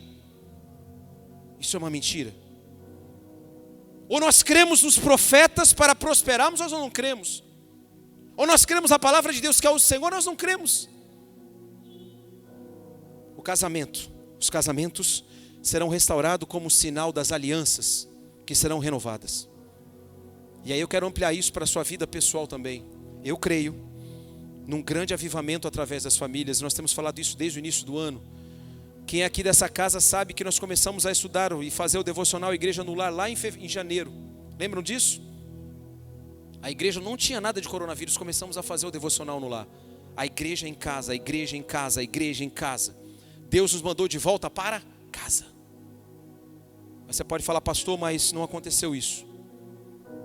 Isso 1.61 1.77
é 1.77 1.79
uma 1.79 1.91
mentira. 1.91 2.35
Ou 4.09 4.21
nós 4.21 4.43
cremos 4.43 4.83
nos 4.83 4.99
profetas 4.99 5.73
para 5.73 5.95
prosperarmos, 5.95 6.61
nós 6.61 6.73
não 6.73 6.91
cremos. 6.91 7.43
Ou 8.37 8.47
nós 8.47 8.65
cremos 8.65 8.91
na 8.91 8.99
palavra 8.99 9.33
de 9.33 9.41
Deus 9.41 9.61
que 9.61 9.67
é 9.67 9.71
o 9.71 9.79
Senhor, 9.79 10.11
nós 10.11 10.25
não 10.25 10.37
cremos. 10.37 10.89
O 13.37 13.43
casamento, 13.43 14.11
os 14.39 14.49
casamentos 14.51 15.25
serão 15.63 15.89
restaurados 15.89 16.49
como 16.49 16.71
sinal 16.71 17.13
das 17.13 17.33
alianças 17.33 18.09
que 18.45 18.55
serão 18.55 18.79
renovadas. 18.79 19.49
E 20.65 20.73
aí 20.73 20.81
eu 20.81 20.89
quero 20.89 21.07
ampliar 21.07 21.33
isso 21.33 21.53
para 21.53 21.65
a 21.65 21.67
sua 21.67 21.83
vida 21.83 22.07
pessoal 22.07 22.47
também. 22.47 22.85
Eu 23.25 23.37
creio 23.37 23.75
num 24.67 24.83
grande 24.83 25.15
avivamento 25.15 25.67
através 25.67 26.03
das 26.03 26.17
famílias. 26.17 26.61
Nós 26.61 26.75
temos 26.75 26.93
falado 26.93 27.19
isso 27.21 27.37
desde 27.37 27.59
o 27.59 27.61
início 27.61 27.85
do 27.85 27.97
ano 27.97 28.23
quem 29.07 29.23
é 29.23 29.25
aqui 29.25 29.43
dessa 29.43 29.69
casa 29.69 30.01
sabe 30.01 30.35
que 30.35 30.43
nós 30.43 30.59
começamos 30.59 31.07
a 31.07 31.13
estudar 31.13 31.53
e 31.63 31.71
fazer 31.71 31.99
o 31.99 32.03
devocional 32.03 32.53
Igreja 32.53 32.83
no 32.83 32.95
Lar 32.95 33.13
lá 33.13 33.31
em, 33.31 33.37
em 33.59 33.69
janeiro. 33.69 34.13
Lembram 34.59 34.83
disso? 34.83 35.23
A 36.63 36.71
igreja 36.71 37.01
não 37.01 37.17
tinha 37.17 37.41
nada 37.41 37.61
de 37.61 37.69
coronavírus, 37.69 38.17
começamos 38.17 38.59
a 38.59 38.63
fazer 38.63 38.87
o 38.87 38.91
devocional 38.91 39.39
no 39.39 39.49
lar. 39.49 39.69
A 40.17 40.27
igreja 40.27 40.67
em 40.67 40.75
casa, 40.75 41.13
a 41.13 41.15
igreja 41.15 41.57
em 41.57 41.63
casa, 41.63 42.01
a 42.01 42.03
igreja 42.03 42.43
em 42.43 42.51
casa. 42.51 42.97
Deus 43.49 43.73
nos 43.73 43.83
mandou 43.83 44.09
de 44.09 44.19
volta 44.19 44.51
para 44.51 44.83
casa. 45.13 45.45
Você 47.07 47.23
pode 47.23 47.45
falar, 47.45 47.61
pastor, 47.61 47.97
mas 47.97 48.33
não 48.33 48.43
aconteceu 48.43 48.97
isso. 48.97 49.25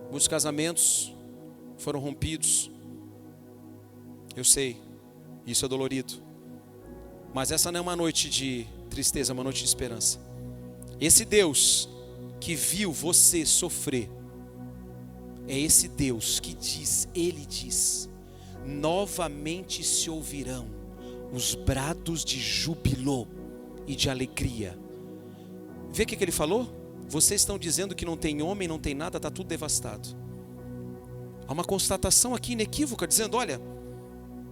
Muitos 0.10 0.28
casamentos 0.28 1.14
foram 1.78 2.00
rompidos. 2.00 2.72
Eu 4.36 4.44
sei, 4.44 4.82
isso 5.46 5.64
é 5.64 5.68
dolorido. 5.68 6.31
Mas 7.34 7.52
essa 7.52 7.72
não 7.72 7.80
é 7.80 7.82
uma 7.82 7.96
noite 7.96 8.30
de 8.30 8.68
tristeza, 8.90 9.32
é 9.32 9.34
uma 9.34 9.44
noite 9.44 9.60
de 9.60 9.66
esperança. 9.66 10.20
Esse 11.00 11.26
Deus 11.26 11.90
que 12.40 12.56
viu 12.56 12.92
você 12.92 13.46
sofrer, 13.46 14.10
é 15.48 15.58
esse 15.58 15.88
Deus 15.88 16.40
que 16.40 16.54
diz, 16.54 17.08
Ele 17.16 17.46
diz: 17.46 18.10
novamente 18.66 19.84
se 19.84 20.10
ouvirão 20.10 20.68
os 21.32 21.56
brados 21.56 22.26
de 22.26 22.40
júbilo 22.40 23.28
e 23.88 23.96
de 23.96 24.10
alegria. 24.10 24.78
Vê 25.92 26.04
o 26.04 26.06
que, 26.06 26.22
ele 26.22 26.32
falou? 26.32 26.70
Vocês 27.08 27.42
estão 27.42 27.58
dizendo 27.58 27.96
que 27.96 28.06
não 28.06 28.16
tem 28.16 28.42
homem, 28.42 28.68
não 28.68 28.80
tem 28.80 28.94
nada, 28.94 29.18
está 29.18 29.30
tudo 29.30 29.48
devastado. 29.48 30.10
Há 31.48 31.54
uma 31.54 31.64
constatação 31.64 32.34
aqui 32.34 32.54
inequívoca, 32.54 33.08
dizendo: 33.08 33.38
olha, 33.38 33.62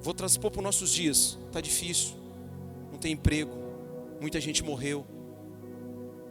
vou 0.01 0.13
transpor 0.13 0.51
para 0.51 0.59
os 0.59 0.63
nossos 0.63 0.91
dias, 0.91 1.37
está 1.47 1.61
difícil, 1.61 2.15
não 2.99 3.01
tem 3.01 3.13
emprego, 3.13 3.57
muita 4.19 4.41
gente 4.41 4.61
morreu, 4.61 5.07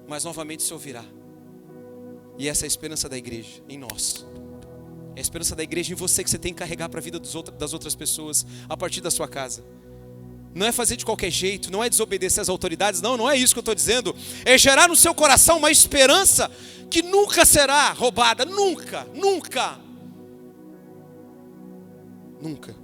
mas 0.07 0.25
novamente 0.25 0.63
se 0.63 0.73
ouvirá. 0.75 1.03
E 2.37 2.47
essa 2.47 2.65
é 2.65 2.67
a 2.67 2.69
esperança 2.69 3.09
da 3.09 3.17
igreja, 3.17 3.63
em 3.67 3.79
nós. 3.79 4.27
É 5.17 5.19
a 5.19 5.23
esperança 5.23 5.57
da 5.57 5.63
igreja 5.63 5.93
em 5.95 5.97
você 5.97 6.23
que 6.23 6.29
você 6.29 6.39
tem 6.39 6.53
que 6.53 6.59
carregar 6.59 6.91
para 6.91 7.01
a 7.01 7.03
vida 7.03 7.19
das 7.19 7.73
outras 7.73 7.95
pessoas 7.95 8.47
a 8.69 8.77
partir 8.77 9.01
da 9.01 9.11
sua 9.11 9.27
casa. 9.27 9.65
Não 10.55 10.67
é 10.67 10.71
fazer 10.71 10.97
de 10.97 11.07
qualquer 11.07 11.31
jeito, 11.31 11.73
não 11.73 11.83
é 11.83 11.89
desobedecer 11.89 12.43
às 12.43 12.51
autoridades, 12.51 13.01
não, 13.01 13.17
não 13.17 13.31
é 13.31 13.37
isso 13.37 13.55
que 13.55 13.59
eu 13.59 13.63
estou 13.63 13.75
dizendo. 13.75 14.15
É 14.45 14.59
gerar 14.59 14.89
no 14.89 14.97
seu 14.97 15.15
coração 15.15 15.57
uma 15.57 15.71
esperança 15.71 16.51
que 16.91 17.01
nunca 17.01 17.47
será 17.47 17.93
roubada, 17.93 18.45
nunca, 18.45 19.07
nunca. 19.15 19.81
Nunca. 22.43 22.77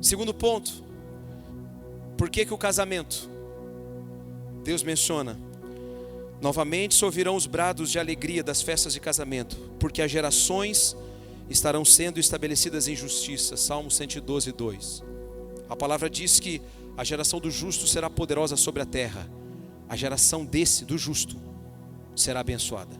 Segundo 0.00 0.32
ponto, 0.32 0.83
por 2.16 2.30
que, 2.30 2.44
que 2.44 2.54
o 2.54 2.58
casamento? 2.58 3.28
Deus 4.62 4.82
menciona 4.82 5.38
Novamente 6.44 6.94
se 6.94 7.02
ouvirão 7.02 7.36
os 7.36 7.46
brados 7.46 7.90
de 7.90 7.98
alegria 7.98 8.42
das 8.42 8.60
festas 8.60 8.92
de 8.92 9.00
casamento, 9.00 9.56
porque 9.80 10.02
as 10.02 10.10
gerações 10.10 10.94
estarão 11.48 11.86
sendo 11.86 12.20
estabelecidas 12.20 12.86
em 12.86 12.94
justiça. 12.94 13.56
Salmo 13.56 13.90
112, 13.90 14.52
2. 14.52 15.02
A 15.70 15.74
palavra 15.74 16.10
diz 16.10 16.38
que 16.38 16.60
a 16.98 17.02
geração 17.02 17.40
do 17.40 17.50
justo 17.50 17.86
será 17.86 18.10
poderosa 18.10 18.56
sobre 18.56 18.82
a 18.82 18.84
terra. 18.84 19.26
A 19.88 19.96
geração 19.96 20.44
desse, 20.44 20.84
do 20.84 20.98
justo, 20.98 21.34
será 22.14 22.40
abençoada. 22.40 22.94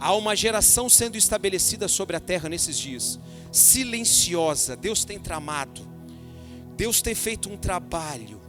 Há 0.00 0.12
uma 0.16 0.34
geração 0.34 0.88
sendo 0.88 1.16
estabelecida 1.16 1.86
sobre 1.86 2.16
a 2.16 2.20
terra 2.20 2.48
nesses 2.48 2.76
dias, 2.76 3.20
silenciosa. 3.52 4.76
Deus 4.76 5.04
tem 5.04 5.20
tramado, 5.20 5.87
Deus 6.78 7.02
tem 7.02 7.14
feito 7.14 7.50
um 7.50 7.58
trabalho 7.58 8.40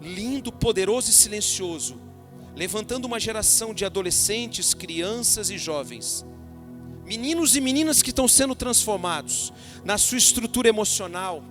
lindo, 0.00 0.52
poderoso 0.52 1.10
e 1.10 1.12
silencioso 1.12 2.00
levantando 2.54 3.06
uma 3.06 3.18
geração 3.18 3.72
de 3.72 3.84
adolescentes, 3.84 4.74
crianças 4.74 5.50
e 5.50 5.56
jovens, 5.56 6.24
meninos 7.04 7.56
e 7.56 7.60
meninas 7.60 8.02
que 8.02 8.10
estão 8.10 8.28
sendo 8.28 8.54
transformados 8.54 9.52
na 9.84 9.96
sua 9.98 10.18
estrutura 10.18 10.68
emocional, 10.68 11.42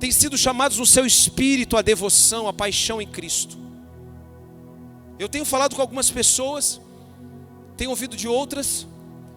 têm 0.00 0.10
sido 0.10 0.36
chamados 0.36 0.78
no 0.78 0.86
seu 0.86 1.06
espírito 1.06 1.76
à 1.76 1.82
devoção, 1.82 2.48
à 2.48 2.52
paixão 2.52 3.00
em 3.00 3.06
Cristo. 3.06 3.58
Eu 5.18 5.28
tenho 5.28 5.44
falado 5.44 5.74
com 5.74 5.82
algumas 5.82 6.10
pessoas, 6.10 6.80
tenho 7.76 7.90
ouvido 7.90 8.16
de 8.16 8.28
outras, 8.28 8.86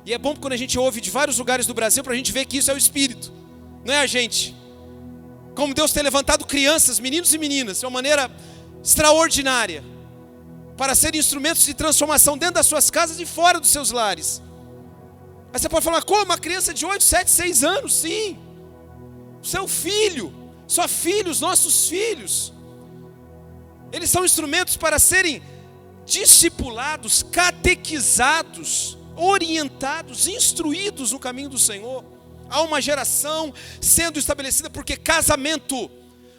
e 0.05 0.13
é 0.13 0.17
bom 0.17 0.35
quando 0.35 0.53
a 0.53 0.57
gente 0.57 0.79
ouve 0.79 1.01
de 1.01 1.09
vários 1.09 1.37
lugares 1.37 1.65
do 1.65 1.73
Brasil 1.73 2.03
para 2.03 2.13
a 2.13 2.17
gente 2.17 2.31
ver 2.31 2.45
que 2.45 2.57
isso 2.57 2.71
é 2.71 2.73
o 2.73 2.77
Espírito, 2.77 3.31
não 3.85 3.93
é 3.93 3.99
a 3.99 4.07
gente. 4.07 4.55
Como 5.59 5.73
Deus 5.73 5.91
tem 5.91 6.01
levantado 6.01 6.45
crianças, 6.45 7.01
meninos 7.01 7.33
e 7.33 7.37
meninas, 7.37 7.81
de 7.81 7.85
uma 7.85 7.91
maneira 7.91 8.31
extraordinária 8.81 9.83
para 10.77 10.95
serem 10.95 11.19
instrumentos 11.19 11.65
de 11.65 11.73
transformação 11.73 12.37
dentro 12.37 12.55
das 12.55 12.65
suas 12.65 12.89
casas 12.89 13.19
e 13.19 13.25
fora 13.25 13.59
dos 13.59 13.69
seus 13.69 13.91
lares. 13.91 14.41
Aí 15.51 15.59
você 15.59 15.67
pode 15.67 15.83
falar, 15.83 16.01
como? 16.03 16.23
Uma 16.23 16.37
criança 16.37 16.73
de 16.73 16.85
8, 16.85 17.03
7, 17.03 17.29
6 17.29 17.63
anos? 17.65 17.93
Sim. 17.93 18.39
Seu 19.43 19.67
filho, 19.67 20.33
sua 20.65 20.87
filha, 20.87 21.29
os 21.29 21.41
nossos 21.41 21.89
filhos. 21.89 22.53
Eles 23.91 24.09
são 24.09 24.23
instrumentos 24.23 24.77
para 24.77 24.97
serem 24.97 25.43
discipulados, 26.05 27.21
catequizados, 27.21 28.97
orientados, 29.13 30.25
instruídos 30.25 31.11
no 31.11 31.19
caminho 31.19 31.49
do 31.49 31.59
Senhor. 31.59 32.05
Há 32.49 32.61
uma 32.61 32.81
geração 32.81 33.53
sendo 33.79 34.17
estabelecida, 34.17 34.69
porque 34.69 34.97
casamento 34.97 35.89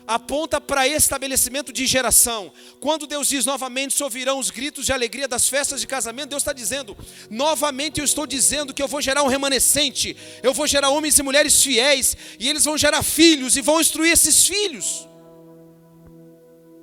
aponta 0.07 0.61
para 0.61 0.89
estabelecimento 0.89 1.73
de 1.73 1.87
geração. 1.87 2.53
Quando 2.81 3.07
Deus 3.07 3.29
diz 3.29 3.47
novamente 3.47 3.95
se 3.95 4.03
ouvirão 4.03 4.41
os 4.41 4.51
gritos 4.51 4.85
de 4.85 4.93
alegria 4.93 5.29
das 5.29 5.49
festas 5.49 5.81
de 5.81 5.87
casamento, 5.87 6.31
Deus 6.31 6.43
está 6.43 6.53
dizendo, 6.53 6.97
novamente 7.31 8.01
eu 8.01 8.05
estou 8.05 8.27
dizendo 8.27 8.75
que 8.75 8.83
eu 8.83 8.89
vou 8.89 9.01
gerar 9.01 9.23
um 9.23 9.29
remanescente, 9.29 10.17
eu 10.43 10.53
vou 10.53 10.67
gerar 10.67 10.91
homens 10.91 11.17
e 11.17 11.23
mulheres 11.23 11.63
fiéis, 11.63 12.17
e 12.41 12.49
eles 12.49 12.65
vão 12.65 12.77
gerar 12.77 13.05
filhos 13.05 13.57
e 13.57 13.61
vão 13.61 13.81
instruir 13.81 14.11
esses 14.11 14.49
filhos. 14.49 15.07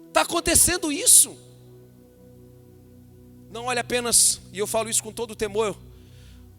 Está 0.08 0.22
acontecendo 0.22 0.90
isso. 0.90 1.38
Não 3.52 3.66
olhe 3.66 3.80
apenas, 3.80 4.40
e 4.54 4.60
eu 4.60 4.68
falo 4.68 4.90
isso 4.90 5.04
com 5.04 5.12
todo 5.12 5.32
o 5.32 5.36
temor 5.36 5.78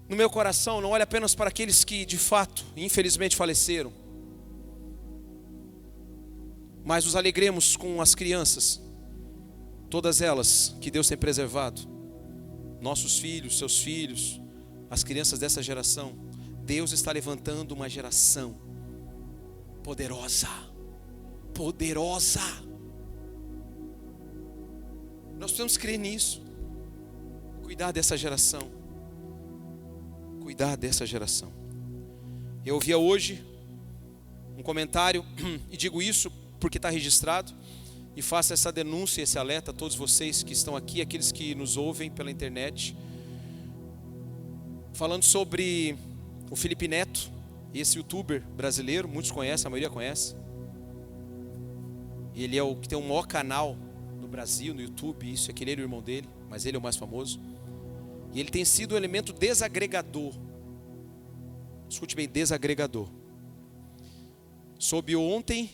no 0.08 0.16
meu 0.16 0.30
coração, 0.30 0.80
não 0.80 0.90
olhe 0.90 1.02
apenas 1.02 1.34
para 1.34 1.48
aqueles 1.48 1.84
que 1.84 2.04
de 2.04 2.16
fato, 2.16 2.64
infelizmente, 2.76 3.36
faleceram 3.36 3.92
mas 6.88 7.04
nos 7.04 7.14
alegremos 7.14 7.76
com 7.76 8.00
as 8.00 8.14
crianças, 8.14 8.80
todas 9.90 10.22
elas 10.22 10.74
que 10.80 10.90
Deus 10.90 11.06
tem 11.06 11.18
preservado, 11.18 11.82
nossos 12.80 13.18
filhos, 13.18 13.58
seus 13.58 13.78
filhos, 13.78 14.40
as 14.88 15.04
crianças 15.04 15.38
dessa 15.38 15.62
geração. 15.62 16.14
Deus 16.64 16.92
está 16.92 17.12
levantando 17.12 17.72
uma 17.72 17.90
geração 17.90 18.56
poderosa, 19.84 20.48
poderosa. 21.52 22.40
Nós 25.34 25.50
precisamos 25.50 25.76
crer 25.76 25.98
nisso, 25.98 26.40
cuidar 27.62 27.92
dessa 27.92 28.16
geração, 28.16 28.70
cuidar 30.48 30.78
dessa 30.78 31.04
geração. 31.04 31.52
Eu 32.64 32.76
ouvia 32.76 32.96
hoje 32.96 33.44
um 34.56 34.62
comentário, 34.62 35.22
e 35.70 35.76
digo 35.76 36.00
isso 36.00 36.32
porque 36.58 36.78
está 36.78 36.88
registrado. 36.88 37.52
E 38.16 38.22
faça 38.22 38.54
essa 38.54 38.72
denúncia, 38.72 39.20
esse 39.20 39.38
alerta 39.38 39.72
a 39.72 39.74
todos 39.74 39.94
vocês 39.94 40.42
que 40.42 40.54
estão 40.54 40.74
aqui, 40.74 41.02
aqueles 41.02 41.30
que 41.30 41.54
nos 41.54 41.76
ouvem 41.76 42.10
pela 42.10 42.30
internet. 42.30 42.96
Falando 44.94 45.22
sobre 45.22 45.98
o 46.50 46.56
Felipe 46.56 46.88
Neto, 46.88 47.30
esse 47.74 47.98
youtuber 47.98 48.42
brasileiro, 48.56 49.06
muitos 49.06 49.30
conhecem, 49.30 49.66
a 49.66 49.70
maioria 49.70 49.90
conhece. 49.90 50.34
Ele 52.34 52.56
é 52.56 52.62
o 52.62 52.74
que 52.74 52.88
tem 52.88 52.96
o 52.96 53.02
maior 53.02 53.26
canal 53.26 53.76
no 54.18 54.26
Brasil, 54.26 54.72
no 54.72 54.80
YouTube, 54.80 55.30
isso 55.30 55.50
é 55.50 55.52
aquele 55.52 55.72
ele, 55.72 55.82
o 55.82 55.84
irmão 55.84 56.00
dele, 56.00 56.26
mas 56.48 56.64
ele 56.64 56.78
é 56.78 56.80
o 56.80 56.82
mais 56.82 56.96
famoso. 56.96 57.38
E 58.32 58.40
ele 58.40 58.50
tem 58.50 58.64
sido 58.64 58.94
um 58.94 58.96
elemento 58.96 59.32
desagregador. 59.32 60.34
Escute 61.88 62.14
bem, 62.14 62.28
desagregador. 62.28 63.08
Soube 64.78 65.16
ontem 65.16 65.70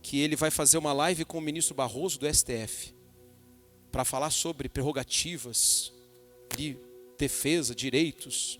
que 0.00 0.20
ele 0.20 0.36
vai 0.36 0.50
fazer 0.50 0.78
uma 0.78 0.92
live 0.92 1.24
com 1.24 1.38
o 1.38 1.40
ministro 1.40 1.74
Barroso 1.74 2.18
do 2.18 2.32
STF 2.32 2.94
para 3.90 4.04
falar 4.04 4.30
sobre 4.30 4.68
prerrogativas 4.68 5.92
de 6.56 6.76
defesa, 7.18 7.74
direitos. 7.74 8.58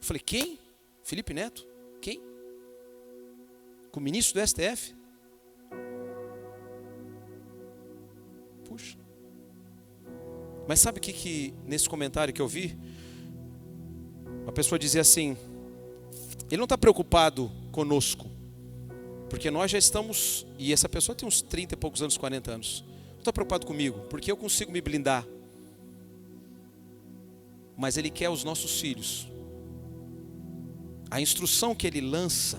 Eu 0.00 0.04
falei: 0.04 0.20
"Quem? 0.20 0.58
Felipe 1.02 1.34
Neto? 1.34 1.66
Quem? 2.00 2.22
Com 3.90 4.00
o 4.00 4.02
ministro 4.02 4.40
do 4.40 4.46
STF?" 4.46 4.94
Puxa. 8.64 9.01
Mas 10.66 10.80
sabe 10.80 10.98
o 10.98 11.00
que, 11.00 11.12
que 11.12 11.54
nesse 11.66 11.88
comentário 11.88 12.32
que 12.32 12.40
eu 12.40 12.48
vi? 12.48 12.76
A 14.46 14.52
pessoa 14.52 14.78
dizia 14.78 15.00
assim: 15.00 15.36
ele 16.50 16.58
não 16.58 16.64
está 16.64 16.76
preocupado 16.76 17.50
conosco, 17.70 18.28
porque 19.28 19.50
nós 19.50 19.70
já 19.70 19.78
estamos, 19.78 20.46
e 20.58 20.72
essa 20.72 20.88
pessoa 20.88 21.16
tem 21.16 21.26
uns 21.26 21.40
30 21.40 21.74
e 21.74 21.76
poucos 21.76 22.02
anos, 22.02 22.16
40 22.16 22.50
anos. 22.50 22.84
Não 23.12 23.18
está 23.18 23.32
preocupado 23.32 23.66
comigo, 23.66 24.00
porque 24.10 24.30
eu 24.30 24.36
consigo 24.36 24.70
me 24.70 24.80
blindar. 24.80 25.26
Mas 27.76 27.96
Ele 27.96 28.10
quer 28.10 28.28
os 28.28 28.44
nossos 28.44 28.80
filhos. 28.80 29.28
A 31.10 31.20
instrução 31.20 31.74
que 31.74 31.86
Ele 31.86 32.00
lança 32.00 32.58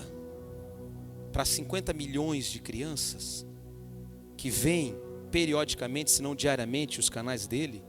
para 1.32 1.44
50 1.44 1.92
milhões 1.92 2.46
de 2.46 2.60
crianças, 2.60 3.44
que 4.36 4.50
vêm 4.50 4.96
periodicamente, 5.30 6.10
se 6.10 6.22
não 6.22 6.34
diariamente, 6.34 7.00
os 7.00 7.08
canais 7.08 7.46
dele, 7.46 7.82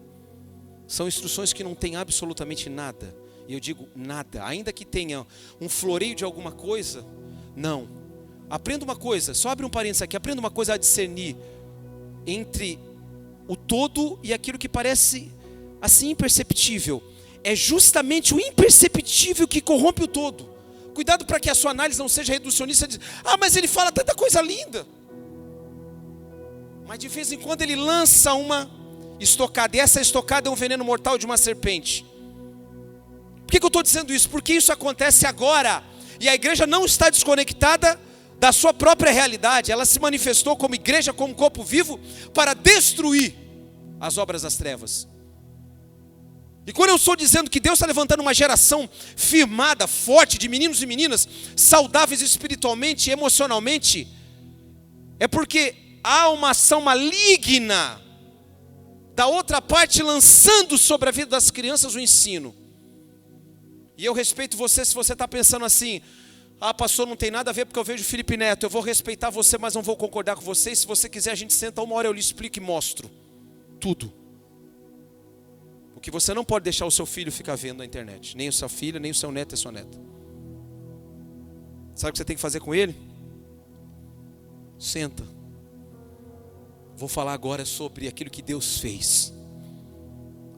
são 0.87 1.07
instruções 1.07 1.53
que 1.53 1.63
não 1.63 1.75
têm 1.75 1.95
absolutamente 1.95 2.69
nada. 2.69 3.15
E 3.47 3.53
eu 3.53 3.59
digo 3.59 3.87
nada, 3.95 4.43
ainda 4.45 4.73
que 4.73 4.85
tenha 4.85 5.25
um 5.61 5.69
floreio 5.69 6.15
de 6.15 6.23
alguma 6.23 6.51
coisa, 6.51 7.05
não 7.55 8.05
Aprenda 8.49 8.85
uma 8.85 8.95
coisa, 8.95 9.33
só 9.33 9.49
abre 9.49 9.65
um 9.65 9.69
parênteses 9.69 10.03
aqui, 10.03 10.15
aprenda 10.15 10.39
uma 10.39 10.51
coisa 10.51 10.73
a 10.73 10.77
discernir 10.77 11.35
entre 12.27 12.79
o 13.47 13.55
todo 13.55 14.19
e 14.23 14.33
aquilo 14.33 14.57
que 14.57 14.69
parece 14.69 15.31
assim 15.81 16.11
imperceptível. 16.11 17.01
É 17.43 17.55
justamente 17.55 18.33
o 18.33 18.39
imperceptível 18.39 19.47
que 19.47 19.61
corrompe 19.61 20.03
o 20.03 20.07
todo. 20.07 20.49
Cuidado 20.93 21.25
para 21.25 21.39
que 21.39 21.49
a 21.49 21.55
sua 21.55 21.71
análise 21.71 21.99
não 21.99 22.07
seja 22.07 22.33
reducionista. 22.33 22.87
De, 22.87 22.99
ah, 23.23 23.37
mas 23.37 23.55
ele 23.55 23.67
fala 23.67 23.91
tanta 23.91 24.13
coisa 24.13 24.41
linda. 24.41 24.85
Mas 26.87 26.99
de 26.99 27.07
vez 27.07 27.31
em 27.31 27.39
quando 27.39 27.61
ele 27.63 27.75
lança 27.75 28.33
uma 28.33 28.69
estocada, 29.19 29.75
e 29.75 29.79
essa 29.79 30.01
estocada 30.01 30.49
é 30.49 30.51
um 30.51 30.55
veneno 30.55 30.83
mortal 30.83 31.17
de 31.17 31.25
uma 31.25 31.37
serpente. 31.37 32.05
Por 33.45 33.51
que, 33.51 33.59
que 33.59 33.65
eu 33.65 33.67
estou 33.67 33.83
dizendo 33.83 34.13
isso? 34.13 34.29
Porque 34.29 34.53
isso 34.53 34.71
acontece 34.71 35.27
agora, 35.27 35.83
e 36.19 36.27
a 36.27 36.35
igreja 36.35 36.65
não 36.65 36.85
está 36.85 37.09
desconectada 37.09 37.99
da 38.39 38.51
sua 38.51 38.73
própria 38.73 39.11
realidade, 39.11 39.71
ela 39.71 39.85
se 39.85 39.99
manifestou 39.99 40.57
como 40.57 40.75
igreja, 40.75 41.13
como 41.13 41.33
corpo 41.33 41.63
vivo, 41.63 41.99
para 42.33 42.53
destruir 42.53 43.33
as 43.99 44.17
obras 44.17 44.41
das 44.41 44.55
trevas. 44.55 45.07
E 46.67 46.73
quando 46.73 46.89
eu 46.89 46.95
estou 46.95 47.15
dizendo 47.15 47.49
que 47.49 47.59
Deus 47.59 47.75
está 47.75 47.85
levantando 47.85 48.21
uma 48.21 48.33
geração 48.33 48.89
firmada, 49.15 49.85
forte, 49.85 50.37
de 50.37 50.49
meninos 50.49 50.81
e 50.81 50.85
meninas, 50.85 51.27
saudáveis 51.55 52.21
espiritualmente 52.21 53.09
e 53.09 53.13
emocionalmente, 53.13 54.07
é 55.19 55.27
porque 55.27 55.99
há 56.03 56.29
uma 56.29 56.49
ação 56.51 56.81
maligna 56.81 58.01
da 59.15 59.27
outra 59.27 59.61
parte 59.61 60.03
lançando 60.03 60.77
sobre 60.77 61.07
a 61.07 61.11
vida 61.11 61.31
das 61.31 61.49
crianças 61.49 61.95
o 61.95 61.99
ensino. 61.99 62.53
E 63.97 64.03
eu 64.03 64.13
respeito 64.13 64.57
você 64.57 64.83
se 64.83 64.93
você 64.93 65.13
está 65.13 65.25
pensando 65.25 65.63
assim, 65.63 66.01
ah, 66.59 66.73
pastor, 66.73 67.07
não 67.07 67.15
tem 67.15 67.31
nada 67.31 67.49
a 67.49 67.53
ver 67.53 67.65
porque 67.65 67.79
eu 67.79 67.83
vejo 67.83 68.03
Felipe 68.03 68.35
Neto. 68.35 68.65
Eu 68.65 68.69
vou 68.69 68.81
respeitar 68.81 69.29
você, 69.29 69.57
mas 69.57 69.73
não 69.73 69.81
vou 69.81 69.95
concordar 69.95 70.35
com 70.35 70.41
você. 70.41 70.75
Se 70.75 70.85
você 70.85 71.07
quiser, 71.07 71.31
a 71.31 71.35
gente 71.35 71.53
senta 71.53 71.81
uma 71.81 71.95
hora, 71.95 72.09
eu 72.09 72.13
lhe 72.13 72.19
explico 72.19 72.57
e 72.57 72.61
mostro 72.61 73.09
tudo. 73.79 74.11
O 75.95 75.99
que 76.01 76.11
você 76.11 76.33
não 76.33 76.43
pode 76.43 76.63
deixar 76.63 76.85
o 76.85 76.91
seu 76.91 77.05
filho 77.05 77.31
ficar 77.31 77.55
vendo 77.55 77.77
na 77.77 77.85
internet, 77.85 78.35
nem 78.35 78.49
o 78.49 78.53
seu 78.53 78.67
filho, 78.67 78.99
nem 78.99 79.11
o 79.11 79.15
seu 79.15 79.31
neto 79.31 79.55
e 79.55 79.57
sua 79.57 79.71
neta. 79.71 79.97
Sabe 81.95 82.09
o 82.09 82.11
que 82.11 82.17
você 82.17 82.25
tem 82.25 82.35
que 82.35 82.41
fazer 82.41 82.59
com 82.59 82.75
ele? 82.75 82.95
Senta. 84.77 85.34
Vou 86.97 87.09
falar 87.09 87.33
agora 87.33 87.65
sobre 87.65 88.07
aquilo 88.07 88.29
que 88.29 88.41
Deus 88.41 88.79
fez. 88.79 89.33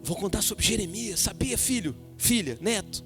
Vou 0.04 0.16
contar 0.16 0.42
sobre 0.42 0.64
Jeremias. 0.64 1.20
Sabia, 1.20 1.58
filho, 1.58 1.96
filha, 2.18 2.58
neto? 2.62 3.04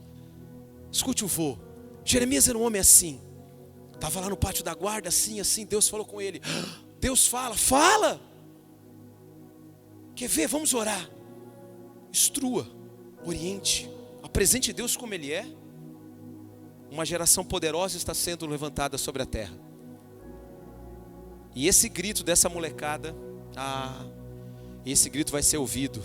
Escute 0.92 1.24
o 1.24 1.28
vô. 1.28 1.58
Jeremias 2.04 2.48
era 2.48 2.58
um 2.58 2.64
homem 2.64 2.82
assim. 2.82 3.20
Estava 3.94 4.20
lá 4.20 4.30
no 4.30 4.38
pátio 4.38 4.64
da 4.64 4.74
guarda, 4.74 5.10
assim, 5.10 5.40
assim. 5.40 5.66
Deus 5.66 5.88
falou 5.88 6.06
com 6.06 6.22
ele. 6.22 6.42
Deus 7.00 7.26
fala, 7.26 7.56
fala. 7.56 8.20
Quer 10.16 10.28
ver? 10.28 10.48
Vamos 10.48 10.74
orar. 10.74 11.10
Instrua, 12.12 12.68
oriente, 13.26 13.90
apresente 14.22 14.74
Deus 14.74 14.98
como 14.98 15.14
Ele 15.14 15.32
é. 15.32 15.46
Uma 16.92 17.06
geração 17.06 17.44
poderosa 17.44 17.96
está 17.96 18.14
sendo 18.14 18.46
levantada 18.46 18.98
sobre 18.98 19.24
a 19.24 19.26
terra. 19.26 19.71
E 21.56 21.68
esse 21.68 21.90
grito 21.90 22.24
dessa 22.24 22.48
molecada, 22.48 23.16
ah, 23.56 24.06
esse 24.86 25.10
grito 25.10 25.32
vai 25.32 25.44
ser 25.44 25.58
ouvido. 25.58 26.02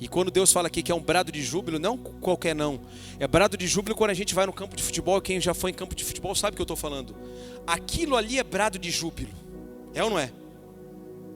E 0.00 0.08
quando 0.08 0.30
Deus 0.30 0.50
fala 0.50 0.68
aqui 0.68 0.82
que 0.82 0.90
é 0.90 0.94
um 0.94 1.02
brado 1.02 1.30
de 1.30 1.42
júbilo, 1.42 1.78
não 1.78 1.98
qualquer 1.98 2.54
não. 2.54 2.80
É 3.18 3.28
brado 3.28 3.56
de 3.56 3.66
júbilo 3.66 3.94
quando 3.94 4.10
a 4.10 4.14
gente 4.14 4.34
vai 4.34 4.46
no 4.46 4.52
campo 4.52 4.74
de 4.74 4.82
futebol. 4.82 5.20
Quem 5.20 5.38
já 5.40 5.52
foi 5.52 5.72
em 5.72 5.74
campo 5.74 5.94
de 5.94 6.04
futebol 6.04 6.34
sabe 6.34 6.54
o 6.54 6.56
que 6.56 6.62
eu 6.62 6.64
estou 6.64 6.76
falando. 6.76 7.14
Aquilo 7.66 8.16
ali 8.16 8.38
é 8.38 8.42
brado 8.42 8.78
de 8.78 8.90
júbilo. 8.90 9.32
É 9.92 10.02
ou 10.02 10.08
não 10.08 10.18
é? 10.18 10.32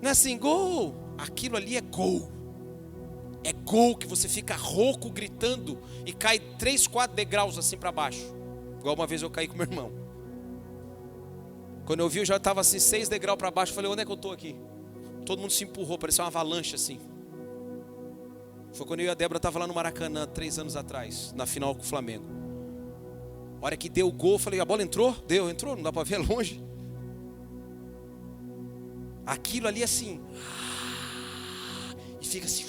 Não 0.00 0.08
é 0.08 0.12
assim, 0.12 0.38
gol. 0.38 0.94
Aquilo 1.18 1.58
ali 1.58 1.76
é 1.76 1.82
gol. 1.82 2.32
É 3.42 3.52
gol 3.52 3.94
que 3.96 4.06
você 4.06 4.26
fica 4.26 4.56
rouco 4.56 5.10
gritando 5.10 5.78
e 6.06 6.14
cai 6.14 6.38
três, 6.38 6.86
quatro 6.86 7.14
degraus 7.14 7.58
assim 7.58 7.76
para 7.76 7.92
baixo. 7.92 8.34
Igual 8.78 8.94
uma 8.94 9.06
vez 9.06 9.20
eu 9.20 9.28
caí 9.28 9.46
com 9.46 9.58
meu 9.58 9.66
irmão. 9.66 10.03
Quando 11.84 12.00
eu 12.00 12.08
vi, 12.08 12.20
eu 12.20 12.24
já 12.24 12.36
estava 12.36 12.60
assim, 12.60 12.78
seis 12.78 13.08
degraus 13.08 13.38
para 13.38 13.50
baixo. 13.50 13.72
Eu 13.72 13.76
falei, 13.76 13.90
onde 13.90 14.02
é 14.02 14.04
que 14.04 14.10
eu 14.10 14.16
estou 14.16 14.32
aqui? 14.32 14.56
Todo 15.26 15.40
mundo 15.40 15.52
se 15.52 15.64
empurrou, 15.64 15.98
parecia 15.98 16.24
uma 16.24 16.28
avalanche 16.28 16.74
assim. 16.74 16.98
Foi 18.72 18.86
quando 18.86 19.00
eu 19.00 19.06
e 19.06 19.08
a 19.08 19.14
Débora 19.14 19.38
estava 19.38 19.58
lá 19.58 19.66
no 19.66 19.74
Maracanã, 19.74 20.26
três 20.26 20.58
anos 20.58 20.76
atrás, 20.76 21.32
na 21.32 21.46
final 21.46 21.74
com 21.74 21.82
o 21.82 21.84
Flamengo. 21.84 22.24
A 23.62 23.66
hora 23.66 23.76
que 23.76 23.88
deu 23.88 24.08
o 24.08 24.12
gol, 24.12 24.32
eu 24.32 24.38
falei, 24.38 24.60
a 24.60 24.64
bola 24.64 24.82
entrou? 24.82 25.12
Deu, 25.26 25.48
entrou, 25.48 25.76
não 25.76 25.82
dá 25.82 25.92
para 25.92 26.02
ver 26.02 26.18
longe. 26.18 26.62
Aquilo 29.24 29.68
ali 29.68 29.82
assim. 29.82 30.20
E 32.20 32.26
fica 32.26 32.46
assim. 32.46 32.66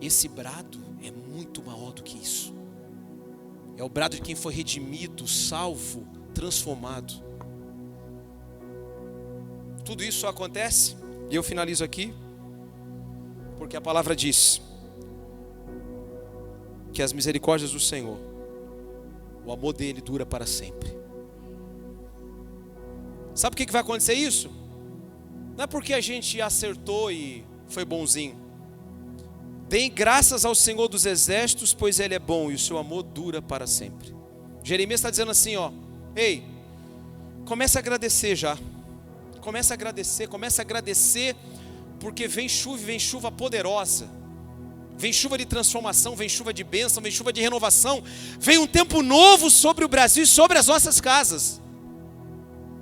Esse 0.00 0.28
brado 0.28 0.78
é 1.02 1.10
muito 1.10 1.64
maior 1.64 1.92
do 1.92 2.02
que 2.02 2.18
isso. 2.18 2.54
É 3.76 3.82
o 3.82 3.88
brado 3.88 4.16
de 4.16 4.22
quem 4.22 4.34
foi 4.34 4.54
redimido, 4.54 5.26
salvo, 5.26 6.06
transformado. 6.36 7.14
Tudo 9.86 10.04
isso 10.04 10.26
acontece, 10.26 10.94
e 11.30 11.34
eu 11.34 11.42
finalizo 11.42 11.82
aqui, 11.82 12.12
porque 13.56 13.74
a 13.74 13.80
palavra 13.80 14.14
diz 14.14 14.60
que 16.92 17.02
as 17.02 17.14
misericórdias 17.14 17.70
do 17.70 17.80
Senhor, 17.80 18.18
o 19.46 19.50
amor 19.50 19.72
dele 19.72 20.02
dura 20.02 20.26
para 20.26 20.44
sempre. 20.44 20.94
Sabe 23.34 23.56
por 23.56 23.64
que 23.64 23.72
vai 23.72 23.80
acontecer 23.80 24.14
isso? 24.14 24.50
Não 25.56 25.64
é 25.64 25.66
porque 25.66 25.94
a 25.94 26.02
gente 26.02 26.38
acertou 26.42 27.10
e 27.10 27.46
foi 27.66 27.86
bonzinho. 27.86 28.36
Deem 29.70 29.90
graças 29.90 30.44
ao 30.44 30.54
Senhor 30.54 30.86
dos 30.86 31.06
exércitos, 31.06 31.72
pois 31.72 31.98
Ele 31.98 32.14
é 32.14 32.18
bom 32.18 32.50
e 32.50 32.54
o 32.54 32.58
seu 32.58 32.76
amor 32.76 33.02
dura 33.02 33.40
para 33.40 33.66
sempre. 33.66 34.14
Jeremias 34.62 35.00
está 35.00 35.10
dizendo 35.10 35.30
assim: 35.30 35.56
ó, 35.56 35.72
ei, 36.16 36.44
comece 37.44 37.78
a 37.78 37.80
agradecer 37.80 38.34
já. 38.34 38.58
Comece 39.40 39.72
a 39.72 39.74
agradecer, 39.74 40.26
comece 40.26 40.60
a 40.60 40.64
agradecer 40.64 41.36
porque 42.00 42.26
vem 42.26 42.48
chuva, 42.48 42.78
vem 42.78 42.98
chuva 42.98 43.30
poderosa. 43.30 44.08
Vem 44.98 45.12
chuva 45.12 45.36
de 45.36 45.44
transformação, 45.44 46.16
vem 46.16 46.28
chuva 46.28 46.52
de 46.54 46.64
bênção, 46.64 47.02
vem 47.02 47.12
chuva 47.12 47.32
de 47.32 47.40
renovação. 47.40 48.02
Vem 48.40 48.58
um 48.58 48.66
tempo 48.66 49.02
novo 49.02 49.50
sobre 49.50 49.84
o 49.84 49.88
Brasil 49.88 50.24
e 50.24 50.26
sobre 50.26 50.58
as 50.58 50.66
nossas 50.66 51.00
casas. 51.00 51.60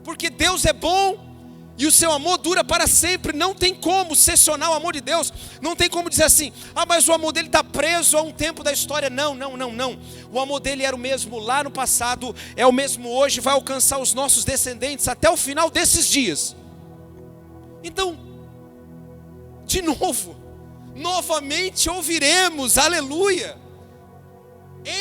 Porque 0.04 0.30
Deus 0.30 0.64
é 0.64 0.72
bom 0.72 1.33
e 1.76 1.86
o 1.86 1.92
seu 1.92 2.12
amor 2.12 2.38
dura 2.38 2.62
para 2.62 2.86
sempre. 2.86 3.36
Não 3.36 3.54
tem 3.54 3.74
como 3.74 4.14
cessionar 4.14 4.70
o 4.70 4.74
amor 4.74 4.92
de 4.92 5.00
Deus. 5.00 5.32
Não 5.60 5.74
tem 5.74 5.88
como 5.88 6.08
dizer 6.08 6.24
assim: 6.24 6.52
ah, 6.74 6.86
mas 6.86 7.08
o 7.08 7.12
amor 7.12 7.32
dele 7.32 7.48
está 7.48 7.64
preso 7.64 8.16
a 8.16 8.22
um 8.22 8.32
tempo 8.32 8.62
da 8.62 8.72
história. 8.72 9.10
Não, 9.10 9.34
não, 9.34 9.56
não, 9.56 9.72
não. 9.72 9.98
O 10.30 10.38
amor 10.38 10.60
dele 10.60 10.84
era 10.84 10.94
o 10.94 10.98
mesmo 10.98 11.38
lá 11.38 11.64
no 11.64 11.70
passado, 11.70 12.34
é 12.56 12.66
o 12.66 12.72
mesmo 12.72 13.10
hoje, 13.10 13.40
vai 13.40 13.54
alcançar 13.54 13.98
os 13.98 14.14
nossos 14.14 14.44
descendentes 14.44 15.08
até 15.08 15.28
o 15.28 15.36
final 15.36 15.68
desses 15.68 16.06
dias. 16.08 16.54
Então, 17.82 18.18
de 19.66 19.82
novo, 19.82 20.36
novamente 20.94 21.90
ouviremos, 21.90 22.78
aleluia. 22.78 23.58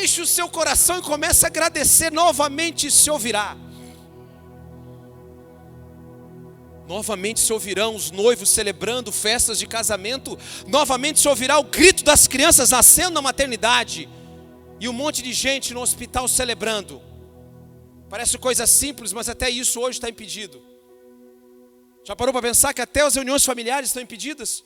Enche 0.02 0.22
o 0.22 0.26
seu 0.26 0.48
coração 0.50 1.00
e 1.00 1.02
comece 1.02 1.46
a 1.46 1.50
agradecer, 1.50 2.12
novamente 2.12 2.90
se 2.90 3.12
ouvirá. 3.12 3.58
Novamente 6.88 7.40
se 7.40 7.54
ouvirão 7.54 7.96
os 7.96 8.12
noivos 8.12 8.50
celebrando 8.50 9.12
festas 9.12 9.58
de 9.58 9.66
casamento, 9.66 10.38
novamente 10.68 11.20
se 11.20 11.28
ouvirá 11.28 11.58
o 11.58 11.64
grito 11.64 12.04
das 12.04 12.28
crianças 12.28 12.72
nascendo 12.72 13.12
na 13.12 13.22
maternidade 13.22 14.10
e 14.80 14.90
um 14.90 14.94
monte 14.94 15.22
de 15.22 15.32
gente 15.32 15.74
no 15.74 15.82
hospital 15.82 16.28
celebrando. 16.28 17.02
Parece 18.10 18.38
coisa 18.38 18.68
simples, 18.68 19.14
mas 19.14 19.30
até 19.30 19.50
isso 19.50 19.80
hoje 19.80 19.98
está 19.98 20.10
impedido. 20.10 20.62
Já 22.04 22.16
parou 22.16 22.34
para 22.34 22.42
pensar 22.42 22.74
que 22.74 22.82
até 22.82 23.02
as 23.02 23.16
reuniões 23.16 23.46
familiares 23.46 23.90
estão 23.90 24.04
impedidas? 24.04 24.64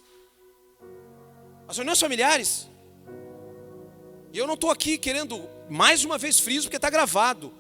As 1.68 1.78
reuniões 1.78 2.00
familiares. 2.00 2.68
E 4.34 4.38
eu 4.38 4.48
não 4.48 4.56
estou 4.56 4.72
aqui 4.72 4.98
querendo, 4.98 5.48
mais 5.70 6.04
uma 6.04 6.18
vez, 6.18 6.40
friso, 6.40 6.64
porque 6.64 6.78
está 6.78 6.90
gravado. 6.90 7.54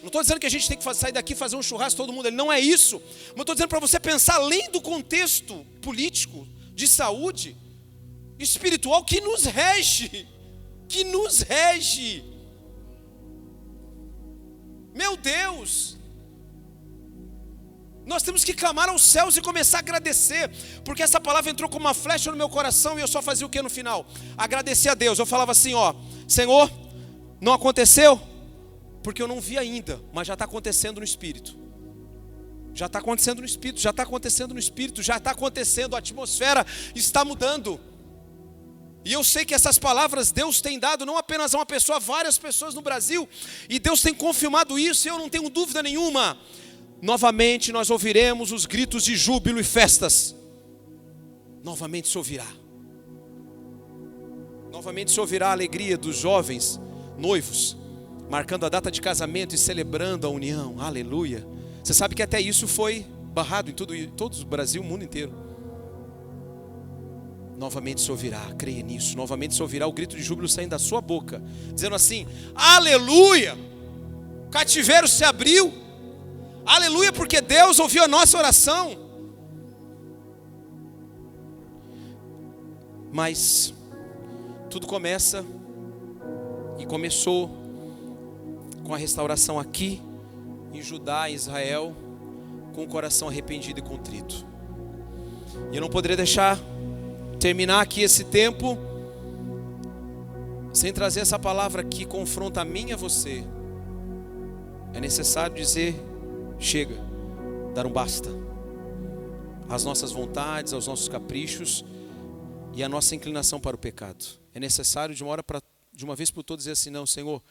Não 0.00 0.06
estou 0.06 0.22
dizendo 0.22 0.40
que 0.40 0.46
a 0.46 0.50
gente 0.50 0.68
tem 0.68 0.76
que 0.76 0.94
sair 0.94 1.12
daqui 1.12 1.32
e 1.32 1.36
fazer 1.36 1.56
um 1.56 1.62
churrasco 1.62 1.96
todo 1.96 2.12
mundo, 2.12 2.26
ele 2.26 2.36
não 2.36 2.52
é 2.52 2.60
isso. 2.60 3.00
Mas 3.30 3.40
estou 3.40 3.54
dizendo 3.54 3.68
para 3.68 3.80
você 3.80 3.98
pensar 3.98 4.36
além 4.36 4.70
do 4.70 4.80
contexto 4.80 5.66
político, 5.80 6.46
de 6.74 6.86
saúde, 6.86 7.56
espiritual 8.38 9.04
que 9.04 9.20
nos 9.20 9.44
rege, 9.44 10.28
que 10.88 11.04
nos 11.04 11.40
rege. 11.40 12.24
Meu 14.94 15.16
Deus, 15.16 15.96
nós 18.06 18.22
temos 18.22 18.44
que 18.44 18.54
clamar 18.54 18.88
aos 18.88 19.02
céus 19.02 19.36
e 19.36 19.40
começar 19.40 19.78
a 19.78 19.80
agradecer, 19.80 20.48
porque 20.84 21.02
essa 21.02 21.20
palavra 21.20 21.50
entrou 21.50 21.68
como 21.68 21.86
uma 21.86 21.92
flecha 21.94 22.30
no 22.30 22.36
meu 22.36 22.48
coração 22.48 22.96
e 22.96 23.02
eu 23.02 23.08
só 23.08 23.20
fazia 23.20 23.44
o 23.44 23.50
que 23.50 23.60
no 23.60 23.68
final? 23.68 24.06
Agradecer 24.38 24.90
a 24.90 24.94
Deus. 24.94 25.18
Eu 25.18 25.26
falava 25.26 25.50
assim: 25.50 25.74
ó, 25.74 25.92
Senhor, 26.28 26.70
não 27.40 27.52
aconteceu, 27.52 28.20
porque 29.06 29.22
eu 29.22 29.28
não 29.28 29.40
vi 29.40 29.56
ainda, 29.56 30.02
mas 30.12 30.26
já 30.26 30.32
está 30.32 30.46
acontecendo 30.46 30.98
no 30.98 31.04
espírito. 31.04 31.56
Já 32.74 32.86
está 32.86 32.98
acontecendo 32.98 33.38
no 33.38 33.46
espírito, 33.46 33.80
já 33.80 33.90
está 33.90 34.02
acontecendo 34.02 34.52
no 34.52 34.58
espírito, 34.58 35.00
já 35.00 35.16
está 35.16 35.30
acontecendo, 35.30 35.94
a 35.94 36.00
atmosfera 36.00 36.66
está 36.92 37.24
mudando. 37.24 37.78
E 39.04 39.12
eu 39.12 39.22
sei 39.22 39.44
que 39.44 39.54
essas 39.54 39.78
palavras 39.78 40.32
Deus 40.32 40.60
tem 40.60 40.76
dado 40.76 41.06
não 41.06 41.16
apenas 41.16 41.54
a 41.54 41.58
uma 41.58 41.64
pessoa, 41.64 41.98
a 41.98 42.00
várias 42.00 42.36
pessoas 42.36 42.74
no 42.74 42.82
Brasil, 42.82 43.28
e 43.68 43.78
Deus 43.78 44.02
tem 44.02 44.12
confirmado 44.12 44.76
isso, 44.76 45.06
e 45.06 45.08
eu 45.08 45.20
não 45.20 45.28
tenho 45.28 45.48
dúvida 45.48 45.84
nenhuma 45.84 46.36
novamente 47.00 47.70
nós 47.70 47.90
ouviremos 47.90 48.50
os 48.50 48.66
gritos 48.66 49.04
de 49.04 49.14
júbilo 49.14 49.60
e 49.60 49.62
festas. 49.62 50.34
Novamente 51.62 52.08
se 52.08 52.18
ouvirá. 52.18 52.48
Novamente 54.72 55.12
se 55.12 55.20
ouvirá 55.20 55.50
a 55.50 55.52
alegria 55.52 55.96
dos 55.96 56.16
jovens 56.16 56.80
noivos, 57.16 57.76
marcando 58.28 58.66
a 58.66 58.68
data 58.68 58.90
de 58.90 59.00
casamento 59.00 59.54
e 59.54 59.58
celebrando 59.58 60.26
a 60.26 60.30
união. 60.30 60.80
Aleluia. 60.80 61.46
Você 61.82 61.94
sabe 61.94 62.14
que 62.14 62.22
até 62.22 62.40
isso 62.40 62.66
foi 62.66 63.06
barrado 63.32 63.70
em 63.70 63.74
todo, 63.74 63.94
todo 64.12 64.34
o 64.40 64.44
Brasil, 64.46 64.82
o 64.82 64.84
mundo 64.84 65.04
inteiro. 65.04 65.32
novamente 67.56 68.00
se 68.02 68.10
ouvirá, 68.10 68.52
creia 68.58 68.82
nisso, 68.82 69.16
novamente 69.16 69.54
se 69.54 69.62
ouvirá 69.62 69.86
o 69.86 69.92
grito 69.92 70.14
de 70.16 70.22
júbilo 70.22 70.48
saindo 70.48 70.70
da 70.70 70.78
sua 70.78 71.00
boca, 71.00 71.42
dizendo 71.72 71.94
assim: 71.94 72.26
Aleluia! 72.54 73.56
O 74.46 74.50
cativeiro 74.50 75.08
se 75.08 75.24
abriu, 75.24 75.72
aleluia, 76.64 77.12
porque 77.12 77.40
Deus 77.40 77.78
ouviu 77.78 78.02
a 78.02 78.08
nossa 78.08 78.36
oração. 78.36 79.06
Mas 83.12 83.72
tudo 84.68 84.86
começa 84.86 85.44
e 86.78 86.84
começou 86.84 87.65
com 88.86 88.94
a 88.94 88.96
restauração 88.96 89.58
aqui 89.58 90.00
em 90.72 90.80
Judá, 90.80 91.28
em 91.28 91.34
Israel, 91.34 91.94
com 92.72 92.84
o 92.84 92.86
coração 92.86 93.28
arrependido 93.28 93.80
e 93.80 93.82
contrito. 93.82 94.46
E 95.72 95.76
eu 95.76 95.80
não 95.80 95.88
poderia 95.88 96.16
deixar 96.16 96.56
terminar 97.40 97.80
aqui 97.80 98.02
esse 98.02 98.22
tempo 98.24 98.78
sem 100.72 100.92
trazer 100.92 101.20
essa 101.20 101.38
palavra 101.38 101.82
que 101.82 102.04
confronta 102.04 102.60
a 102.60 102.64
mim 102.64 102.90
e 102.90 102.92
a 102.92 102.96
você. 102.96 103.42
É 104.94 105.00
necessário 105.00 105.56
dizer: 105.56 105.94
chega, 106.58 106.96
dar 107.74 107.86
um 107.86 107.90
basta. 107.90 108.28
Às 109.68 109.84
nossas 109.84 110.12
vontades, 110.12 110.72
aos 110.72 110.86
nossos 110.86 111.08
caprichos 111.08 111.84
e 112.72 112.84
à 112.84 112.88
nossa 112.88 113.16
inclinação 113.16 113.58
para 113.58 113.74
o 113.74 113.78
pecado. 113.78 114.24
É 114.54 114.60
necessário 114.60 115.12
de 115.12 115.24
uma 115.24 115.32
hora 115.32 115.42
para 115.42 115.60
de 115.92 116.04
uma 116.04 116.14
vez 116.14 116.30
por 116.30 116.44
todas 116.44 116.64
dizer 116.64 116.72
assim: 116.72 116.90
não, 116.90 117.04
Senhor, 117.04 117.42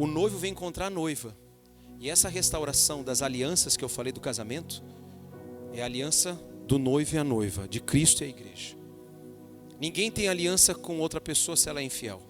o 0.00 0.06
noivo 0.06 0.38
vem 0.38 0.52
encontrar 0.52 0.86
a 0.86 0.90
noiva. 0.90 1.36
E 1.98 2.08
essa 2.08 2.26
restauração 2.26 3.04
das 3.04 3.20
alianças 3.20 3.76
que 3.76 3.84
eu 3.84 3.88
falei 3.88 4.10
do 4.10 4.18
casamento 4.18 4.82
é 5.74 5.82
a 5.82 5.84
aliança 5.84 6.40
do 6.66 6.78
noivo 6.78 7.16
e 7.16 7.18
a 7.18 7.24
noiva, 7.24 7.68
de 7.68 7.80
Cristo 7.80 8.22
e 8.22 8.24
a 8.24 8.28
igreja. 8.30 8.78
Ninguém 9.78 10.10
tem 10.10 10.26
aliança 10.26 10.74
com 10.74 10.98
outra 11.00 11.20
pessoa 11.20 11.54
se 11.54 11.68
ela 11.68 11.80
é 11.80 11.82
infiel. 11.82 12.22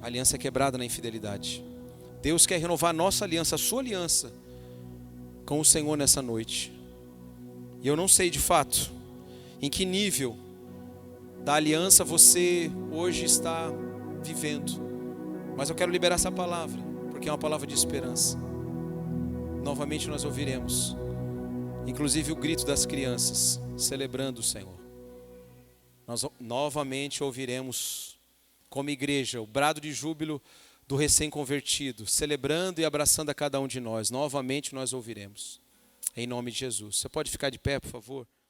A 0.00 0.06
aliança 0.06 0.36
é 0.36 0.38
quebrada 0.38 0.78
na 0.78 0.86
infidelidade. 0.86 1.62
Deus 2.22 2.46
quer 2.46 2.58
renovar 2.58 2.88
a 2.88 2.94
nossa 2.94 3.26
aliança, 3.26 3.56
a 3.56 3.58
sua 3.58 3.80
aliança 3.80 4.32
com 5.44 5.60
o 5.60 5.64
Senhor 5.64 5.94
nessa 5.94 6.22
noite. 6.22 6.72
E 7.82 7.86
eu 7.86 7.96
não 7.96 8.08
sei 8.08 8.30
de 8.30 8.38
fato 8.38 8.90
em 9.60 9.68
que 9.68 9.84
nível 9.84 10.38
da 11.44 11.52
aliança 11.52 12.02
você 12.02 12.70
hoje 12.90 13.26
está 13.26 13.70
vivendo. 14.22 14.93
Mas 15.56 15.70
eu 15.70 15.74
quero 15.74 15.90
liberar 15.90 16.16
essa 16.16 16.32
palavra, 16.32 16.80
porque 17.10 17.28
é 17.28 17.32
uma 17.32 17.38
palavra 17.38 17.66
de 17.66 17.74
esperança. 17.74 18.38
Novamente 19.62 20.08
nós 20.08 20.24
ouviremos 20.24 20.96
inclusive 21.86 22.32
o 22.32 22.36
grito 22.36 22.64
das 22.64 22.86
crianças 22.86 23.60
celebrando 23.76 24.40
o 24.40 24.42
Senhor. 24.42 24.78
Nós 26.06 26.24
novamente 26.38 27.22
ouviremos, 27.22 28.18
como 28.68 28.90
igreja, 28.90 29.40
o 29.40 29.46
brado 29.46 29.80
de 29.80 29.92
júbilo 29.92 30.40
do 30.86 30.96
recém-convertido, 30.96 32.06
celebrando 32.06 32.80
e 32.80 32.84
abraçando 32.84 33.30
a 33.30 33.34
cada 33.34 33.58
um 33.60 33.66
de 33.66 33.80
nós. 33.80 34.10
Novamente 34.10 34.74
nós 34.74 34.92
ouviremos, 34.92 35.60
em 36.16 36.26
nome 36.26 36.50
de 36.50 36.58
Jesus. 36.58 36.98
Você 36.98 37.08
pode 37.08 37.30
ficar 37.30 37.50
de 37.50 37.58
pé, 37.58 37.80
por 37.80 37.88
favor? 37.88 38.26